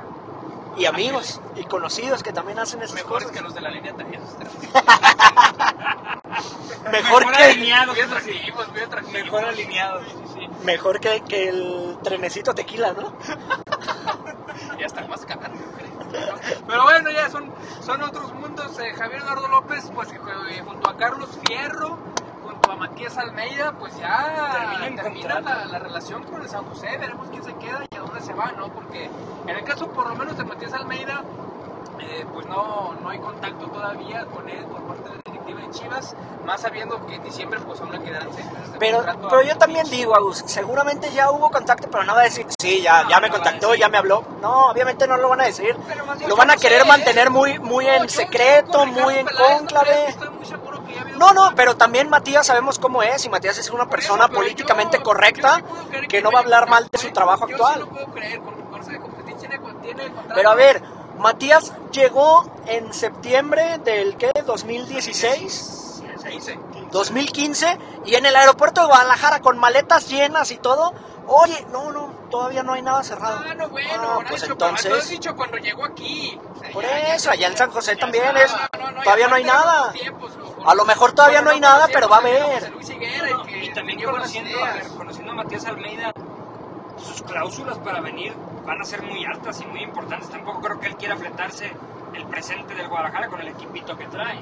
y 0.77 0.85
amigos 0.85 1.41
y 1.55 1.63
conocidos 1.65 2.23
que 2.23 2.31
también 2.31 2.59
hacen 2.59 2.81
esas 2.81 2.95
Mejores 2.95 3.25
cosas. 3.27 3.37
que 3.37 3.43
los 3.43 3.53
de 3.53 3.61
la 3.61 3.69
línea 3.71 3.93
3. 3.95 4.07
Mejor 6.91 6.91
Mejor 6.91 7.31
que, 7.37 7.43
alineados, 7.43 7.95
Muy 7.95 8.03
atractivos, 8.05 8.69
muy 8.69 8.79
atractivos. 8.81 9.13
mejor 9.23 9.45
alineado. 9.45 10.01
Sí, 10.01 10.09
sí. 10.33 10.47
mejor 10.63 10.99
que, 10.99 11.21
que 11.21 11.49
el 11.49 11.97
trenecito 12.03 12.53
tequila, 12.53 12.93
¿no? 12.93 13.13
Ya 14.79 14.85
está 14.87 15.07
más 15.07 15.25
caro. 15.25 15.41
Pero 16.67 16.83
bueno, 16.83 17.09
ya 17.11 17.29
son, 17.29 17.51
son 17.81 18.01
otros 18.01 18.33
mundos. 18.33 18.77
Eh, 18.79 18.93
Javier 18.97 19.21
Eduardo 19.21 19.47
López, 19.47 19.89
pues 19.93 20.09
a 20.11 20.43
Carlos 21.03 21.37
Fierro, 21.45 21.97
junto 22.45 22.71
a 22.71 22.75
Matías 22.77 23.17
Almeida, 23.17 23.73
pues 23.73 23.93
ya 23.97 24.77
termina 24.95 25.33
contrato. 25.33 25.49
la, 25.49 25.65
la 25.65 25.79
relación 25.79 26.23
con 26.23 26.41
el 26.41 26.47
San 26.47 26.63
José. 26.63 26.97
Veremos 26.97 27.27
quién 27.29 27.43
se 27.43 27.53
queda 27.55 27.81
y 27.91 27.95
a 27.97 27.99
dónde 27.99 28.21
se 28.21 28.33
va, 28.33 28.53
¿no? 28.53 28.69
Porque 28.69 29.09
en 29.45 29.49
el 29.49 29.65
caso, 29.65 29.89
por 29.89 30.07
lo 30.07 30.15
menos, 30.15 30.37
de 30.37 30.45
Matías 30.45 30.71
Almeida, 30.71 31.23
eh, 31.99 32.25
pues 32.33 32.45
no, 32.47 32.93
no 33.01 33.09
hay 33.09 33.19
contacto 33.19 33.65
todavía 33.67 34.25
con 34.27 34.47
él 34.47 34.63
por 34.63 34.81
parte 34.83 35.09
de 35.09 35.15
la 35.15 35.21
directiva 35.25 35.59
de 35.59 35.69
Chivas, 35.71 36.15
más 36.45 36.61
sabiendo 36.61 37.05
que 37.05 37.15
en 37.15 37.23
diciembre 37.25 37.59
pues 37.59 37.81
aún 37.81 37.91
le 37.91 37.99
quedarán 38.01 38.29
seis 38.33 38.45
meses 38.53 38.71
de 38.71 38.79
Pero, 38.79 39.03
pero 39.29 39.41
yo 39.41 39.57
también 39.57 39.89
digo, 39.89 40.15
Agus, 40.15 40.41
seguramente 40.45 41.11
ya 41.11 41.31
hubo 41.31 41.51
contacto, 41.51 41.89
pero 41.91 42.05
no 42.05 42.13
va 42.15 42.21
a 42.21 42.23
decir, 42.23 42.45
sí, 42.59 42.81
ya, 42.81 43.03
No, 43.03 43.09
ya 43.09 43.19
me 43.19 43.27
no 43.27 43.33
contactó, 43.33 43.75
ya 43.75 43.89
me 43.89 43.97
habló. 43.97 44.23
No, 44.41 44.67
obviamente 44.69 45.05
no 45.05 45.17
lo 45.17 45.27
van 45.27 45.41
a 45.41 45.45
decir. 45.45 45.75
Pero 45.85 46.05
Lo 46.29 46.35
van 46.37 46.51
a 46.51 46.55
querer 46.55 46.83
sé, 46.83 46.87
mantener 46.87 47.29
muy, 47.29 47.59
muy 47.59 47.85
No, 47.85 47.91
en 47.93 48.09
secreto, 48.09 48.85
muy 48.85 49.15
en 49.15 49.25
Peláez, 49.25 49.61
¿no 49.61 49.67
crees 49.81 50.15
que 50.15 50.19
cónclave. 50.25 50.62
No, 51.17 51.33
no, 51.33 51.53
pero 51.55 51.75
también 51.75 52.09
Matías 52.09 52.45
sabemos 52.47 52.79
cómo 52.79 53.03
es, 53.03 53.23
y 53.25 53.29
Matías 53.29 53.57
es 53.57 53.69
una 53.69 53.83
eso, 53.83 53.89
persona 53.91 54.27
políticamente 54.27 54.97
yo- 54.97 55.03
correcta, 55.03 55.61
yo 55.91 56.07
que 56.07 56.21
no 56.21 56.31
va 56.31 56.39
a 56.39 56.41
hablar 56.43 56.67
mal 56.69 56.87
de 56.91 56.97
su 56.97 57.11
trabajo 57.11 57.47
yo 57.47 57.55
actual. 57.55 57.73
sí 57.75 57.79
lo 57.81 57.89
puedo 57.89 58.05
creer, 58.07 58.41
tiene. 59.81 60.11
Pero 60.33 60.49
a 60.49 60.55
ver, 60.55 60.81
Matías 61.19 61.73
llegó 61.91 62.45
en 62.67 62.93
septiembre 62.93 63.77
del 63.79 64.17
¿qué? 64.17 64.31
2016, 64.45 66.01
Se 66.21 66.29
dice. 66.29 66.57
2015 66.91 67.77
y 68.05 68.15
en 68.15 68.25
el 68.25 68.35
aeropuerto 68.35 68.81
de 68.81 68.87
Guadalajara 68.87 69.39
con 69.41 69.57
maletas 69.57 70.09
llenas 70.09 70.51
y 70.51 70.57
todo. 70.57 70.93
Oye, 71.25 71.65
no, 71.71 71.91
no, 71.91 72.07
todavía 72.29 72.63
no 72.63 72.73
hay 72.73 72.81
nada 72.81 73.01
cerrado. 73.03 73.39
Ah, 73.49 73.53
no, 73.55 73.69
bueno, 73.69 73.89
Ah, 73.93 74.19
pues 74.27 74.41
dicho, 74.41 74.53
entonces, 74.53 74.91
has 74.93 75.09
dicho 75.09 75.35
cuando 75.35 75.57
llegó 75.57 75.85
aquí. 75.85 76.37
O 76.53 76.59
sea, 76.59 76.71
por 76.71 76.83
ya- 76.83 76.89
ya- 76.99 77.15
eso, 77.15 77.31
allá 77.31 77.47
en 77.47 77.57
San 77.57 77.71
José 77.71 77.95
también 77.95 78.35
es, 78.37 78.53
todavía 79.03 79.27
no 79.29 79.35
hay 79.35 79.43
nada. 79.45 79.91
tiempos, 79.93 80.35
lo- 80.35 80.52
A 80.65 80.75
lo 80.75 80.85
mejor 80.85 81.11
todavía 81.13 81.41
no 81.41 81.49
hay 81.51 81.59
Bueno, 81.59 81.73
nada, 81.75 81.87
pero 81.91 82.07
va 82.07 82.17
a 82.17 82.19
haber. 82.19 82.71
Luis 82.71 82.89
Higuera 82.89 83.29
y, 83.29 83.47
que 83.47 83.65
Y 83.65 83.73
también 83.73 84.01
conociendo 84.03 84.63
a, 84.63 84.73
ver, 84.73 84.87
conociendo 84.89 85.31
a 85.31 85.35
Matías 85.35 85.65
Almeida, 85.65 86.13
sus 86.97 87.21
cláusulas 87.23 87.77
para 87.79 87.99
venir 88.01 88.33
van 88.65 88.79
a 88.81 88.85
ser 88.85 89.01
muy 89.01 89.25
altas 89.25 89.59
y 89.61 89.65
muy 89.65 89.81
importantes. 89.83 90.29
Tampoco 90.29 90.61
creo 90.61 90.79
que 90.79 90.87
él 90.87 90.95
quiera 90.95 91.17
fletarse 91.17 91.71
el 92.13 92.25
presente 92.27 92.75
del 92.75 92.87
Guadalajara 92.87 93.27
con 93.27 93.41
el 93.41 93.49
equipito 93.49 93.97
que 93.97 94.05
trae. 94.07 94.39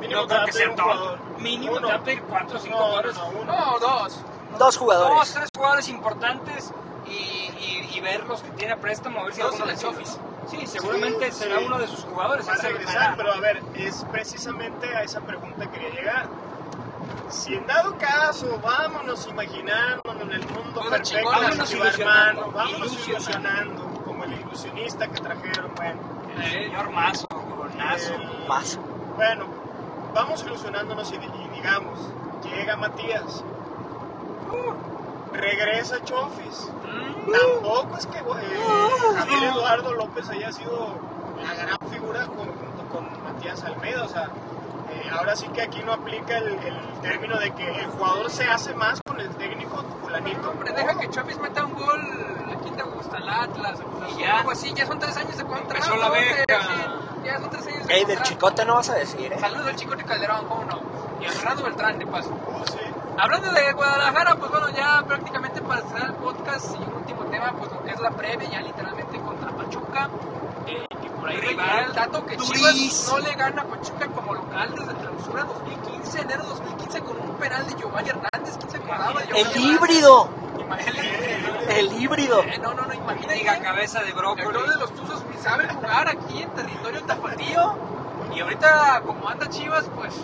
Mínimo 0.00 0.20
no 0.22 0.26
te 0.28 0.34
va 0.34 0.40
creo 0.40 0.42
a 0.42 0.46
que 0.46 0.52
pedir 0.52 0.66
sea 0.66 0.76
todo. 0.76 1.18
Mínimo 1.38 1.72
Uno. 1.72 1.86
te 1.86 1.92
va 1.92 1.98
a 1.98 2.02
pedir 2.04 2.22
4 2.22 2.56
o 2.56 2.60
5 2.60 2.74
No, 2.76 2.80
no, 2.80 2.86
jugadores. 2.86 3.16
no. 3.16 3.44
No, 3.44 3.78
dos. 3.78 4.20
Dos 4.50 4.58
Dos, 4.58 4.76
jugadores. 4.78 5.32
tres 5.34 5.48
jugadores 5.54 5.88
importantes 5.88 6.72
y, 7.06 7.10
y, 7.12 7.90
y 7.94 8.00
ver 8.00 8.24
los 8.26 8.40
que 8.42 8.50
tiene 8.52 8.72
a 8.72 8.76
préstamo, 8.76 9.20
a 9.20 9.24
ver 9.24 9.34
si 9.34 9.40
Dos 9.42 9.52
alguno 9.54 9.70
les. 9.72 9.80
Chofis. 9.80 10.18
Sí, 10.48 10.66
seguramente 10.66 11.30
Sí, 11.30 11.38
será 11.44 11.58
sí. 11.58 11.64
uno 11.66 11.78
de 11.78 11.88
sus 11.88 12.04
jugadores. 12.04 12.48
Va 12.48 12.54
a 12.54 12.56
regresar, 12.56 13.16
pero 13.16 13.32
a 13.32 13.40
ver, 13.40 13.62
es 13.74 14.04
precisamente 14.10 14.86
a 14.96 15.02
esa 15.02 15.20
pregunta 15.20 15.66
que 15.66 15.72
quería 15.72 15.90
llegar. 15.90 16.30
Si 17.28 17.54
en 17.54 17.66
dado 17.66 17.94
caso, 17.98 18.58
vámonos 18.58 19.26
imaginándonos 19.26 20.22
en 20.26 20.32
el 20.32 20.42
mundo 20.48 20.80
perfecto, 20.88 21.02
chingonas, 21.02 21.40
de 21.40 21.46
vámonos 21.48 21.72
ilusionando, 21.72 22.40
hermano, 22.40 22.52
vámonos 22.52 22.92
ilusionando. 22.92 23.10
ilusionando, 23.12 24.02
como 24.06 24.24
el 24.24 24.32
ilusionista 24.32 25.08
que 25.08 25.20
trajeron, 25.20 25.74
bueno. 25.74 26.00
El 26.28 26.50
señor 26.50 26.90
Mazo, 26.92 27.28
el- 27.76 28.48
Más. 28.48 28.78
Bueno, 29.14 29.50
vamos 30.14 30.42
ilusionándonos 30.42 31.12
y, 31.12 31.16
y 31.16 31.48
digamos, 31.50 32.14
llega 32.40 32.76
Matías, 32.76 33.44
regresa 35.32 36.02
Chofis. 36.04 36.70
Mm. 36.84 37.30
Tampoco 37.32 37.96
es 37.98 38.06
que 38.06 38.18
eh, 38.18 38.24
Javier 39.18 39.42
Eduardo 39.44 39.92
López 39.94 40.28
haya 40.30 40.50
sido 40.52 40.88
la 41.42 41.54
gran 41.54 41.78
figura 41.90 42.26
con- 42.26 42.48
junto 42.54 42.84
con 42.90 43.22
Matías 43.24 43.62
Almeida. 43.64 44.04
O 44.04 44.08
sea, 44.08 44.24
eh, 44.90 45.10
ahora 45.12 45.36
sí 45.36 45.46
que 45.48 45.62
aquí 45.62 45.82
no 45.84 45.92
aplica 45.92 46.38
el, 46.38 46.46
el 46.48 46.78
término 47.02 47.38
de 47.38 47.50
que 47.52 47.68
el 47.68 47.86
jugador 47.90 48.30
se 48.30 48.44
hace 48.44 48.74
más 48.74 49.00
con 49.06 49.20
el 49.20 49.28
técnico 49.36 49.84
fulanito. 50.02 50.50
Hombre, 50.50 50.72
deja 50.72 50.98
que 50.98 51.10
Chofis 51.10 51.38
meta 51.38 51.64
un 51.64 51.74
gol. 51.74 52.00
¿A 52.56 52.60
quién 52.60 52.74
te 52.76 52.82
gusta? 52.82 53.18
El 53.18 53.28
Atlas. 53.28 53.78
Y 54.16 54.22
ya. 54.22 54.38
Algo 54.38 54.50
así. 54.52 54.72
Ya 54.74 54.86
son 54.86 54.98
tres 54.98 55.16
años 55.16 55.36
de 55.36 55.44
contrato. 55.44 55.74
Empezó 55.74 55.96
la 55.96 56.06
hombre, 56.06 56.34
beca. 56.48 56.62
sí. 56.62 57.24
Ya 57.24 57.38
son 57.40 57.50
tres 57.50 57.66
años 57.66 57.88
Ey, 57.90 58.04
del 58.06 58.22
chicote 58.22 58.64
no 58.64 58.74
vas 58.76 58.88
a 58.90 58.94
decir, 58.94 59.30
¿eh? 59.32 59.38
Saludos 59.38 59.66
al 59.66 59.76
Chicote 59.76 60.04
Calderón, 60.04 60.46
cómo 60.46 60.64
no. 60.64 60.80
Y 61.20 61.26
a 61.26 61.30
Fernando 61.32 61.64
Beltrán, 61.64 61.98
de 61.98 62.06
paso. 62.06 62.30
Oh, 62.46 62.64
sí. 62.66 62.78
Hablando 63.20 63.50
de 63.50 63.72
Guadalajara, 63.72 64.36
pues 64.36 64.50
bueno, 64.50 64.68
ya 64.70 65.02
prácticamente 65.04 65.60
para 65.60 65.82
cerrar 65.82 66.10
el 66.10 66.14
podcast 66.14 66.76
y 66.78 66.82
un 66.84 66.94
último 66.94 67.24
tema, 67.24 67.52
pues 67.58 67.72
lo 67.72 67.82
que 67.82 67.90
es 67.90 68.00
la 68.00 68.10
previa, 68.12 68.48
ya 68.48 68.60
literalmente 68.62 69.18
contra 69.18 69.50
Pachuca. 69.50 70.08
Eh, 70.68 70.86
que 71.02 71.10
por 71.10 71.28
ahí 71.28 71.36
Rival 71.38 71.84
el 71.86 71.92
dato 71.94 72.24
que. 72.24 72.36
Chivas 72.36 73.08
no 73.10 73.18
le 73.18 73.34
gana 73.34 73.62
a 73.62 73.64
Pachuca 73.64 74.06
como 74.06 74.34
local 74.34 74.72
desde 74.72 74.94
clausura 74.94 75.44
2015, 75.44 76.20
enero 76.20 76.44
2015, 76.44 77.00
con 77.00 77.20
un 77.20 77.36
penal 77.38 77.66
de 77.66 77.74
Giovanni 77.74 78.08
Hernández. 78.08 78.56
¿Quién 78.58 78.70
se 78.70 78.76
acordaba 78.76 79.20
de 79.20 79.26
Giovanni 79.26 79.52
El 79.56 79.64
híbrido, 79.66 80.28
el 81.70 81.92
híbrido. 82.00 82.42
Eh, 82.44 82.58
No, 82.62 82.74
no, 82.74 82.86
no, 82.86 82.94
imagínate. 82.94 83.34
Diga 83.34 83.58
cabeza 83.60 84.00
de 84.00 84.10
El 84.10 84.14
gol 84.14 84.36
brócoli. 84.36 84.68
de 84.70 84.76
los 84.76 84.94
Tuzos 84.94 85.24
sabe 85.42 85.66
jugar 85.68 86.08
aquí 86.08 86.42
en 86.42 86.50
territorio 86.50 87.02
tapatío. 87.02 87.74
Y 88.32 88.40
ahorita, 88.40 89.02
como 89.04 89.28
anda 89.28 89.48
Chivas, 89.48 89.86
pues 89.96 90.14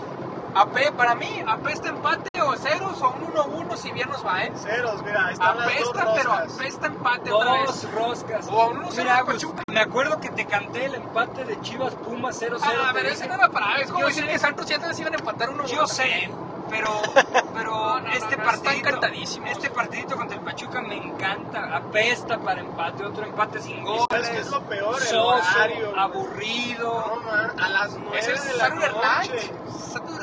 AP, 0.54 0.92
para 0.96 1.16
mí, 1.16 1.42
apesta 1.44 1.88
empate 1.88 2.28
o 2.55 2.59
ceros 2.59 3.03
o 3.03 3.11
un 3.11 3.69
1-1 3.69 3.77
si 3.77 3.90
bien 3.93 4.09
nos 4.11 4.25
va, 4.25 4.45
¿eh? 4.45 4.53
Ceros, 4.57 5.03
mira, 5.03 5.27
ahí 5.27 5.33
están 5.35 5.57
las 5.59 5.67
dos 5.67 5.88
Apesta, 5.90 6.12
pero 6.14 6.31
roscas. 6.31 6.55
apesta 6.55 6.87
empate 6.87 7.33
otra 7.33 7.53
vez. 7.53 7.67
Dos 7.67 7.93
roscas. 7.93 8.49
O 8.49 8.67
un 8.69 8.83
1-0 8.85 8.97
Mira, 8.97 9.17
de 9.19 9.25
pues, 9.25 9.37
Pachuca. 9.37 9.62
me 9.69 9.81
acuerdo 9.81 10.21
que 10.21 10.29
te 10.31 10.47
canté 10.47 10.85
el 10.87 10.95
empate 10.95 11.45
de 11.45 11.61
Chivas 11.61 11.95
Pumas 11.95 12.40
0-0. 12.40 12.59
Ah, 12.62 12.69
te 12.69 12.95
pero 12.95 12.99
dije, 13.11 13.12
ese 13.14 13.29
no 13.29 13.35
era 13.35 13.49
para 13.49 13.77
Es 13.81 13.87
como 13.88 14.01
Yo 14.01 14.07
decir 14.09 14.25
sé. 14.25 14.31
que 14.31 14.38
Santos 14.38 14.71
y 14.71 14.75
Atlas 14.75 14.99
iban 15.01 15.14
a 15.14 15.17
empatar 15.19 15.49
1-1. 15.51 15.67
Yo 15.67 15.87
sé, 15.87 16.31
pero, 16.71 16.90
pero 17.55 17.71
No, 17.71 18.01
no, 18.01 18.09
este 18.09 18.37
no, 18.37 18.45
no, 18.45 18.51
están 18.51 18.62
partidito, 18.62 18.88
encantadísimos. 18.88 19.51
este 19.51 19.71
partidito 19.71 20.17
contra 20.17 20.37
el 20.38 20.43
Pachuca 20.45 20.81
me 20.81 20.97
encanta, 20.97 21.77
apesta 21.77 22.38
para 22.38 22.61
empate, 22.61 23.05
otro 23.05 23.25
empate 23.25 23.61
sin 23.61 23.83
goles, 23.85 24.07
¿Sabes 24.11 24.29
qué 24.31 24.38
es 24.38 24.51
lo 24.51 24.62
peor? 24.62 24.95
El 24.97 25.03
soso, 25.03 25.29
horario. 25.29 25.90
güey. 25.90 26.01
aburrido. 26.01 27.05
No, 27.17 27.31
man, 27.31 27.61
a 27.61 27.69
las 27.69 27.97
nueve 27.99 28.19
es 28.19 28.27
de 28.27 28.55
la 28.55 28.64
Saturday 28.69 28.90
noche. 28.90 29.07
Night. 29.07 29.53
Saturday 29.93 30.13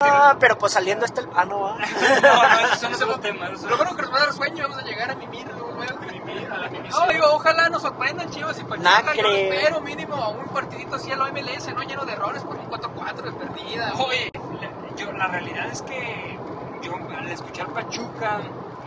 Ah, 0.00 0.36
pero 0.38 0.58
pues 0.58 0.72
saliendo 0.72 1.04
está 1.04 1.20
el... 1.20 1.28
Ah, 1.34 1.44
no, 1.44 1.60
va. 1.62 1.78
No, 1.78 2.48
no, 2.48 2.58
esos 2.72 2.78
son 2.80 2.92
otros 3.10 3.20
temas. 3.20 3.62
Lo 3.62 3.76
bueno 3.76 3.96
que 3.96 4.02
nos 4.02 4.12
va 4.12 4.16
a 4.16 4.20
dar 4.20 4.32
sueño, 4.32 4.62
vamos 4.68 4.78
a 4.78 4.82
llegar 4.86 5.10
a 5.10 5.14
mimir 5.14 5.46
luego, 5.56 5.72
la 5.84 6.68
No, 6.68 7.06
digo, 7.12 7.26
ojalá 7.32 7.68
nos 7.68 7.82
sorprendan 7.82 8.30
Chivas 8.30 8.58
y 8.58 8.64
Pachuca. 8.64 9.02
Nah, 9.02 9.12
Yo 9.14 9.22
creo. 9.22 9.34
espero 9.34 9.80
mínimo 9.80 10.14
a 10.16 10.28
un 10.28 10.44
partidito 10.48 10.96
así 10.96 11.10
a 11.10 11.16
lo 11.16 11.26
MLS, 11.32 11.72
no 11.74 11.82
lleno 11.82 12.04
de 12.04 12.12
errores 12.12 12.42
por 12.42 12.56
un 12.56 12.66
4-4 12.70 13.22
de 13.22 13.32
perdida. 13.32 13.92
Oye, 13.96 14.30
la, 14.34 14.96
yo, 14.96 15.12
la 15.12 15.26
realidad 15.28 15.66
es 15.70 15.82
que 15.82 16.38
yo 16.82 16.92
al 17.16 17.28
escuchar 17.28 17.68
Pachuca 17.68 18.40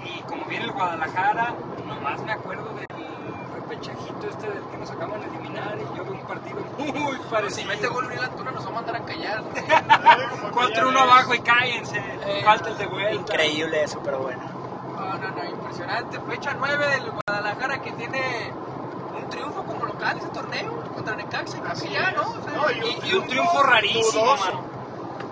y 0.04 0.20
como 0.22 0.46
viene 0.46 0.66
el 0.66 0.72
Guadalajara, 0.72 1.54
nomás 1.88 2.22
me 2.22 2.32
acuerdo 2.34 2.66
del 2.76 2.86
repechajito 3.88 4.28
este 4.28 4.50
del 4.50 4.64
que 4.64 4.78
nos 4.78 4.90
acaban 4.92 5.22
de 5.22 5.28
eliminar 5.28 5.78
y 5.80 5.98
yo 5.98 6.04
veo 6.04 6.14
un 6.14 6.22
partido 6.22 6.60
muy 6.78 7.18
parecido. 7.30 7.50
si 7.62 7.66
mete 7.66 7.88
gol 7.88 8.06
Uriel 8.06 8.24
Antuna 8.24 8.52
nos 8.52 8.66
va 8.66 8.70
a 8.70 8.74
mandar 8.74 8.96
a 8.96 9.06
callar. 9.06 9.44
4-1 10.54 10.98
abajo 11.00 11.34
y 11.34 11.40
cállense, 11.40 11.98
Eh, 12.26 12.42
falta 12.44 12.70
el 12.70 12.78
de 12.78 12.88
vuelta. 12.88 13.14
Increíble 13.34 13.84
eso, 13.84 14.00
pero 14.04 14.20
bueno. 14.20 14.42
No, 14.96 15.18
no, 15.18 15.30
no, 15.32 15.46
impresionante. 15.46 16.20
Fecha 16.20 16.54
9 16.58 16.88
del 16.88 17.12
Guadalajara 17.12 17.82
que 17.82 17.92
tiene 17.94 18.52
un 19.22 19.30
triunfo 19.30 19.64
como 19.64 19.86
local 19.86 20.18
ese 20.18 20.28
torneo 20.30 20.72
contra 20.94 21.16
Necaxa. 21.16 21.58
Ya, 21.92 22.12
¿no? 22.12 22.22
O 22.22 22.44
sea, 22.44 22.54
No, 22.54 22.72
Y, 22.72 23.00
y 23.10 23.14
un 23.14 23.28
triunfo 23.28 23.62
rarísimo, 23.64 24.24
dudoso. 24.24 24.46
mano. 24.46 24.60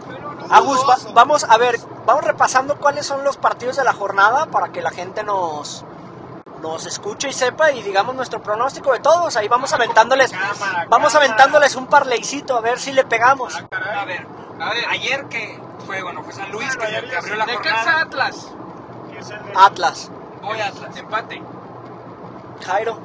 pero 0.08 0.34
no- 0.34 0.54
Agus, 0.54 0.80
va- 0.82 0.96
Dudoso. 0.98 1.14
vamos 1.14 1.44
a 1.50 1.58
ver, 1.58 1.80
vamos 2.06 2.24
repasando 2.26 2.76
cuáles 2.78 3.06
son 3.06 3.24
los 3.24 3.38
partidos 3.38 3.78
de 3.78 3.84
la 3.84 3.94
jornada 3.94 4.46
para 4.48 4.70
que 4.70 4.82
la 4.82 4.92
gente 4.92 5.24
nos 5.24 5.86
nos 6.64 6.86
escuche 6.86 7.28
y 7.30 7.34
sepa 7.34 7.72
y 7.72 7.84
digamos 7.84 8.16
nuestro 8.16 8.42
pronóstico 8.42 8.94
de 8.94 9.00
todos. 9.00 9.36
Ahí 9.36 9.48
vamos 9.50 9.74
aventándoles, 9.74 10.32
vamos 10.88 11.14
aventándoles 11.14 11.76
un 11.76 11.88
parleycito 11.88 12.58
a 12.58 12.62
ver 12.62 12.80
si 12.80 12.94
le 12.94 13.04
pegamos. 13.04 13.54
Ah. 13.72 14.02
A 14.02 14.06
ver, 14.06 14.26
A 14.60 14.70
ver. 14.74 14.86
ayer 14.90 15.26
que 15.26 15.60
fue, 15.86 16.02
bueno, 16.02 16.24
fue 16.24 16.34
San 16.34 16.50
Luis 16.52 16.76
que, 16.78 16.86
ayer 16.86 17.10
que 17.10 17.18
abrió 17.18 17.36
la 17.36 17.46
jornada. 17.46 18.02
Atlas. 18.02 18.48
¿Quién 19.10 19.18
es 19.22 19.30
el 19.30 19.44
de- 19.44 19.52
Atlas, 19.56 20.10
Voy 20.42 20.60
Atlas. 20.62 20.96
Empate. 20.98 21.42
Jairo, 22.66 22.98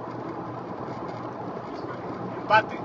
Empate. 2.40 2.78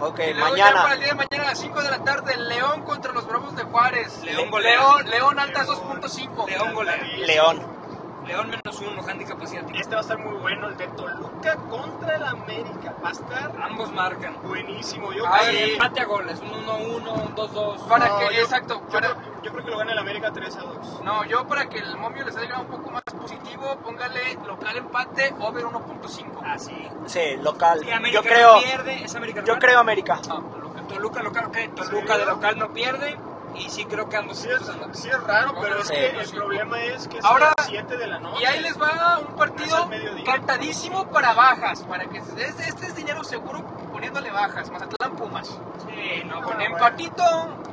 ok, 0.00 0.18
Y 0.28 0.34
luego 0.34 0.56
ya 0.56 0.64
para 0.66 0.74
mañana. 0.82 0.92
el 0.94 1.00
día 1.00 1.08
de 1.08 1.14
mañana 1.14 1.42
a 1.44 1.46
las 1.48 1.58
5 1.58 1.82
de 1.82 1.90
la 1.90 1.98
tarde, 2.04 2.36
León 2.36 2.82
contra 2.82 3.12
los 3.12 3.26
Bravos 3.26 3.56
de 3.56 3.62
Juárez. 3.64 4.22
León 4.22 4.44
Le- 4.44 4.50
golea. 4.50 4.70
León, 4.80 5.10
León 5.10 5.38
altas 5.38 5.66
León. 5.68 6.00
2.5. 6.02 6.46
León 6.46 6.74
golea. 6.74 6.96
León. 7.18 7.81
León 8.26 8.50
menos 8.50 8.80
uno, 8.80 9.02
handicap 9.06 9.42
asiático. 9.42 9.78
Este 9.78 9.94
va 9.94 10.00
a 10.00 10.02
estar 10.02 10.18
muy 10.18 10.34
bueno, 10.36 10.68
el 10.68 10.76
de 10.76 10.86
Toluca 10.88 11.56
contra 11.56 12.16
el 12.16 12.22
América. 12.22 12.94
Va 13.04 13.08
a 13.08 13.12
estar 13.12 13.52
Ambos 13.62 13.92
marcan. 13.92 14.36
buenísimo. 14.42 15.12
Yo, 15.12 15.24
Ay, 15.26 15.46
Hay 15.48 15.56
creo- 15.56 15.72
empate 15.74 16.00
a 16.00 16.04
goles, 16.04 16.40
un 16.40 16.50
1-1, 16.52 17.12
un 17.12 17.34
2-2. 17.34 17.82
Para 17.88 18.08
No, 18.08 18.18
que, 18.18 18.24
yo- 18.36 18.42
exacto, 18.42 18.74
Yo, 18.74 18.88
para- 18.88 19.08
creo, 19.14 19.42
yo 19.42 19.52
creo 19.52 19.64
que 19.64 19.70
lo 19.70 19.78
gana 19.78 19.92
el 19.92 19.98
América 19.98 20.32
3 20.32 20.56
a 20.56 20.62
2. 20.62 21.02
No, 21.04 21.24
yo 21.24 21.46
para 21.48 21.68
que 21.68 21.78
el 21.78 21.96
momio 21.96 22.24
le 22.24 22.32
salga 22.32 22.60
un 22.60 22.66
poco 22.66 22.90
más 22.90 23.02
positivo, 23.02 23.76
póngale 23.82 24.34
local 24.46 24.76
empate, 24.76 25.34
over 25.40 25.64
1.5. 25.66 26.40
Así. 26.44 26.88
Sí, 27.06 27.36
local. 27.42 27.82
Y 27.84 27.90
América 27.90 28.22
Yo 28.22 28.28
creo, 28.28 28.54
no 28.56 28.62
pierde, 28.62 29.04
es 29.04 29.14
América 29.16 29.40
yo 29.40 29.46
local. 29.54 29.60
creo 29.60 29.78
América. 29.80 30.18
Ah, 30.30 30.40
Toluca. 30.52 30.82
Toluca 30.88 31.22
local, 31.22 31.44
ok, 31.46 31.56
Toluca 31.74 32.14
Sí. 32.14 32.20
de 32.20 32.26
local 32.26 32.58
no 32.58 32.68
pierde. 32.72 33.16
Y 33.54 33.68
sí 33.68 33.84
creo 33.84 34.08
que 34.08 34.16
ambos 34.16 34.38
Sí 34.38 34.48
es, 34.48 34.62
sí 34.98 35.08
es 35.08 35.22
raro, 35.22 35.54
pero 35.60 35.78
es 35.80 35.90
que 35.90 36.06
el 36.08 36.30
problema 36.30 36.82
es 36.82 37.06
que 37.08 37.18
es 37.18 37.24
Ahora- 37.24 37.48
a 37.48 37.54
las 37.58 37.66
7 37.68 37.96
de 37.96 38.06
la 38.06 38.18
noche. 38.18 38.42
Y 38.42 38.46
ahí 38.46 38.60
les 38.60 38.80
va 38.80 39.18
un 39.18 39.36
partido 39.36 39.88
cantadísimo 40.24 41.06
para 41.08 41.34
bajas, 41.34 41.82
para 41.82 42.06
que 42.06 42.18
este, 42.18 42.44
este 42.46 42.86
es 42.86 42.94
dinero 42.96 43.22
seguro 43.24 43.62
poniéndole 43.92 44.30
bajas, 44.30 44.70
Mazatlán 44.70 45.16
Pumas. 45.16 45.48
Sí, 45.48 46.22
no, 46.24 46.36
Con 46.42 46.56
bueno, 46.56 46.62
empatito, 46.74 47.22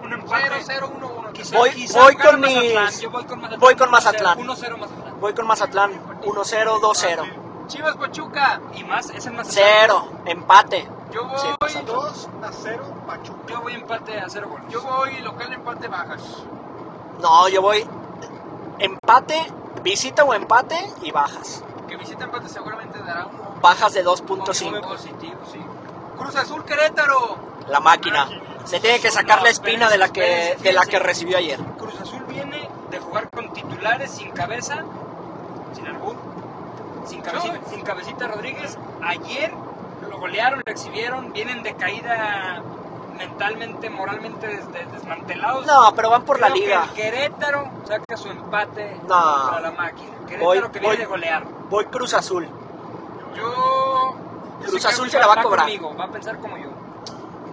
Un 0.04 0.14
empate. 0.14 0.50
0-0-1-1. 0.66 1.32
Quizá- 1.34 1.58
Voy- 1.58 1.72
quizá 1.72 2.02
voy 2.02 2.16
gane 2.16 2.30
con 2.30 2.42
mis- 2.42 2.56
Mazatlán. 2.76 3.00
Yo 3.02 3.10
voy 3.12 3.24
con 3.26 3.40
Mazatlán. 3.42 3.60
voy 3.60 3.76
con 3.76 3.92
Mazatlán. 3.92 4.40
1-0 4.40 4.78
Mazatlán. 4.78 5.20
Voy 5.20 5.34
con 5.34 5.48
Mazatlán 5.48 5.92
1-0, 6.24 6.80
2-0. 6.82 7.24
Chivas 7.68 7.96
Pachuca, 7.98 8.60
Y 8.76 8.84
más, 8.84 9.10
es 9.12 9.26
en 9.28 9.36
Mazatlán. 9.36 9.66
0, 9.86 10.10
empate. 10.26 10.88
Yo 11.14 11.26
voy, 11.28 11.40
Sí, 11.40 11.48
Mazatlán. 11.60 11.96
2 11.96 12.30
a 12.44 12.52
0 12.52 12.84
Pachuca. 13.08 13.40
Yo 13.48 13.62
voy 13.62 13.74
empate 13.74 14.20
a 14.20 14.30
0 14.30 14.48
goles. 14.50 14.68
yo 14.70 14.82
voy 14.84 15.18
local 15.22 15.54
empate 15.54 15.88
bajas. 15.88 16.22
No, 17.22 17.50
yo 17.50 17.62
voy 17.62 17.86
empate, 18.80 19.42
visita 19.84 20.24
o 20.24 20.34
empate 20.34 20.76
y 21.02 21.12
bajas. 21.12 21.64
Que 21.88 21.98
visita 21.98 22.26
empate 22.26 22.48
seguramente 22.50 23.00
dará 23.00 23.26
uno. 23.26 23.40
Bajas 23.62 23.94
de 23.94 24.04
Come 24.04 24.22
2.5. 24.22 24.82
positivo, 24.88 25.36
sí. 25.52 25.60
Cruz 26.18 26.36
Azul 26.36 26.64
Querétaro. 26.64 27.38
La 27.68 27.80
máquina. 27.80 28.28
Se 28.66 28.80
tiene 28.80 29.00
que 29.00 29.10
sacar 29.12 29.42
la 29.42 29.50
espina 29.50 29.90
de 29.90 29.98
la 29.98 30.10
que, 30.10 30.58
de 30.62 30.74
la 30.74 30.86
que 30.86 31.00
recibió 31.00 31.38
ayer. 31.38 31.60
Cruz 31.78 32.00
Azul 32.00 32.24
viene 32.26 32.70
de 32.92 33.00
jugar 33.00 33.30
con 33.30 33.52
titulares 33.54 34.12
sin 34.12 34.30
cabeza, 34.32 34.84
sin 35.74 35.88
albur, 35.88 36.16
sin 37.06 37.22
cabecita, 37.22 37.58
No. 37.58 37.70
sin 37.70 37.82
cabecita 37.82 38.28
Rodríguez. 38.28 38.78
Ayer 39.02 39.52
lo 40.20 40.28
golearon, 40.28 40.62
lo 40.66 40.72
exhibieron, 40.72 41.32
vienen 41.34 41.64
de 41.64 41.74
caída 41.76 42.62
mentalmente, 43.18 43.90
moralmente 43.90 44.48
des- 44.48 44.72
des- 44.72 44.92
desmantelados. 44.92 45.66
No, 45.66 45.94
pero 45.96 46.10
van 46.10 46.24
por 46.24 46.40
la 46.40 46.48
Creo 46.48 46.56
que 46.60 46.66
liga. 46.68 46.84
el 46.84 46.90
Querétaro 46.94 47.70
saca 47.86 48.18
su 48.18 48.28
empate 48.30 48.98
No. 49.08 49.42
contra 49.42 49.62
la 49.62 49.72
máquina. 49.72 50.12
Querétaro 50.28 50.46
Voy- 50.46 50.62
que 50.62 50.80
viene 50.80 50.88
voy- 50.88 50.98
de 50.98 51.06
golear. 51.06 51.44
Voy 51.70 51.86
Cruz 51.86 52.14
Azul. 52.14 52.48
Yo. 53.36 54.16
Cruz 54.66 54.82
yo 54.84 54.90
Azul 54.90 55.06
que 55.06 55.12
se 55.12 55.20
la 55.20 55.28
va 55.28 55.34
a 55.34 55.44
cobrar. 55.44 55.66
conmigo, 55.66 55.96
va 55.96 56.04
a 56.06 56.12
pensar 56.12 56.38
como 56.40 56.58
yo. 56.58 56.70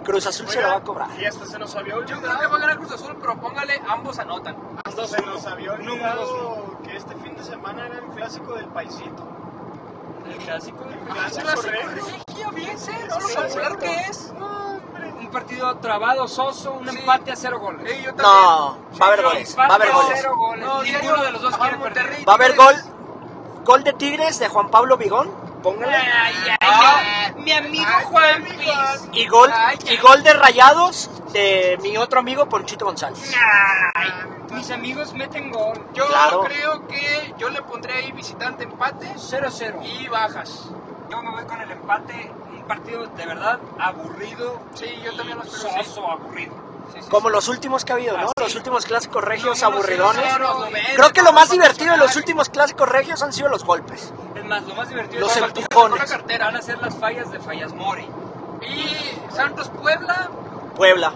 Cruz 0.04 0.26
Azul 0.26 0.48
se 0.48 0.60
la 0.60 0.68
va 0.68 0.76
a 0.76 0.80
cobrar. 0.82 1.08
Y 1.20 1.24
hasta 1.24 1.46
se 1.46 1.58
nos 1.58 1.74
había 1.74 1.94
Yo 1.94 1.98
olvidado. 2.00 2.22
creo 2.22 2.38
que 2.40 2.46
va 2.46 2.56
a 2.56 2.60
ganar 2.60 2.76
Cruz 2.78 2.92
Azul, 2.92 3.16
pero 3.20 3.36
póngale 3.36 3.80
ambos 3.88 4.18
anotan. 4.18 4.56
Hasta 4.84 5.06
se 5.06 5.20
nos 5.22 5.44
había 5.46 5.72
Número 5.76 5.92
olvidado 5.94 6.78
que 6.84 6.96
este 6.96 7.14
fin 7.16 7.34
de 7.36 7.42
semana 7.42 7.86
era 7.86 7.98
el 7.98 8.04
clásico 8.14 8.54
del 8.54 8.66
paisito. 8.66 9.24
El 10.30 10.36
clásico. 10.38 10.84
El 10.88 10.94
Ah, 11.10 11.14
clásico 11.14 11.42
clásico 11.42 11.70
regio. 11.70 12.04
regio, 12.28 12.50
bien, 12.52 12.78
sé, 12.78 12.92
¿no? 13.08 13.18
Lo 13.18 13.28
Sí, 13.28 13.34
popular 13.36 13.46
exacto. 13.72 13.78
que 13.78 13.94
es. 14.10 14.32
Un 15.18 15.30
partido 15.32 15.76
trabado, 15.78 16.28
soso, 16.28 16.72
un 16.74 16.88
Sí. 16.88 16.98
empate 16.98 17.32
a 17.32 17.36
cero 17.36 17.58
goles. 17.58 18.02
Yo. 18.02 18.12
No, 18.12 18.78
va 19.00 19.06
a 19.06 19.08
haber 19.08 19.22
goles. 19.22 19.56
Va 19.58 19.64
a 19.66 19.74
haber 19.74 19.92
goles. 19.92 20.10
cero 20.16 20.34
goles. 20.36 20.64
No, 20.64 20.82
Ninguno 20.82 21.22
de 21.22 21.32
los 21.32 21.42
dos 21.42 21.56
quiere 21.56 21.76
perder. 21.78 22.28
Va 22.28 22.32
a 22.32 22.36
haber 22.36 22.54
gol. 22.56 22.74
Gol 23.64 23.82
de 23.84 23.92
Tigres 23.94 24.38
de 24.38 24.48
Juan 24.48 24.70
Pablo 24.70 24.96
Vigón. 24.96 25.28
Póngale. 25.62 25.96
Ay, 25.96 26.34
ay, 26.50 26.56
Ah. 26.60 27.00
ay. 27.26 27.34
Mi 27.42 27.50
amigo 27.52 27.84
Ay, 27.96 28.04
Juan 28.04 28.42
mi 28.44 28.50
Piz. 28.50 28.66
Juan. 28.72 28.98
Y 29.14 29.26
gol, 29.26 29.50
Ay, 29.52 29.78
y 29.90 29.96
gol 29.96 30.22
de 30.22 30.32
Rayados 30.34 31.10
de 31.32 31.76
mi 31.82 31.96
otro 31.96 32.20
amigo 32.20 32.48
Ponchito 32.48 32.84
González. 32.84 33.34
Ay, 33.94 34.08
mis 34.52 34.70
amigos 34.70 35.12
meten 35.14 35.50
gol. 35.50 35.78
Yo 35.94 36.06
Claro. 36.08 36.40
creo 36.42 36.86
que 36.86 37.34
yo 37.38 37.48
le 37.50 37.62
pondré 37.62 37.94
ahí 37.94 38.12
visitante 38.12 38.64
empate 38.64 39.12
0-0. 39.16 39.80
y 39.82 40.08
bajas. 40.08 40.68
Yo 41.10 41.22
me 41.22 41.30
voy 41.30 41.44
con 41.44 41.60
el 41.60 41.70
empate. 41.70 42.30
Un 42.52 42.62
partido 42.64 43.06
de 43.06 43.26
verdad 43.26 43.58
aburrido. 43.78 44.58
Sí, 44.74 44.86
yo 45.04 45.14
también 45.16 45.38
lo 45.38 45.44
espero, 45.44 45.68
sí. 45.78 45.84
Soso, 45.84 46.10
aburrido. 46.10 46.52
Sí, 46.92 47.00
sí, 47.02 47.08
Como 47.10 47.30
los 47.30 47.48
últimos 47.48 47.84
que 47.84 47.92
ha 47.92 47.94
habido, 47.96 48.16
¿no? 48.16 48.24
Así. 48.26 48.32
Los 48.38 48.54
últimos 48.56 48.86
clásicos 48.86 49.22
regios 49.22 49.60
No, 49.60 49.68
no, 49.70 49.70
no, 49.70 49.76
aburridones. 49.76 50.34
Creo 50.96 51.10
que 51.12 51.22
lo 51.22 51.32
más 51.32 51.50
divertido 51.50 51.92
de 51.92 51.98
los 51.98 52.14
últimos 52.16 52.48
clásicos 52.48 52.88
regios 52.88 53.22
han 53.22 53.32
sido 53.32 53.48
los 53.48 53.64
golpes. 53.64 54.12
Es 54.34 54.44
más, 54.44 54.62
lo 54.64 54.74
más 54.74 54.88
divertido 54.88 55.20
Los 55.20 55.38
la 55.40 55.46
empujones. 55.46 56.10
cartera. 56.10 56.46
van 56.46 56.56
a 56.56 56.62
ser 56.62 56.78
las 56.78 56.96
fallas 56.96 57.30
de 57.30 57.40
Fallas 57.40 57.72
Mori. 57.72 58.06
Y 58.62 59.34
Santos 59.34 59.68
Puebla. 59.70 60.28
Puebla. 60.76 61.12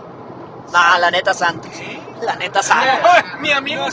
Nah, 0.72 0.98
la 0.98 1.10
neta 1.10 1.34
Santos. 1.34 1.70
¿Sí? 1.74 2.00
La 2.22 2.36
neta 2.36 2.62
Santos. 2.62 3.10
Mi 3.40 3.50
amigo. 3.52 3.86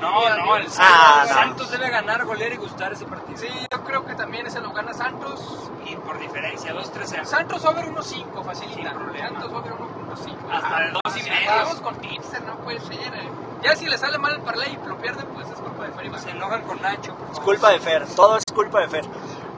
No, 0.00 0.20
mi 0.20 0.26
no, 0.26 0.32
amigo 0.32 0.56
el 0.56 0.66
Ah, 0.78 1.24
Santos, 1.24 1.28
no. 1.28 1.34
Santos 1.34 1.70
debe 1.70 1.88
ganar, 1.90 2.24
golear 2.24 2.52
y 2.52 2.56
gustar 2.56 2.92
ese 2.92 3.06
partido. 3.06 3.38
Sí, 3.38 3.48
yo 3.72 3.84
creo 3.84 4.04
que 4.04 4.14
también 4.14 4.46
ese 4.46 4.60
lo 4.60 4.72
gana 4.72 4.92
Santos. 4.92 5.70
Y 5.86 5.96
por 5.96 6.18
diferencia, 6.18 6.74
2-3 6.74 7.24
Santos 7.24 7.62
sobre 7.62 7.84
1.5, 7.84 8.44
facilita. 8.44 8.90
Sin 8.90 8.98
problema. 8.98 9.28
Santos 9.28 9.50
sobre 9.50 9.70
1.5. 9.72 10.52
Hasta 10.52 10.84
el 10.84 10.92
dos 10.92 11.16
y 11.16 11.20
sí, 11.20 11.30
medio. 11.30 11.50
Vamos 11.50 11.80
con 11.80 11.94
Tipster, 11.96 12.42
no 12.42 12.56
puede 12.58 12.80
ser. 12.80 13.14
eh. 13.14 13.28
Ya 13.62 13.74
si 13.76 13.86
le 13.86 13.96
sale 13.96 14.18
mal 14.18 14.34
el 14.34 14.42
parlay 14.42 14.78
y 14.82 14.86
lo 14.88 14.98
pierden, 14.98 15.26
pues 15.28 15.48
es 15.48 15.58
culpa 15.58 15.84
de 15.84 15.92
Feriba. 15.92 16.18
Se 16.18 16.30
enojan 16.30 16.62
con 16.62 16.82
Nacho. 16.82 17.16
Es 17.32 17.40
culpa 17.40 17.70
de 17.70 17.80
Fer. 17.80 18.06
Todo 18.14 18.36
es 18.36 18.44
culpa 18.54 18.80
de 18.80 18.88
Fer. 18.88 19.04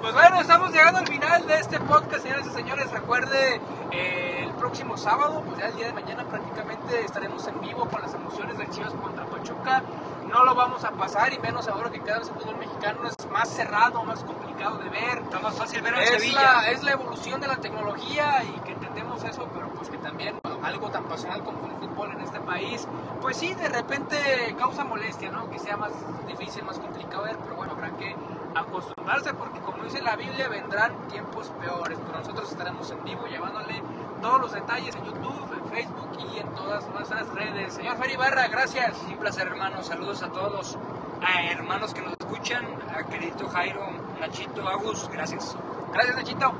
Pues 0.07 0.15
bueno, 0.15 0.41
estamos 0.41 0.71
llegando 0.71 1.01
al 1.01 1.09
final 1.09 1.45
de 1.49 1.55
este 1.57 1.81
podcast, 1.81 2.23
señoras 2.23 2.47
y 2.47 2.51
señores. 2.51 2.89
Recuerde, 2.93 3.61
eh, 3.91 4.45
el 4.45 4.53
próximo 4.53 4.97
sábado, 4.97 5.43
pues 5.45 5.59
ya 5.59 5.67
el 5.67 5.75
día 5.75 5.87
de 5.89 5.95
mañana 5.95 6.23
prácticamente 6.23 7.05
estaremos 7.05 7.45
en 7.49 7.61
vivo 7.61 7.89
con 7.89 8.01
las 8.01 8.15
emociones 8.15 8.57
del 8.57 8.71
Chivas 8.71 8.93
contra 8.95 9.27
Pachuca. 9.27 9.83
No 10.29 10.45
lo 10.45 10.55
vamos 10.55 10.85
a 10.85 10.91
pasar 10.93 11.33
y 11.33 11.39
menos 11.39 11.69
ahora 11.69 11.91
que 11.91 12.01
cada 12.01 12.19
vez 12.19 12.29
el 12.29 12.35
fútbol 12.35 12.57
mexicano 12.59 13.09
es 13.09 13.31
más 13.31 13.49
cerrado, 13.49 14.05
más 14.05 14.21
complicado 14.25 14.79
de 14.79 14.89
ver. 14.91 15.19
Está 15.19 15.39
más 15.41 15.55
fácil 15.55 15.83
ver 15.83 15.95
Es 15.95 16.11
Sevilla. 16.11 16.43
la, 16.43 16.71
es 16.71 16.83
la 16.83 16.93
evolución 16.93 17.41
de 17.41 17.47
la 17.49 17.57
tecnología 17.57 18.43
y 18.45 18.61
que 18.61 18.73
entendemos 18.73 19.23
eso, 19.25 19.49
pero 19.55 19.69
pues 19.71 19.89
que 19.89 19.99
también 19.99 20.39
algo 20.63 20.91
tan 20.91 21.05
pasional 21.05 21.43
como 21.45 21.67
el 21.67 21.73
fútbol 21.77 22.11
en 22.13 22.21
este 22.21 22.41
país, 22.41 22.87
pues 23.21 23.37
sí, 23.37 23.55
de 23.55 23.69
repente 23.69 24.17
causa 24.59 24.85
molestia, 24.85 25.31
¿no? 25.31 25.49
Que 25.51 25.59
sea 25.59 25.77
más 25.77 25.93
difícil, 26.27 26.65
más 26.65 26.79
complicado 26.79 27.23
ver, 27.23 27.37
pero 27.39 27.55
bueno, 27.57 27.73
habrá 27.73 27.91
que 27.91 28.15
acostumbrarse 28.55 29.33
porque 29.35 29.61
como 29.61 29.85
dice 29.85 30.03
la 30.03 30.17
Biblia, 30.17 30.49
vendrán 30.49 30.93
tiempos 31.09 31.49
peores, 31.61 31.99
pero 32.05 32.19
nosotros 32.19 32.51
estaremos 32.51 32.91
en 32.91 33.05
vivo 33.05 33.27
llevándole 33.27 33.81
todos 34.23 34.41
los 34.41 34.53
detalles 34.53 34.95
en 34.97 35.05
YouTube, 35.05 35.56
en 35.67 35.77
Facebook 35.77 36.09
y 36.35 36.39
en 36.39 36.55
todas 36.55 36.87
nuestras 36.89 37.29
redes. 37.29 37.75
Señor 37.75 37.97
Fer 37.97 38.11
Ibarra, 38.11 38.49
gracias. 38.49 38.97
Un 39.09 39.17
placer, 39.17 39.47
hermanos. 39.47 39.87
Saludos 39.87 40.23
a 40.23 40.29
todos 40.29 40.77
a 41.23 41.43
hermanos 41.51 41.95
que 41.95 42.01
nos 42.03 42.13
escuchan. 42.19 42.65
A 42.95 43.03
querido 43.05 43.49
Jairo, 43.49 43.87
Nachito, 44.21 44.67
Agus, 44.69 45.09
gracias. 45.11 45.57
Gracias, 45.93 46.17
Nachito. 46.17 46.53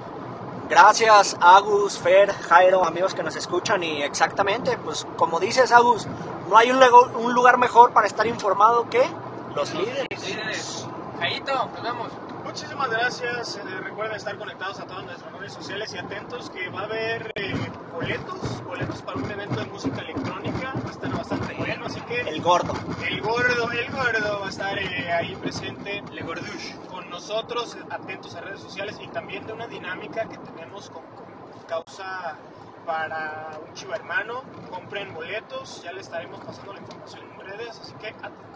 Gracias, 0.69 1.37
Agus, 1.41 1.99
Fer, 1.99 2.33
Jairo, 2.33 2.85
amigos 2.85 3.15
que 3.15 3.23
nos 3.23 3.37
escuchan. 3.37 3.83
Y 3.85 4.03
exactamente, 4.03 4.77
pues 4.79 5.07
como 5.17 5.39
dices, 5.39 5.71
Agus, 5.73 6.07
no 6.51 6.57
hay 6.57 6.71
un, 6.71 6.81
lego- 6.81 7.11
un 7.19 7.33
lugar 7.35 7.57
mejor 7.59 7.93
para 7.93 8.07
estar 8.07 8.27
informado 8.27 8.89
que 8.91 9.03
los 9.55 9.73
líderes. 9.75 10.07
Líderes. 10.29 10.89
Jaito, 11.21 11.53
nos 11.73 11.83
vemos. 11.83 12.09
Muchísimas 12.57 12.89
gracias. 12.89 13.57
Eh, 13.59 13.81
recuerden 13.83 14.17
estar 14.17 14.39
conectados 14.39 14.81
a 14.81 14.87
todas 14.87 15.05
nuestras 15.05 15.31
redes 15.31 15.53
sociales 15.53 15.93
y 15.93 15.99
atentos 15.99 16.49
que 16.49 16.71
va 16.71 16.81
a 16.81 16.85
haber 16.85 17.31
eh, 17.35 17.53
boletos, 17.93 18.65
boletos 18.65 19.03
para 19.03 19.19
un 19.19 19.31
evento 19.31 19.57
de 19.61 19.67
música 19.67 20.01
electrónica. 20.01 20.73
Va 20.83 20.89
a 20.89 20.91
estar 20.91 21.13
bastante 21.13 21.53
bueno, 21.53 21.85
así 21.85 22.01
que 22.01 22.21
El 22.23 22.41
gordo. 22.41 22.73
el 23.07 23.21
gordo, 23.21 23.71
el 23.73 23.91
gordo 23.93 24.41
va 24.41 24.47
a 24.47 24.49
estar 24.49 24.79
eh, 24.79 25.13
ahí 25.13 25.37
presente 25.37 26.03
Le 26.11 26.23
Gordush. 26.23 26.77
con 26.89 27.11
nosotros, 27.11 27.77
atentos 27.91 28.35
a 28.37 28.41
redes 28.41 28.61
sociales 28.61 28.97
y 29.03 29.09
también 29.09 29.47
de 29.47 29.53
una 29.53 29.67
dinámica 29.67 30.27
que 30.27 30.39
tenemos 30.39 30.89
con, 30.89 31.03
con 31.03 31.63
causa 31.69 32.39
para 32.87 33.51
un 33.69 33.75
chivo 33.75 33.93
hermano. 33.93 34.45
Compren 34.71 35.13
boletos, 35.13 35.83
ya 35.83 35.93
le 35.93 36.01
estaremos 36.01 36.41
pasando 36.41 36.73
la 36.73 36.79
información 36.81 37.21
en 37.35 37.39
redes, 37.39 37.79
así 37.83 37.93
que 38.01 38.09
atentos. 38.09 38.56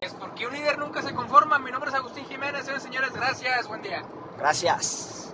Es, 0.00 0.14
porque 0.14 0.46
un 0.46 0.52
líder 0.52 0.78
nunca 0.78 1.02
se 1.02 1.14
conforma. 1.14 1.58
Mi 1.58 1.70
nombre 1.70 1.90
es 1.90 1.96
Agustín 1.96 2.24
Jiménez, 2.26 2.62
señores, 2.62 2.82
señores, 2.82 3.12
gracias, 3.12 3.68
buen 3.68 3.82
día. 3.82 4.02
Gracias. 4.38 5.32